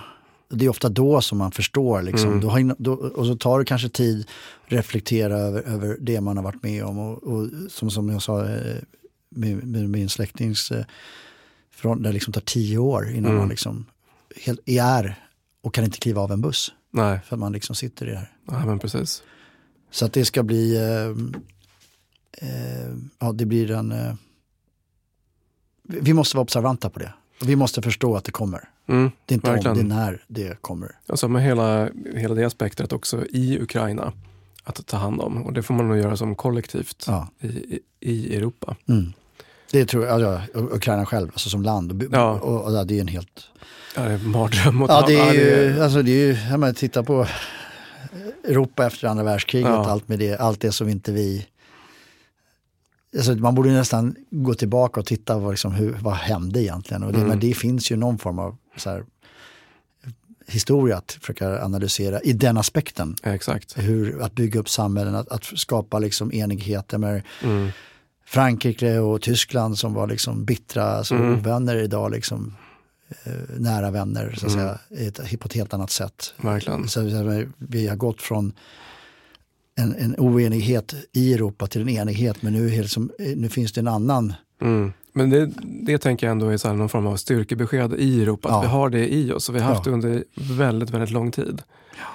[0.49, 2.01] Det är ofta då som man förstår.
[2.01, 2.29] Liksom.
[2.29, 2.41] Mm.
[2.41, 4.19] Då har, då, och så tar det kanske tid
[4.65, 6.99] att reflektera över, över det man har varit med om.
[6.99, 8.75] Och, och som, som jag sa eh,
[9.29, 10.71] med, med min släktings,
[11.75, 13.37] från, det liksom tar tio år innan mm.
[13.37, 13.85] man liksom
[14.45, 15.25] helt, är
[15.61, 16.71] och kan inte kliva av en buss.
[16.91, 17.19] Nej.
[17.25, 18.31] För att man liksom sitter i det här.
[18.47, 19.23] Ja, men precis.
[19.91, 21.09] Så att det ska bli, eh,
[22.49, 24.13] eh, ja det blir en eh,
[25.87, 27.13] vi måste vara observanta på det.
[27.41, 28.69] Vi måste förstå att det kommer.
[28.87, 29.77] Mm, det är inte verkligen.
[29.77, 30.91] om, det är när det kommer.
[31.07, 34.13] Alltså med hela, hela det aspektet också i Ukraina
[34.63, 35.43] att ta hand om.
[35.43, 37.27] Och det får man nog göra som kollektivt ja.
[37.39, 38.75] i, i Europa.
[38.87, 39.13] Mm.
[39.71, 41.91] Det tror jag, alltså, Ukraina själv, alltså som land.
[41.91, 42.31] Och, ja.
[42.31, 43.47] och, och, och det är en helt...
[43.95, 44.85] Ja, det är en mardröm.
[44.89, 47.27] Ja, det är ju, alltså det är ju, menar, titta på
[48.43, 49.89] Europa efter andra världskriget, ja.
[49.89, 51.45] allt med det, allt det som inte vi
[53.15, 57.03] Alltså, man borde nästan gå tillbaka och titta vad, liksom, hur, vad hände egentligen.
[57.03, 57.29] Och det, mm.
[57.29, 59.03] Men det finns ju någon form av så här,
[60.47, 63.15] historia att försöka analysera i den aspekten.
[63.23, 63.77] Exakt.
[63.77, 67.69] Hur, att bygga upp samhällen, att, att skapa liksom enigheter med mm.
[68.25, 71.33] Frankrike och Tyskland som var liksom bittra alltså mm.
[71.33, 72.11] ovänner idag.
[72.11, 72.55] Liksom,
[73.23, 75.13] eh, nära vänner så att mm.
[75.21, 76.33] säga, på ett helt annat sätt.
[76.37, 76.87] Verkligen.
[76.87, 77.01] Så,
[77.57, 78.53] vi har gått från
[79.75, 82.41] en, en oenighet i Europa till en enighet.
[82.41, 84.33] Men nu, liksom, nu finns det en annan.
[84.61, 84.93] Mm.
[85.13, 88.49] Men det, det tänker jag ändå är så någon form av styrkebesked i Europa.
[88.49, 88.57] Ja.
[88.57, 89.91] Att vi har det i oss och vi har haft ja.
[89.91, 90.23] det under
[90.57, 91.61] väldigt, väldigt lång tid.
[91.91, 92.05] Ja.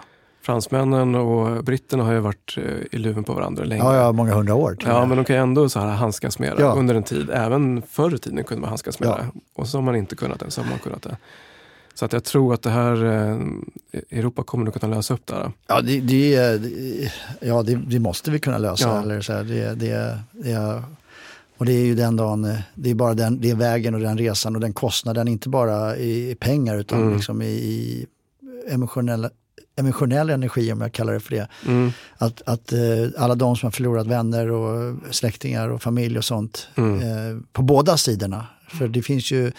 [0.43, 3.83] Fransmännen och britterna har ju varit eh, i luven på varandra länge.
[3.83, 4.77] Ja, ja många hundra år.
[4.85, 7.31] Ja, men de kan ju ändå så här handskas med det under en tid.
[7.31, 9.27] Även förr i tiden kunde man handskas med det.
[9.55, 11.17] Och så har man inte kunnat det, så har man kunnat det.
[11.95, 13.39] Så att jag tror att det här, eh,
[14.11, 15.53] Europa kommer nog kunna lösa upp det här.
[15.67, 17.11] Ja, det, det,
[17.41, 18.89] ja, det, det måste vi kunna lösa.
[18.89, 19.03] Ja.
[19.03, 20.83] Eller så här, det, det, det,
[21.61, 24.19] och det är ju den dagen, det är bara den, det är vägen och den
[24.19, 27.15] resan och den kostnaden, inte bara i, pengar utan mm.
[27.15, 28.07] liksom i, i
[28.69, 29.29] emotionell,
[29.77, 31.49] emotionell energi om jag kallar det för det.
[31.67, 31.93] Mm.
[32.19, 32.79] Att, att eh,
[33.19, 37.01] alla de som har förlorat vänner och släktingar och familj och sånt mm.
[37.01, 38.47] eh, på båda sidorna.
[38.69, 39.53] För det finns ju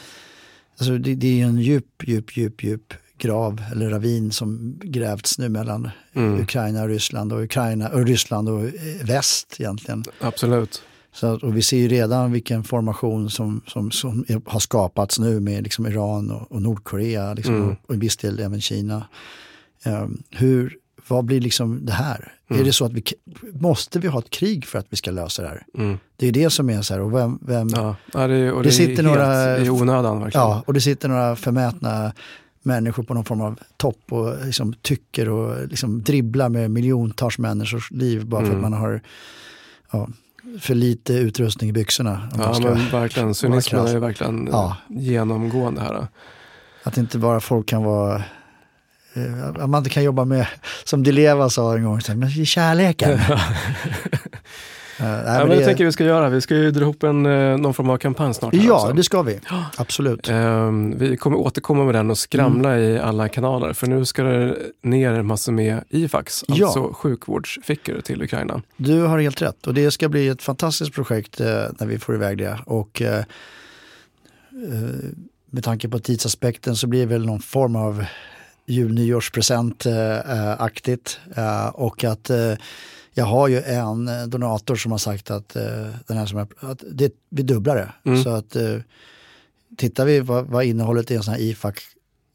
[0.82, 5.50] alltså det, det är en djup, djup, djup, djup grav eller ravin som grävts nu
[5.50, 6.42] mellan mm.
[6.42, 8.72] Ukraina och Ryssland och Ukraina och Ryssland och eh,
[9.04, 10.04] väst egentligen.
[10.20, 10.82] Absolut.
[11.14, 15.64] Så, och vi ser ju redan vilken formation som, som, som har skapats nu med
[15.64, 17.70] liksom Iran och, och Nordkorea liksom, mm.
[17.70, 19.08] och, och i viss del även Kina.
[19.86, 20.78] Um, hur,
[21.12, 22.34] vad blir liksom det här?
[22.50, 22.62] Mm.
[22.62, 23.04] Är det så att vi
[23.54, 25.64] måste vi ha ett krig för att vi ska lösa det här?
[25.78, 25.98] Mm.
[26.16, 27.40] Det är det som är så här, och vem...
[27.42, 27.96] vem ja.
[28.14, 30.48] Ja, det, och det, det sitter några, i onödan verkligen.
[30.48, 32.14] Ja, och det sitter några förmätna
[32.64, 37.92] människor på någon form av topp och liksom tycker och liksom dribblar med miljontals människors
[37.92, 38.72] liv bara för att mm.
[38.72, 39.02] man har
[39.92, 40.10] ja,
[40.60, 42.30] för lite utrustning i byxorna.
[42.38, 43.36] Ja, men verkligen.
[43.36, 44.78] Cynismen är verkligen ja.
[44.90, 46.08] genomgående här.
[46.84, 48.24] Att inte bara folk kan vara
[49.60, 50.48] att man kan jobba med,
[50.84, 53.20] som Di Leva sa en gång, men kärleken.
[55.02, 56.30] Uh, nej, ja, men det, det tänker vi ska göra.
[56.30, 58.54] Vi ska ju dra ihop en, eh, någon form av kampanj snart.
[58.54, 58.94] Ja, också.
[58.94, 59.40] det ska vi.
[59.78, 60.30] Absolut.
[60.30, 62.90] Uh, vi kommer återkomma med den och skramla mm.
[62.90, 63.74] i alla kanaler.
[63.74, 66.66] För nu ska det ner massor med IFAX, ja.
[66.66, 68.62] alltså sjukvårdsfickor till Ukraina.
[68.78, 72.16] Du har helt rätt och det ska bli ett fantastiskt projekt uh, när vi får
[72.16, 72.60] iväg det.
[72.66, 73.24] Och eh,
[75.52, 78.06] med tanke på tidsaspekten så blir det väl någon form av
[78.72, 79.86] jul nyårspresent
[80.58, 81.20] aktigt.
[81.74, 82.32] och att
[83.14, 85.50] jag har ju en eh, donator som har sagt att,
[86.08, 88.10] den här som är, att det, vi dubblar det.
[88.10, 88.24] Mm.
[88.24, 88.56] Så att
[89.78, 91.76] tittar vi vad, vad innehållet i en sån här IFAC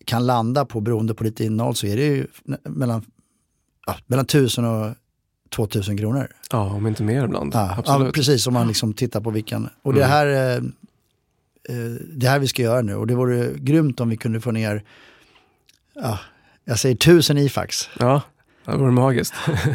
[0.04, 2.26] kan landa på beroende på lite innehåll så är det ju
[2.64, 3.04] mellan,
[3.86, 4.94] ja, mellan 1000 och
[5.50, 6.28] 2000 kronor.
[6.50, 7.54] Ja, om inte mer ibland.
[7.54, 8.06] Ja, Absolut.
[8.06, 9.68] Ja, precis, om man liksom tittar på vilken.
[9.82, 10.10] Och det mm.
[10.10, 10.62] här eh,
[12.12, 14.84] det här vi ska göra nu och det vore grymt om vi kunde få ner,
[16.02, 16.18] ja,
[16.64, 17.88] jag säger tusen IFAX.
[17.98, 18.22] Ja,
[18.64, 19.34] det vore magiskt.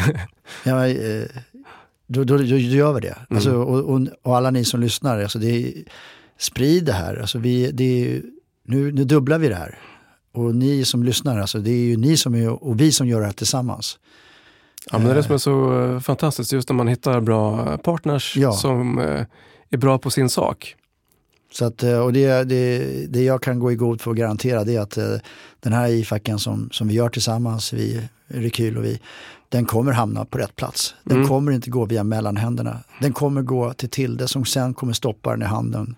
[0.64, 1.26] ja, eh,
[2.08, 3.08] då, då, då, gör vi det.
[3.08, 3.26] Mm.
[3.30, 5.74] Alltså, och, och, och, alla ni som lyssnar, alltså det
[6.38, 7.16] sprid det här.
[7.16, 8.22] Alltså vi, det
[8.64, 9.80] nu, nu dubblar vi det här.
[10.34, 13.20] Och ni som lyssnar, alltså det är ju ni som är, och vi som gör
[13.20, 14.00] det här tillsammans.
[14.92, 17.78] Ja, men det är det som är så eh, fantastiskt, just när man hittar bra
[17.78, 18.52] partners ja.
[18.52, 19.26] som eh,
[19.70, 20.76] är bra på sin sak.
[21.52, 22.78] Så att, och det, det,
[23.10, 25.22] det jag kan gå i god för att garantera det är att
[25.60, 29.00] den här IFACen som, som vi gör tillsammans, vi, Rekyl och vi,
[29.50, 30.96] den kommer hamna på rätt plats.
[31.04, 31.28] Den mm.
[31.28, 32.80] kommer inte gå via mellanhänderna.
[33.00, 35.96] Den kommer gå till Tilde som sen kommer stoppa den i handen,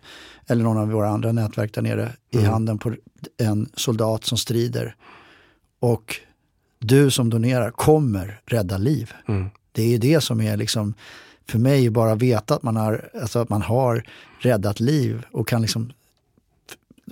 [0.47, 2.45] eller någon av våra andra nätverk där nere, mm.
[2.45, 2.95] i handen på
[3.38, 4.95] en soldat som strider.
[5.80, 6.15] Och
[6.80, 9.13] du som donerar kommer rädda liv.
[9.27, 9.49] Mm.
[9.71, 10.93] Det är det som är liksom,
[11.49, 14.03] för mig, bara veta att man har, alltså att man har
[14.40, 15.94] räddat liv och kan liksom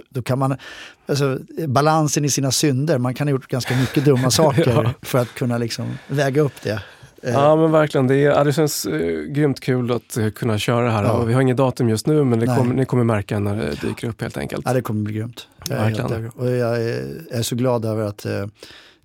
[0.09, 0.57] då kan man,
[1.05, 4.93] alltså, balansen i sina synder, man kan ha gjort ganska mycket dumma saker ja.
[5.01, 6.83] för att kunna liksom väga upp det.
[7.23, 10.85] Eh, ja men verkligen, det, är, det känns uh, grymt kul att uh, kunna köra
[10.85, 11.03] det här.
[11.03, 11.23] Ja.
[11.23, 14.07] vi har inget datum just nu men det kom, ni kommer märka när det dyker
[14.07, 14.65] upp helt enkelt.
[14.65, 15.47] Ja det kommer bli grymt.
[15.69, 18.31] Jag och jag är, är, så glad över att uh,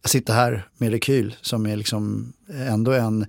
[0.02, 2.32] jag sitter här med Rekyl som är liksom
[2.68, 3.26] ändå en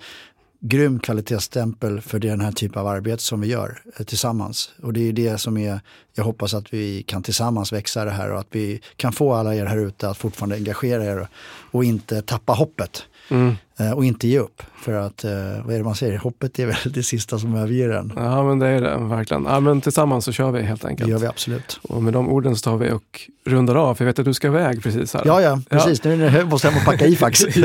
[0.59, 4.71] grym kvalitetsstämpel för den här typen av arbete som vi gör eh, tillsammans.
[4.83, 5.79] Och det är det som är,
[6.13, 9.55] jag hoppas att vi kan tillsammans växa det här och att vi kan få alla
[9.55, 11.27] er här ute att fortfarande engagera er
[11.71, 13.03] och inte tappa hoppet.
[13.29, 13.55] Mm.
[13.79, 14.63] Eh, och inte ge upp.
[14.75, 15.31] För att, eh,
[15.65, 18.13] vad är det man säger, hoppet är väl det sista som överger en.
[18.15, 19.43] Ja men det är det, verkligen.
[19.43, 21.07] Ja, men tillsammans så kör vi helt enkelt.
[21.07, 21.79] Det gör vi absolut.
[21.81, 24.33] Och med de orden så tar vi och rundar av, för jag vet att du
[24.33, 25.21] ska iväg precis här.
[25.25, 26.05] Ja, ja, precis.
[26.05, 26.15] Ja.
[26.15, 27.45] Nu måste hem och packa IFAX.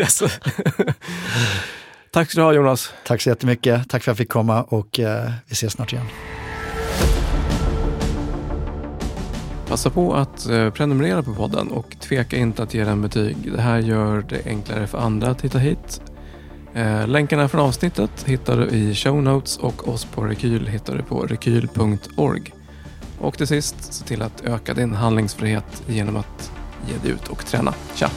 [2.14, 2.92] Tack ska du ha Jonas.
[3.06, 3.88] Tack så jättemycket.
[3.88, 6.06] Tack för att jag fick komma och eh, vi ses snart igen.
[9.68, 13.36] Passa på att eh, prenumerera på podden och tveka inte att ge den betyg.
[13.52, 16.00] Det här gör det enklare för andra att hitta hit.
[16.74, 21.02] Eh, länkarna från avsnittet hittar du i show notes och oss på Rekyl hittar du
[21.02, 22.52] på rekyl.org.
[23.18, 26.52] Och till sist, se till att öka din handlingsfrihet genom att
[26.88, 27.74] ge dig ut och träna.
[27.94, 28.10] Tja!